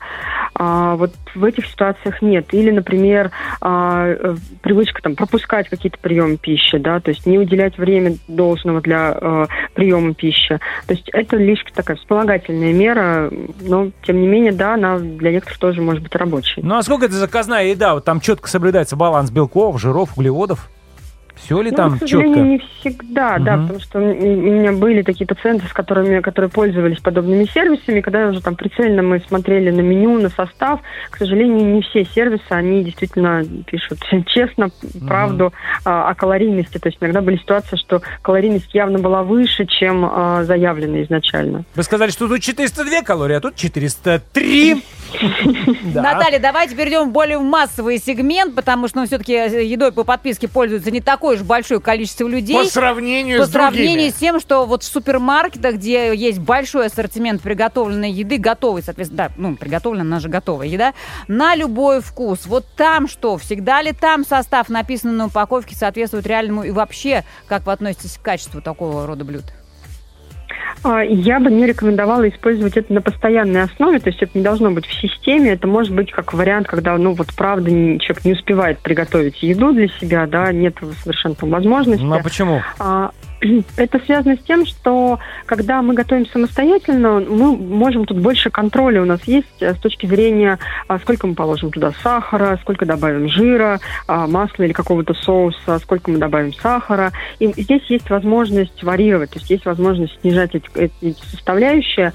А, 0.53 0.95
вот 0.95 1.13
в 1.35 1.43
этих 1.43 1.65
ситуациях 1.67 2.21
нет. 2.21 2.53
Или, 2.53 2.71
например, 2.71 3.31
а, 3.61 4.07
э, 4.07 4.35
привычка 4.61 5.01
там 5.01 5.15
пропускать 5.15 5.69
какие-то 5.69 5.97
приемы 5.99 6.37
пищи, 6.37 6.77
да, 6.77 6.99
то 6.99 7.09
есть 7.09 7.25
не 7.25 7.37
уделять 7.37 7.77
время 7.77 8.15
должного 8.27 8.81
для 8.81 9.17
э, 9.19 9.45
приема 9.73 10.13
пищи. 10.13 10.59
То 10.87 10.93
есть 10.93 11.09
это 11.13 11.37
лишь 11.37 11.63
такая 11.73 11.97
вспомогательная 11.97 12.73
мера, 12.73 13.31
но 13.61 13.78
тем 14.03 14.21
не 14.21 14.27
менее, 14.27 14.51
да, 14.51 14.75
она 14.75 14.97
для 14.97 15.31
некоторых 15.31 15.59
тоже 15.59 15.81
может 15.81 16.03
быть 16.03 16.15
рабочей. 16.15 16.61
Ну 16.61 16.75
а 16.75 16.83
сколько 16.83 17.05
это 17.05 17.15
заказная 17.15 17.65
еда? 17.65 17.93
Вот 17.93 18.05
там 18.05 18.19
четко 18.19 18.49
соблюдается 18.49 18.95
баланс 18.95 19.31
белков, 19.31 19.79
жиров, 19.79 20.17
углеводов. 20.17 20.69
Все 21.43 21.61
ли 21.61 21.71
Ну, 21.71 21.77
там 21.77 21.95
к 21.95 21.99
сожалению, 21.99 22.35
четко? 22.35 22.47
не 22.49 22.57
всегда, 22.79 23.37
да, 23.39 23.55
Мгм. 23.55 23.61
потому 23.67 23.79
что 23.79 23.99
у 23.99 24.01
меня 24.01 24.71
были 24.71 25.01
такие 25.01 25.25
пациенты, 25.25 25.67
с 25.67 25.73
которыми, 25.73 26.19
которые 26.19 26.49
пользовались 26.51 26.99
подобными 26.99 27.45
сервисами, 27.45 28.01
когда 28.01 28.27
уже 28.27 28.41
там 28.41 28.55
прицельно 28.55 29.01
мы 29.01 29.19
смотрели 29.27 29.71
на 29.71 29.81
меню, 29.81 30.19
на 30.19 30.29
состав, 30.29 30.81
к 31.09 31.17
сожалению, 31.17 31.65
не 31.75 31.81
все 31.81 32.05
сервисы, 32.05 32.43
они 32.49 32.83
действительно 32.83 33.43
пишут 33.65 33.99
честно, 34.27 34.69
правду 35.07 35.53
а, 35.85 36.09
о 36.09 36.15
калорийности, 36.15 36.77
то 36.77 36.87
есть 36.89 36.97
иногда 37.01 37.21
были 37.21 37.37
ситуации, 37.37 37.77
что 37.77 38.01
калорийность 38.21 38.73
явно 38.73 38.99
была 38.99 39.23
выше, 39.23 39.65
чем 39.65 40.05
а, 40.05 40.43
заявлено 40.43 41.01
изначально. 41.03 41.63
Вы 41.75 41.83
сказали, 41.83 42.11
что 42.11 42.27
тут 42.27 42.41
402 42.41 43.01
калории, 43.03 43.35
а 43.35 43.39
тут 43.39 43.55
403. 43.55 44.83
Да. 45.93 46.01
Наталья, 46.03 46.39
давайте 46.39 46.75
перейдем 46.75 47.09
в 47.09 47.11
более 47.11 47.39
массовый 47.39 47.97
сегмент, 47.97 48.53
потому 48.53 48.87
что 48.87 48.99
ну, 48.99 49.05
все-таки 49.07 49.33
едой 49.33 49.91
по 49.91 50.03
подписке 50.03 50.47
пользуется 50.47 50.91
не 50.91 51.01
такое 51.29 51.35
уж 51.35 51.43
большое 51.43 51.79
количество 51.79 52.27
людей. 52.27 52.55
По 52.55 52.65
сравнению 52.65 53.39
По 53.39 53.45
с 53.45 53.49
другими. 53.49 53.71
сравнению 53.71 54.11
с 54.11 54.15
тем, 54.15 54.39
что 54.39 54.65
вот 54.65 54.83
в 54.83 54.85
супермаркетах, 54.85 55.75
где 55.75 56.15
есть 56.15 56.39
большой 56.39 56.87
ассортимент 56.87 57.41
приготовленной 57.41 58.11
еды, 58.11 58.37
готовой, 58.37 58.81
соответственно, 58.81 59.29
да, 59.29 59.33
ну, 59.37 59.55
приготовленная, 59.55 60.05
она 60.05 60.19
же 60.19 60.29
готовая 60.29 60.67
еда, 60.67 60.93
на 61.27 61.55
любой 61.55 62.01
вкус. 62.01 62.45
Вот 62.45 62.65
там 62.75 63.07
что? 63.07 63.37
Всегда 63.37 63.81
ли 63.81 63.91
там 63.91 64.25
состав, 64.25 64.69
написанный 64.69 65.13
на 65.13 65.25
упаковке, 65.27 65.75
соответствует 65.75 66.25
реальному? 66.25 66.63
И 66.63 66.71
вообще, 66.71 67.23
как 67.47 67.65
вы 67.65 67.73
относитесь 67.73 68.17
к 68.17 68.21
качеству 68.21 68.61
такого 68.61 69.05
рода 69.05 69.23
блюд? 69.23 69.45
А, 70.83 71.01
Я 71.03 71.39
бы 71.39 71.51
не 71.51 71.65
рекомендовала 71.65 72.27
использовать 72.29 72.77
это 72.77 72.93
на 72.93 73.01
постоянной 73.01 73.63
основе, 73.63 73.99
то 73.99 74.09
есть 74.09 74.21
это 74.21 74.37
не 74.37 74.43
должно 74.43 74.71
быть 74.71 74.85
в 74.85 74.93
системе, 74.93 75.51
это 75.51 75.67
может 75.67 75.93
быть 75.93 76.11
как 76.11 76.33
вариант, 76.33 76.67
когда, 76.67 76.97
ну 76.97 77.13
вот 77.13 77.33
правда, 77.35 77.69
человек 77.69 78.25
не 78.25 78.33
успевает 78.33 78.79
приготовить 78.79 79.41
еду 79.43 79.73
для 79.73 79.87
себя, 79.87 80.25
да, 80.27 80.51
нет 80.51 80.75
совершенно 81.03 81.35
там 81.35 81.49
возможности. 81.49 82.03
Ну 82.03 82.15
а 82.15 82.23
почему? 82.23 82.61
А, 82.79 83.11
Это 83.77 83.99
связано 83.99 84.35
с 84.35 84.39
тем, 84.39 84.65
что 84.65 85.19
когда 85.45 85.81
мы 85.81 85.93
готовим 85.93 86.25
самостоятельно, 86.27 87.19
мы 87.19 87.55
можем 87.55 88.05
тут 88.05 88.19
больше 88.19 88.49
контроля 88.49 89.01
у 89.01 89.05
нас 89.05 89.23
есть 89.25 89.47
э, 89.61 89.73
с 89.73 89.77
точки 89.77 90.05
зрения, 90.05 90.59
а, 90.87 90.99
сколько 90.99 91.27
мы 91.27 91.35
положим 91.35 91.71
туда 91.71 91.91
сахара, 92.03 92.57
сколько 92.61 92.85
добавим 92.85 93.29
жира, 93.29 93.79
а, 94.07 94.27
масла 94.27 94.63
или 94.63 94.73
какого-то 94.73 95.13
соуса, 95.13 95.79
сколько 95.79 96.11
мы 96.11 96.17
добавим 96.17 96.53
сахара. 96.53 97.11
И 97.39 97.47
здесь 97.47 97.83
есть 97.89 98.09
возможность 98.09 98.83
варьировать, 98.83 99.31
то 99.31 99.39
есть 99.39 99.49
есть 99.49 99.65
возможность 99.65 100.19
снижать 100.21 100.55
эти, 100.55 100.69
эти 100.75 101.19
составляющие. 101.31 102.13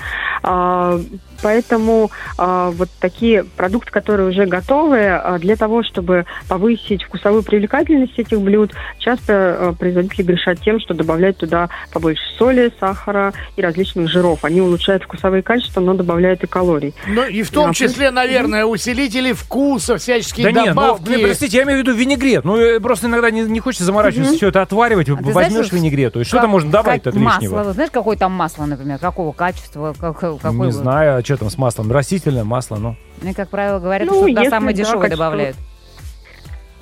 Поэтому 1.45 2.11
а, 2.39 2.71
вот 2.71 2.89
такие 3.01 3.45
продукты, 3.45 3.93
которые 3.93 4.31
уже 4.31 4.47
готовы, 4.47 5.09
а, 5.09 5.39
для 5.39 5.57
того, 5.57 5.83
чтобы 5.83 6.25
повысить 6.49 7.03
вкусовую 7.03 7.43
привлекательность 7.43 8.19
этих 8.19 8.41
блюд, 8.41 8.73
часто 8.99 9.57
а, 9.59 9.73
производители 9.79 10.23
грешат 10.23 10.59
тем, 10.63 10.81
что 10.81 10.95
добавляют 10.95 11.37
туда 11.37 11.69
побольше 11.93 12.23
соли, 12.39 12.73
сахара 12.81 13.35
и 13.57 13.61
различных 13.63 14.09
жиров. 14.09 14.43
Они 14.47 14.63
улучшают 14.63 15.03
вкусовые 15.03 15.43
качества, 15.43 15.83
но 15.83 15.93
добавляют 15.93 16.43
и 16.43 16.47
калорий. 16.47 16.95
Ну 17.07 17.23
и 17.27 17.43
в 17.43 17.51
том 17.51 17.75
числе, 17.75 18.11
наверное, 18.11 18.65
усилители 18.65 19.35
вкуса, 19.35 19.99
всяческие 19.99 20.51
Да 20.51 20.53
нет, 20.53 20.75
ну, 20.75 20.81
добавки. 20.81 21.23
простите, 21.23 21.59
я 21.59 21.65
имею 21.65 21.81
в 21.81 21.83
виду 21.83 21.95
винегрет. 21.95 22.47
Ну, 22.47 22.57
э, 22.57 22.81
просто 22.81 23.07
иногда 23.09 23.31
не, 23.31 23.43
не 23.43 23.61
хочется 23.61 23.85
заморачиваться, 23.85 24.31
Мгм. 24.31 24.37
все 24.39 24.49
это 24.49 24.63
отваривать. 24.63 25.11
А 25.11 25.15
знаешь, 25.17 25.35
Возьмешь 25.35 25.67
что- 25.67 25.77
винегрету, 25.77 26.21
и 26.21 26.25
что 26.25 26.39
Как- 26.39 26.45
там 26.45 26.51
можно 26.53 26.71
добавить 26.71 27.07
от 27.07 27.15
лишнего? 27.15 27.57
Масло. 27.57 27.73
Знаешь, 27.75 27.91
какое 27.91 28.17
там 28.17 28.33
масло, 28.33 28.65
например? 28.65 28.99
Какого 28.99 29.33
качества? 29.33 29.95
Как, 30.01 30.19
какое 30.19 30.53
Не 30.69 30.73
знаю, 30.73 31.19
а 31.19 31.23
что 31.25 31.34
там 31.37 31.51
с 31.51 31.59
маслом? 31.59 31.91
Растительное 31.91 32.45
масло, 32.45 32.77
ну. 32.77 32.97
Мне, 33.23 33.35
как 33.35 33.49
правило, 33.51 33.79
говорят, 33.79 34.09
Ну, 34.09 34.15
что 34.15 34.29
туда 34.29 34.51
самое 34.51 34.77
да, 34.77 34.83
дешевое 34.83 35.09
добавляют. 35.11 35.57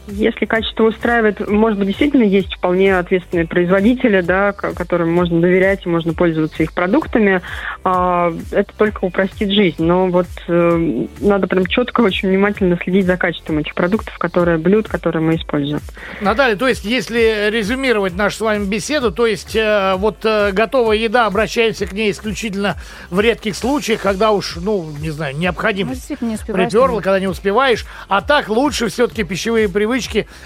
Если 0.09 0.47
качество 0.47 0.85
устраивает, 0.85 1.47
может 1.49 1.79
быть, 1.79 1.89
действительно 1.89 2.25
есть 2.25 2.55
вполне 2.55 2.97
ответственные 2.99 3.47
производители, 3.47 4.21
да, 4.21 4.53
ко- 4.53 4.75
которым 4.75 5.13
можно 5.13 5.41
доверять 5.41 5.87
и 5.87 5.89
можно 5.89 6.13
пользоваться 6.13 6.63
их 6.63 6.73
продуктами. 6.73 7.41
А, 7.85 8.33
Это 8.51 8.73
только 8.77 9.05
упростит 9.05 9.51
жизнь. 9.51 9.83
Но 9.83 10.09
вот 10.09 10.27
э, 10.49 11.07
надо 11.21 11.47
прям 11.47 11.67
четко, 11.67 12.01
очень 12.01 12.29
внимательно 12.29 12.77
следить 12.83 13.07
за 13.07 13.17
качеством 13.17 13.59
этих 13.59 13.75
продуктов, 13.75 14.17
которые 14.19 14.59
блюд, 14.59 14.89
которые 14.89 15.23
мы 15.23 15.37
используем. 15.37 15.81
Наталья, 16.21 16.57
то 16.57 16.67
есть, 16.69 16.85
если 16.85 17.49
резюмировать 17.51 18.15
нашу 18.17 18.37
с 18.37 18.41
вами 18.41 18.65
беседу, 18.65 19.13
то 19.13 19.27
есть, 19.27 19.55
э, 19.57 19.95
вот 19.99 20.25
э, 20.25 20.51
готовая 20.53 20.97
еда, 20.97 21.27
обращаемся 21.27 21.87
к 21.87 21.93
ней 21.93 22.11
исключительно 22.11 22.77
в 23.11 23.21
редких 23.21 23.55
случаях, 23.57 24.03
когда 24.03 24.33
уж, 24.33 24.57
ну, 24.57 24.87
не 25.01 25.11
знаю, 25.11 25.35
Ну, 25.35 25.43
необходимость 25.43 26.01
действительно, 26.01 26.29
не 26.31 26.35
успеваешь. 26.35 26.71
приперла, 26.71 27.01
когда 27.01 27.21
не 27.21 27.29
успеваешь. 27.29 27.87
А 28.09 28.21
так 28.21 28.49
лучше 28.49 28.89
все-таки 28.89 29.23
пищевые 29.23 29.69
привычки 29.69 29.93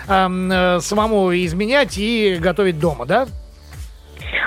эм, 0.08 0.50
э, 0.50 0.80
самому 0.80 1.34
изменять 1.34 1.98
и 1.98 2.36
готовить 2.40 2.78
дома, 2.78 3.06
да? 3.06 3.26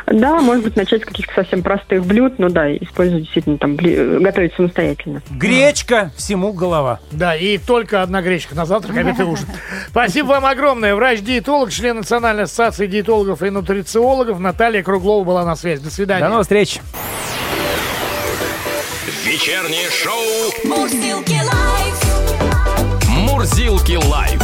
Да, 0.07 0.41
может 0.41 0.63
быть, 0.63 0.75
начать 0.75 1.03
с 1.03 1.05
каких-то 1.05 1.33
совсем 1.35 1.61
простых 1.61 2.05
блюд, 2.05 2.39
но 2.39 2.49
да, 2.49 2.75
использовать 2.75 3.23
действительно 3.23 3.57
там, 3.57 3.75
бли- 3.75 4.19
готовить 4.19 4.53
самостоятельно. 4.55 5.21
Гречка, 5.29 6.11
всему 6.17 6.51
голова. 6.51 6.99
Да, 7.11 7.35
и 7.35 7.57
только 7.57 8.01
одна 8.01 8.21
гречка 8.21 8.55
на 8.55 8.65
завтрак, 8.65 8.97
обед 8.97 9.19
и 9.19 9.23
ужин. 9.23 9.45
Спасибо 9.89 10.27
вам 10.27 10.45
огромное. 10.45 10.95
Врач-диетолог, 10.95 11.71
член 11.71 11.97
Национальной 11.97 12.43
ассоциации 12.43 12.87
диетологов 12.87 13.43
и 13.43 13.49
нутрициологов 13.49 14.39
Наталья 14.39 14.81
Круглова 14.81 15.23
была 15.23 15.45
на 15.45 15.55
связи. 15.55 15.83
До 15.83 15.91
свидания. 15.91 16.23
До 16.23 16.29
новых 16.29 16.43
встреч. 16.43 16.79
Вечернее 19.25 19.89
шоу 19.91 20.23
Мурзилки 20.65 21.33
лайф. 21.33 23.05
«Мурзилки 23.07 23.95
лайф» 24.07 24.38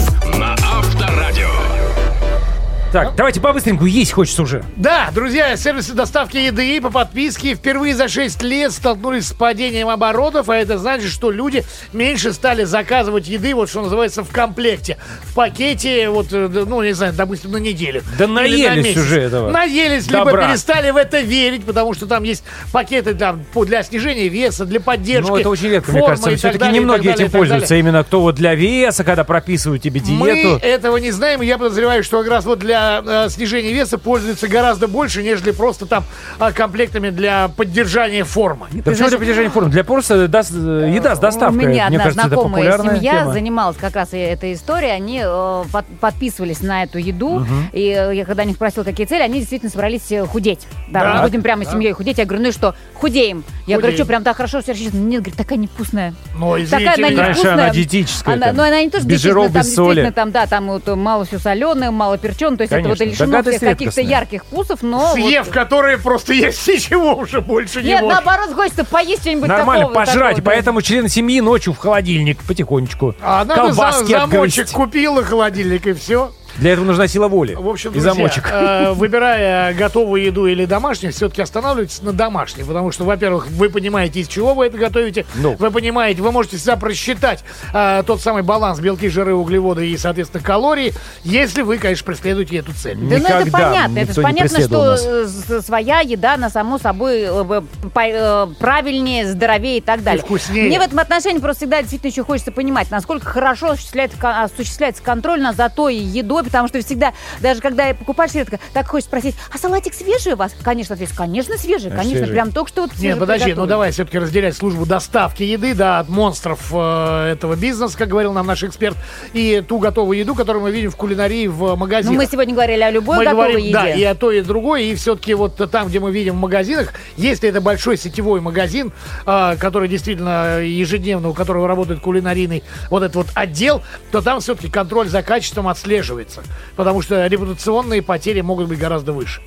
Так, 2.95 3.13
давайте 3.17 3.41
по-быстренькому, 3.41 3.87
есть 3.87 4.13
хочется 4.13 4.41
уже. 4.41 4.63
Да, 4.77 5.09
друзья, 5.13 5.57
сервисы 5.57 5.93
доставки 5.93 6.37
еды 6.37 6.79
по 6.79 6.89
подписке 6.89 7.55
впервые 7.55 7.93
за 7.93 8.07
6 8.07 8.41
лет 8.41 8.71
столкнулись 8.71 9.27
с 9.27 9.33
падением 9.33 9.89
оборотов, 9.89 10.47
а 10.47 10.55
это 10.55 10.77
значит, 10.77 11.11
что 11.11 11.29
люди 11.29 11.65
меньше 11.91 12.31
стали 12.31 12.63
заказывать 12.63 13.27
еды, 13.27 13.53
вот 13.53 13.69
что 13.69 13.81
называется, 13.81 14.23
в 14.23 14.29
комплекте. 14.29 14.97
В 15.23 15.33
пакете, 15.33 16.07
вот, 16.07 16.27
э, 16.31 16.47
ну, 16.47 16.81
не 16.83 16.93
знаю, 16.93 17.11
допустим, 17.11 17.51
на 17.51 17.57
неделю. 17.57 18.01
Да 18.17 18.27
на 18.27 18.43
наелись 18.43 18.85
месяц. 18.85 19.01
уже 19.01 19.19
этого. 19.19 19.51
Наелись, 19.51 20.07
либо 20.07 20.23
Добра. 20.23 20.47
перестали 20.47 20.91
в 20.91 20.95
это 20.95 21.19
верить, 21.19 21.65
потому 21.65 21.93
что 21.95 22.05
там 22.05 22.23
есть 22.23 22.45
пакеты 22.71 23.13
там, 23.13 23.43
для 23.53 23.83
снижения 23.83 24.29
веса, 24.29 24.63
для 24.63 24.79
поддержки. 24.79 25.29
Ну, 25.29 25.35
это 25.35 25.49
очень 25.49 25.67
редко, 25.67 25.91
мне 25.91 25.99
кажется. 25.99 26.33
Все-таки 26.37 26.69
немногие 26.69 27.11
далее, 27.11 27.27
этим 27.27 27.37
пользуются. 27.37 27.75
Именно 27.75 28.05
кто 28.05 28.21
вот 28.21 28.35
для 28.35 28.55
веса, 28.55 29.03
когда 29.03 29.25
прописывают 29.25 29.83
тебе 29.83 29.99
Мы 29.99 30.33
диету. 30.33 30.65
этого 30.65 30.95
не 30.95 31.11
знаем, 31.11 31.41
и 31.41 31.45
я 31.45 31.57
подозреваю, 31.57 32.01
что 32.01 32.19
как 32.19 32.31
раз 32.31 32.45
вот 32.45 32.59
для 32.59 32.84
э, 33.05 33.29
снижения 33.29 33.71
веса 33.73 33.97
пользуются 33.97 34.47
гораздо 34.47 34.87
больше, 34.87 35.23
нежели 35.23 35.51
просто 35.51 35.85
там 35.85 36.03
э, 36.39 36.51
комплектами 36.51 37.09
для 37.09 37.47
поддержания 37.49 38.23
формы. 38.23 38.67
Да 38.71 38.91
почему 38.91 39.09
для 39.09 39.17
поддержания 39.17 39.49
формы? 39.49 39.69
Для 39.69 39.83
просто 39.83 40.25
дос- 40.25 40.53
э, 40.85 40.91
еда 40.95 41.15
с 41.15 41.19
доставкой. 41.19 41.65
У 41.65 41.67
меня 41.69 41.87
Мне 41.87 41.97
одна 41.97 42.03
кажется, 42.11 42.27
знакомая 42.27 42.77
семья 42.77 43.19
тема. 43.19 43.33
занималась 43.33 43.77
как 43.77 43.95
раз 43.95 44.13
и 44.13 44.17
этой 44.17 44.53
историей. 44.53 44.91
Они 44.91 45.21
э, 45.23 45.63
под- 45.71 45.85
подписывались 45.99 46.61
на 46.61 46.83
эту 46.83 46.97
еду. 46.97 47.39
Мгм. 47.39 47.69
И 47.73 47.89
э, 47.89 48.15
я 48.15 48.25
когда 48.25 48.43
них 48.43 48.55
спросила, 48.55 48.83
какие 48.83 49.05
цели, 49.05 49.21
они 49.21 49.39
действительно 49.39 49.71
собрались 49.71 50.11
э, 50.11 50.25
худеть. 50.25 50.67
Да, 50.89 51.01
Да. 51.01 51.13
мы 51.15 51.21
будем 51.27 51.41
прямо 51.41 51.65
семьей 51.65 51.91
худеть. 51.93 52.17
Я 52.17 52.25
говорю, 52.25 52.43
ну 52.43 52.49
и 52.49 52.51
что, 52.51 52.75
худеем. 52.93 53.43
Я 53.67 53.77
говорю, 53.79 53.95
что, 53.95 54.05
прям 54.05 54.23
так 54.23 54.37
хорошо 54.37 54.61
все? 54.61 54.73
Нет, 54.73 55.21
говорит, 55.21 55.35
такая 55.35 55.57
невкусная. 55.57 56.13
Ну, 56.37 56.55
извините 56.61 56.69
Такая 56.91 56.95
она. 56.95 57.07
Конечно, 57.07 57.21
невкусная. 57.29 57.53
она 57.53 57.69
диетическая. 57.69 58.35
Она, 58.35 58.45
там. 58.47 58.55
ну, 58.57 58.63
она 58.63 58.81
не 58.81 58.89
то, 58.89 58.99
что 58.99 59.07
без 59.07 59.21
жиров, 59.21 59.51
без 59.51 59.73
соли. 59.73 59.87
действительно 59.95 60.11
там, 60.11 60.31
да, 60.31 60.45
там 60.47 60.67
вот 60.67 60.87
э, 60.87 60.95
мало 60.95 61.25
все 61.25 61.39
соленое, 61.39 61.91
мало 61.91 62.17
перченое, 62.17 62.57
то 62.57 62.63
есть 62.65 62.71
Конечно. 62.71 62.93
это 62.93 63.03
вот 63.03 63.11
лишено 63.11 63.41
всех 63.43 63.59
каких-то 63.61 64.01
ярких 64.01 64.43
вкусов, 64.45 64.81
но 64.83 64.99
вот- 64.99 65.13
Съев, 65.15 65.49
которые 65.49 65.97
просто 65.97 66.33
есть 66.33 66.67
ничего 66.67 67.15
уже 67.15 67.41
больше 67.41 67.81
не 67.81 67.89
Нет, 67.89 68.01
наоборот, 68.03 68.53
хочется 68.53 68.83
поесть 68.83 69.21
что-нибудь 69.21 69.47
Нормально, 69.47 69.85
такого. 69.87 69.95
пожрать. 70.05 70.35
такого, 70.35 70.35
да. 70.41 70.51
Поэтому 70.51 70.81
члены 70.81 71.09
семьи 71.09 71.41
ночью 71.41 71.73
в 71.73 71.77
холодильник 71.77 72.43
потихонечку. 72.43 73.15
А 73.21 73.45
за- 73.45 73.53
Колбаски 73.55 74.11
замочек 74.11 74.33
отгрызть. 74.65 74.71
купила 74.73 75.23
холодильник 75.23 75.87
и 75.87 75.93
все. 75.93 76.31
Для 76.57 76.73
этого 76.73 76.85
нужна 76.85 77.07
сила 77.07 77.27
воли. 77.27 77.53
В 77.55 77.67
общем, 77.67 77.89
и 77.91 77.93
друзья, 77.93 78.13
замочек. 78.13 78.49
э, 78.51 78.91
выбирая 78.93 79.73
готовую 79.73 80.23
еду 80.23 80.45
или 80.45 80.65
домашнюю, 80.65 81.11
все-таки 81.13 81.41
останавливайтесь 81.41 82.01
на 82.01 82.13
домашней, 82.13 82.63
потому 82.63 82.91
что, 82.91 83.03
во-первых, 83.03 83.47
вы 83.47 83.69
понимаете, 83.69 84.21
из 84.21 84.27
чего 84.27 84.53
вы 84.53 84.67
это 84.67 84.77
готовите, 84.77 85.25
Ну. 85.35 85.55
вы 85.59 85.71
понимаете, 85.71 86.21
вы 86.21 86.31
можете 86.31 86.57
всегда 86.57 86.75
просчитать 86.77 87.43
э, 87.73 88.03
тот 88.05 88.21
самый 88.21 88.43
баланс 88.43 88.79
белки, 88.79 89.09
жиры, 89.09 89.33
углеводы 89.33 89.89
и, 89.89 89.97
соответственно, 89.97 90.43
калории, 90.43 90.93
если 91.23 91.61
вы, 91.61 91.77
конечно, 91.77 92.05
преследуете 92.05 92.57
эту 92.57 92.73
цель. 92.73 92.97
Да 92.97 93.17
ну 93.17 93.25
это 93.25 93.51
понятно, 93.51 93.99
это 93.99 94.09
никто 94.09 94.13
же 94.13 94.19
не 94.19 94.23
понятно, 94.23 94.61
что 94.61 94.85
нас. 94.91 95.05
э, 95.05 95.27
с- 95.27 95.65
своя 95.65 95.99
еда, 95.99 96.35
она 96.35 96.49
само 96.49 96.77
собой 96.77 97.23
э, 97.23 97.61
э, 97.95 98.47
правильнее, 98.59 99.27
здоровее 99.27 99.77
и 99.77 99.81
так 99.81 100.03
далее. 100.03 100.23
вкуснее. 100.23 100.65
Мне 100.67 100.79
в 100.79 100.83
этом 100.83 100.99
отношении 100.99 101.39
просто 101.39 101.61
всегда 101.65 101.81
действительно 101.81 102.11
еще 102.11 102.23
хочется 102.23 102.51
понимать, 102.51 102.89
насколько 102.91 103.25
хорошо 103.29 103.71
осуществляется, 103.71 104.17
осуществляется 104.43 105.03
контроль 105.03 105.41
над 105.41 105.55
затой 105.55 105.95
едой, 105.95 106.43
потому 106.45 106.67
что 106.69 106.79
всегда, 106.81 107.13
даже 107.41 107.59
когда 107.61 107.93
покупаешь, 107.93 108.33
редко, 108.33 108.59
так 108.73 108.87
хочешь 108.87 109.07
спросить, 109.07 109.35
а 109.53 109.57
салатик 109.57 109.93
свежий 109.93 110.33
у 110.33 110.35
вас? 110.37 110.55
Конечно, 110.63 110.93
ответишь, 110.95 111.15
конечно, 111.15 111.57
свежий, 111.57 111.89
Конечно, 111.89 111.97
конечно, 111.97 112.17
свежий. 112.19 112.33
прям 112.33 112.51
только 112.51 112.69
что 112.69 112.81
вот 112.83 112.91
Нет, 112.99 113.19
подожди, 113.19 113.43
ну 113.43 113.47
приготовлен». 113.47 113.69
давай 113.69 113.91
все-таки 113.91 114.19
разделять 114.19 114.55
службу 114.55 114.85
доставки 114.85 115.43
еды, 115.43 115.73
да, 115.73 115.99
от 115.99 116.09
монстров 116.09 116.69
э, 116.71 117.31
этого 117.33 117.55
бизнеса, 117.55 117.97
как 117.97 118.07
говорил 118.09 118.31
нам 118.33 118.47
наш 118.47 118.63
эксперт, 118.63 118.95
и 119.33 119.63
ту 119.67 119.79
готовую 119.79 120.17
еду, 120.17 120.35
которую 120.35 120.63
мы 120.63 120.71
видим 120.71 120.91
в 120.91 120.95
кулинарии 120.95 121.47
в 121.47 121.59
Ну, 121.59 121.75
магазинах. 121.75 122.17
мы 122.17 122.25
сегодня 122.27 122.53
говорили 122.53 122.81
о 122.81 122.91
любой 122.91 123.17
мы 123.17 123.23
готовой 123.25 123.47
говорим, 123.47 123.65
еде. 123.65 123.73
да, 123.73 123.89
и 123.89 124.03
о 124.03 124.15
той, 124.15 124.37
и 124.39 124.41
другой, 124.41 124.85
и 124.85 124.95
все-таки 124.95 125.33
вот 125.33 125.55
там, 125.71 125.87
где 125.87 125.99
мы 125.99 126.11
видим 126.11 126.35
в 126.35 126.39
магазинах, 126.39 126.93
если 127.17 127.49
это 127.49 127.61
большой 127.61 127.97
сетевой 127.97 128.41
магазин, 128.41 128.91
а, 129.25 129.55
который 129.55 129.87
действительно 129.89 130.59
ежедневно, 130.59 131.29
у 131.29 131.33
которого 131.33 131.67
работает 131.67 131.99
кулинарийный 131.99 132.63
вот 132.89 133.03
этот 133.03 133.15
вот 133.15 133.27
отдел, 133.33 133.81
то 134.11 134.21
там 134.21 134.39
все-таки 134.39 134.69
контроль 134.69 135.07
за 135.09 135.23
качеством 135.23 135.67
отслеживается, 135.67 136.34
потому 136.75 137.01
что 137.01 137.25
репутационные 137.27 138.01
потери 138.01 138.41
могут 138.41 138.67
быть 138.67 138.79
гораздо 138.79 139.13
выше. 139.13 139.41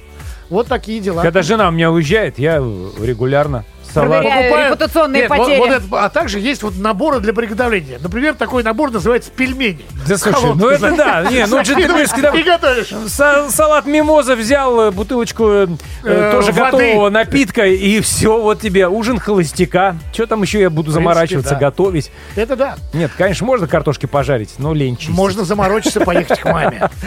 Вот 0.51 0.67
такие 0.67 1.01
дела. 1.01 1.23
Когда 1.23 1.43
жена 1.43 1.69
у 1.69 1.71
меня 1.71 1.91
уезжает, 1.91 2.39
я 2.39 2.57
регулярно 2.57 3.65
салат. 3.93 4.21
Проверяю. 4.23 4.43
Покупаю- 4.51 4.67
репутационные 4.73 5.23
Нет, 5.23 5.31
вот- 5.31 5.39
потери. 5.39 5.59
вот 5.59 5.71
это- 5.71 5.87
а 6.05 6.09
также 6.11 6.41
есть 6.41 6.63
вот 6.63 6.77
наборы 6.77 7.21
для 7.21 7.33
приготовления. 7.33 7.99
Например, 8.03 8.35
такой 8.35 8.63
набор 8.63 8.91
называется 8.91 9.31
пельмени. 9.31 9.81
Да 10.07 10.19
слушай, 10.19 10.35
Холодный, 10.41 10.63
ну 10.63 10.69
это 10.71 10.97
да. 10.97 11.23
Не, 11.31 11.47
ну 11.47 11.57
Закидываешь 11.57 11.67
джентльменский 11.87 12.23
там- 12.23 12.37
И 12.37 12.43
готовишь. 12.43 12.93
Са- 13.07 13.51
салат 13.51 13.87
мимоза 13.87 14.37
взял, 14.37 14.89
э, 14.89 14.91
бутылочку 14.91 15.49
э, 15.49 15.67
Э, 16.05 16.31
тоже 16.33 16.53
воды. 16.53 16.77
готового 16.77 17.09
напитка, 17.09 17.67
и 17.67 18.01
все, 18.01 18.39
вот 18.41 18.61
тебе 18.61 18.89
ужин 18.89 19.19
холостяка. 19.19 19.97
Что 20.13 20.27
там 20.27 20.43
еще 20.43 20.61
я 20.61 20.69
буду 20.71 20.91
заморачиваться, 20.91 21.55
да. 21.55 21.61
готовить? 21.61 22.11
Это 22.37 22.57
да. 22.57 22.77
Нет, 22.93 23.11
конечно, 23.17 23.47
можно 23.47 23.67
картошки 23.67 24.05
пожарить, 24.05 24.55
но 24.59 24.75
лень 24.75 24.97
чистить. 24.99 25.15
Можно 25.15 25.45
заморочиться, 25.45 26.01
поехать 26.01 26.41
к 26.41 26.45
маме. 26.45 26.91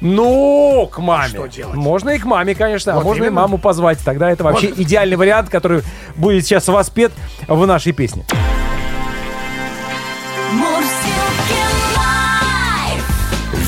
Ну, 0.00 0.88
к 0.92 0.98
маме. 0.98 1.28
Что 1.28 1.46
делать? 1.46 1.74
Можно 1.74 2.10
и 2.10 2.18
к 2.18 2.24
маме, 2.24 2.54
конечно, 2.54 2.92
а 2.92 2.96
Вот 2.96 3.04
можно 3.04 3.24
и 3.24 3.26
именно. 3.26 3.40
маму 3.42 3.58
позвать. 3.58 3.98
Тогда 4.04 4.30
это 4.30 4.44
вообще 4.44 4.68
Вот. 4.68 4.78
идеальный 4.78 5.16
вариант, 5.16 5.48
который 5.48 5.82
будет 6.16 6.44
сейчас 6.44 6.68
воспет 6.68 7.12
в 7.48 7.66
нашей 7.66 7.92
песне. 7.92 8.24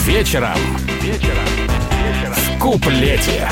Вечером. 0.04 0.56
Вечером. 1.02 1.36
В 2.34 2.58
куплете. 2.58 3.48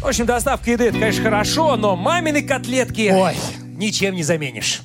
В 0.00 0.06
общем, 0.06 0.24
доставка 0.26 0.70
еды, 0.70 0.84
это, 0.88 0.98
конечно, 0.98 1.22
хорошо, 1.24 1.76
но 1.76 1.94
мамины 1.94 2.42
котлетки 2.42 3.10
Ой. 3.12 3.34
ничем 3.76 4.14
не 4.14 4.22
заменишь. 4.22 4.80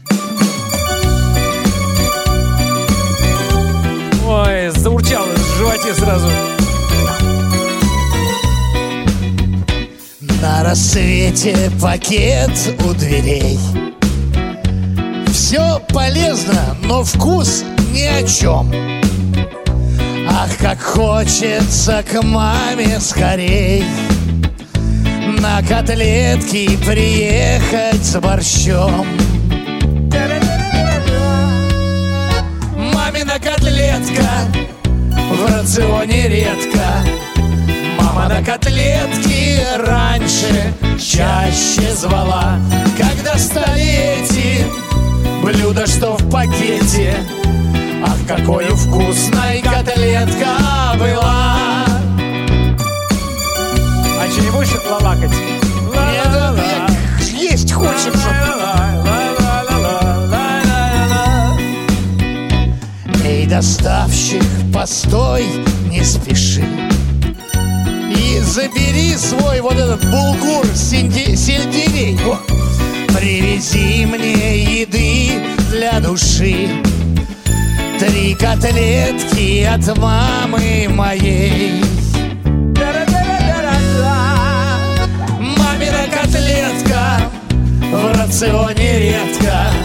Ой, 4.27 4.69
заурчало 4.71 5.34
в 5.55 5.57
животе 5.57 5.93
сразу. 5.93 6.27
На 10.41 10.63
рассвете 10.63 11.71
пакет 11.81 12.51
у 12.85 12.93
дверей. 12.93 13.57
Все 15.31 15.79
полезно, 15.93 16.75
но 16.83 17.03
вкус 17.03 17.63
ни 17.93 18.03
о 18.03 18.23
чем 18.27 18.71
Ах, 20.29 20.57
как 20.59 20.81
хочется 20.81 22.03
к 22.03 22.21
маме 22.21 22.99
скорей. 22.99 23.85
На 25.39 25.61
котлетки 25.61 26.75
приехать 26.85 28.03
с 28.03 28.19
борщом. 28.19 29.05
Мамина 32.77 33.39
котлетка 33.39 34.25
в 35.45 35.53
рационе 35.53 36.27
редко. 36.27 36.81
Мама 37.99 38.27
на 38.27 38.43
котлетки 38.43 39.59
раньше 39.77 40.73
чаще 40.99 41.93
звала. 41.93 42.57
Когда 42.97 43.37
столетие 43.37 44.65
блюдо, 45.43 45.85
что 45.85 46.17
в 46.17 46.29
пакете? 46.31 47.15
Ах, 48.03 48.17
какой 48.27 48.65
вкусной 48.65 49.61
котлетка 49.61 50.97
была. 50.99 51.57
А 54.19 54.27
не 54.27 54.49
будешь 54.51 54.69
лалакать? 54.89 55.31
Есть 57.21 57.71
хочется 57.71 58.24
доставщик, 63.55 64.43
постой, 64.73 65.45
не 65.89 66.03
спеши. 66.03 66.65
И 68.11 68.39
забери 68.41 69.15
свой 69.15 69.61
вот 69.61 69.75
этот 69.75 70.03
булгур 70.11 70.65
синди- 70.73 71.37
сельдерей. 71.37 72.19
Привези 73.07 74.05
мне 74.05 74.81
еды 74.81 75.41
для 75.71 76.01
души. 76.01 76.67
Три 77.97 78.35
котлетки 78.35 79.63
от 79.63 79.97
мамы 79.99 80.87
моей. 80.89 81.81
Мамина 85.39 86.07
котлетка 86.11 87.21
в 87.89 88.17
рационе 88.19 88.99
редко 88.99 89.84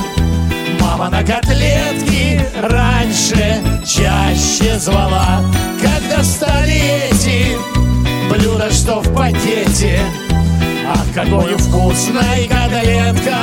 Мама 0.91 1.09
на 1.09 1.22
котлетки 1.22 2.41
раньше 2.62 3.62
чаще 3.86 4.76
звала. 4.76 5.41
Когда 5.80 6.24
столетий 6.24 7.57
блюдо, 8.28 8.68
что 8.72 9.01
в 9.01 9.14
пакете 9.14 10.01
Ах, 10.88 11.07
какой 11.14 11.57
вкусной 11.57 12.49
котлетка 12.49 13.36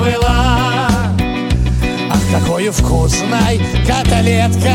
была. 0.00 0.58
Ах, 2.10 2.40
какой 2.40 2.70
вкусной 2.70 3.60
котлетка 3.86 4.72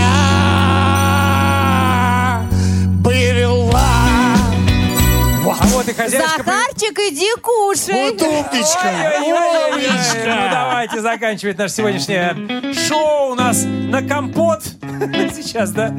хозяюшка... 5.94 6.44
Захарчик, 6.44 7.00
иди 7.00 7.30
кушай. 7.42 7.94
Вот 7.94 8.22
умничка. 8.22 8.92
Умничка. 9.26 10.26
Ну, 10.26 10.50
давайте 10.52 11.02
заканчивать 11.02 11.58
наше 11.58 11.76
сегодняшнее 11.76 12.36
шоу 12.88 13.32
у 13.32 13.36
нас 13.36 13.64
на 13.66 14.02
компот. 14.02 14.64
Сейчас, 15.36 15.72
да? 15.72 15.94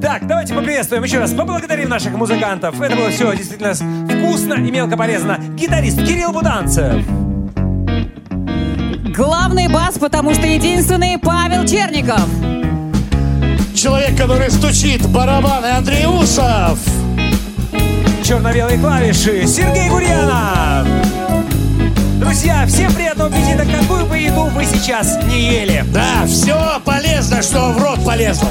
Так, 0.00 0.26
давайте 0.26 0.54
поприветствуем 0.54 1.04
еще 1.04 1.18
раз. 1.18 1.32
Поблагодарим 1.32 1.88
наших 1.88 2.12
музыкантов. 2.12 2.80
Это 2.80 2.96
было 2.96 3.10
все 3.10 3.34
действительно 3.36 3.74
вкусно 3.74 4.54
и 4.54 4.70
мелко 4.70 4.96
полезно. 4.96 5.38
Гитарист 5.54 5.98
Кирилл 5.98 6.32
Буданцев. 6.32 7.02
Главный 9.14 9.68
бас, 9.68 9.98
потому 9.98 10.34
что 10.34 10.46
единственный 10.46 11.18
Павел 11.18 11.66
Черников. 11.66 12.26
Человек, 13.74 14.16
который 14.16 14.50
стучит 14.50 15.06
барабаны 15.08 15.66
Андрей 15.66 16.06
Усов. 16.06 16.78
Черно-белые 18.22 18.78
клавиши 18.78 19.46
Сергей 19.48 19.88
Гурьянов. 19.88 20.86
Друзья, 22.20 22.64
всем 22.66 22.92
приятного 22.92 23.30
аппетита, 23.30 23.64
какую 23.64 24.06
бы 24.06 24.16
еду 24.16 24.44
вы 24.44 24.64
сейчас 24.64 25.18
не 25.24 25.40
ели. 25.52 25.84
Да, 25.88 26.24
все 26.26 26.80
полезно, 26.84 27.42
что 27.42 27.72
в 27.72 27.82
рот 27.82 28.04
полезло. 28.04 28.48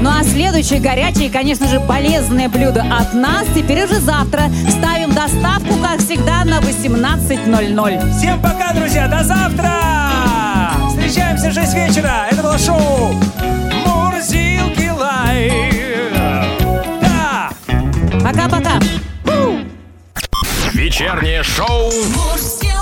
Ну 0.00 0.10
а 0.10 0.24
следующее 0.24 0.80
горячее 0.80 1.28
и, 1.28 1.30
конечно 1.30 1.68
же, 1.68 1.78
полезное 1.78 2.48
блюдо 2.48 2.82
от 2.82 3.14
нас 3.14 3.46
теперь 3.54 3.84
уже 3.84 4.00
завтра. 4.00 4.50
Ставим 4.68 5.12
доставку, 5.12 5.76
как 5.80 6.00
всегда, 6.00 6.44
на 6.44 6.58
18.00. 6.58 8.18
Всем 8.18 8.42
пока, 8.42 8.72
друзья, 8.74 9.06
до 9.06 9.22
завтра! 9.22 10.72
Встречаемся 10.88 11.50
в 11.50 11.54
6 11.54 11.74
вечера. 11.74 12.26
Это 12.30 12.42
было 12.42 12.58
шоу 12.58 13.14
Мурзилки 13.86 14.90
Лайв. 14.90 15.63
вечернее 20.94 21.42
шоу. 21.42 21.90
Мужские 22.14 22.78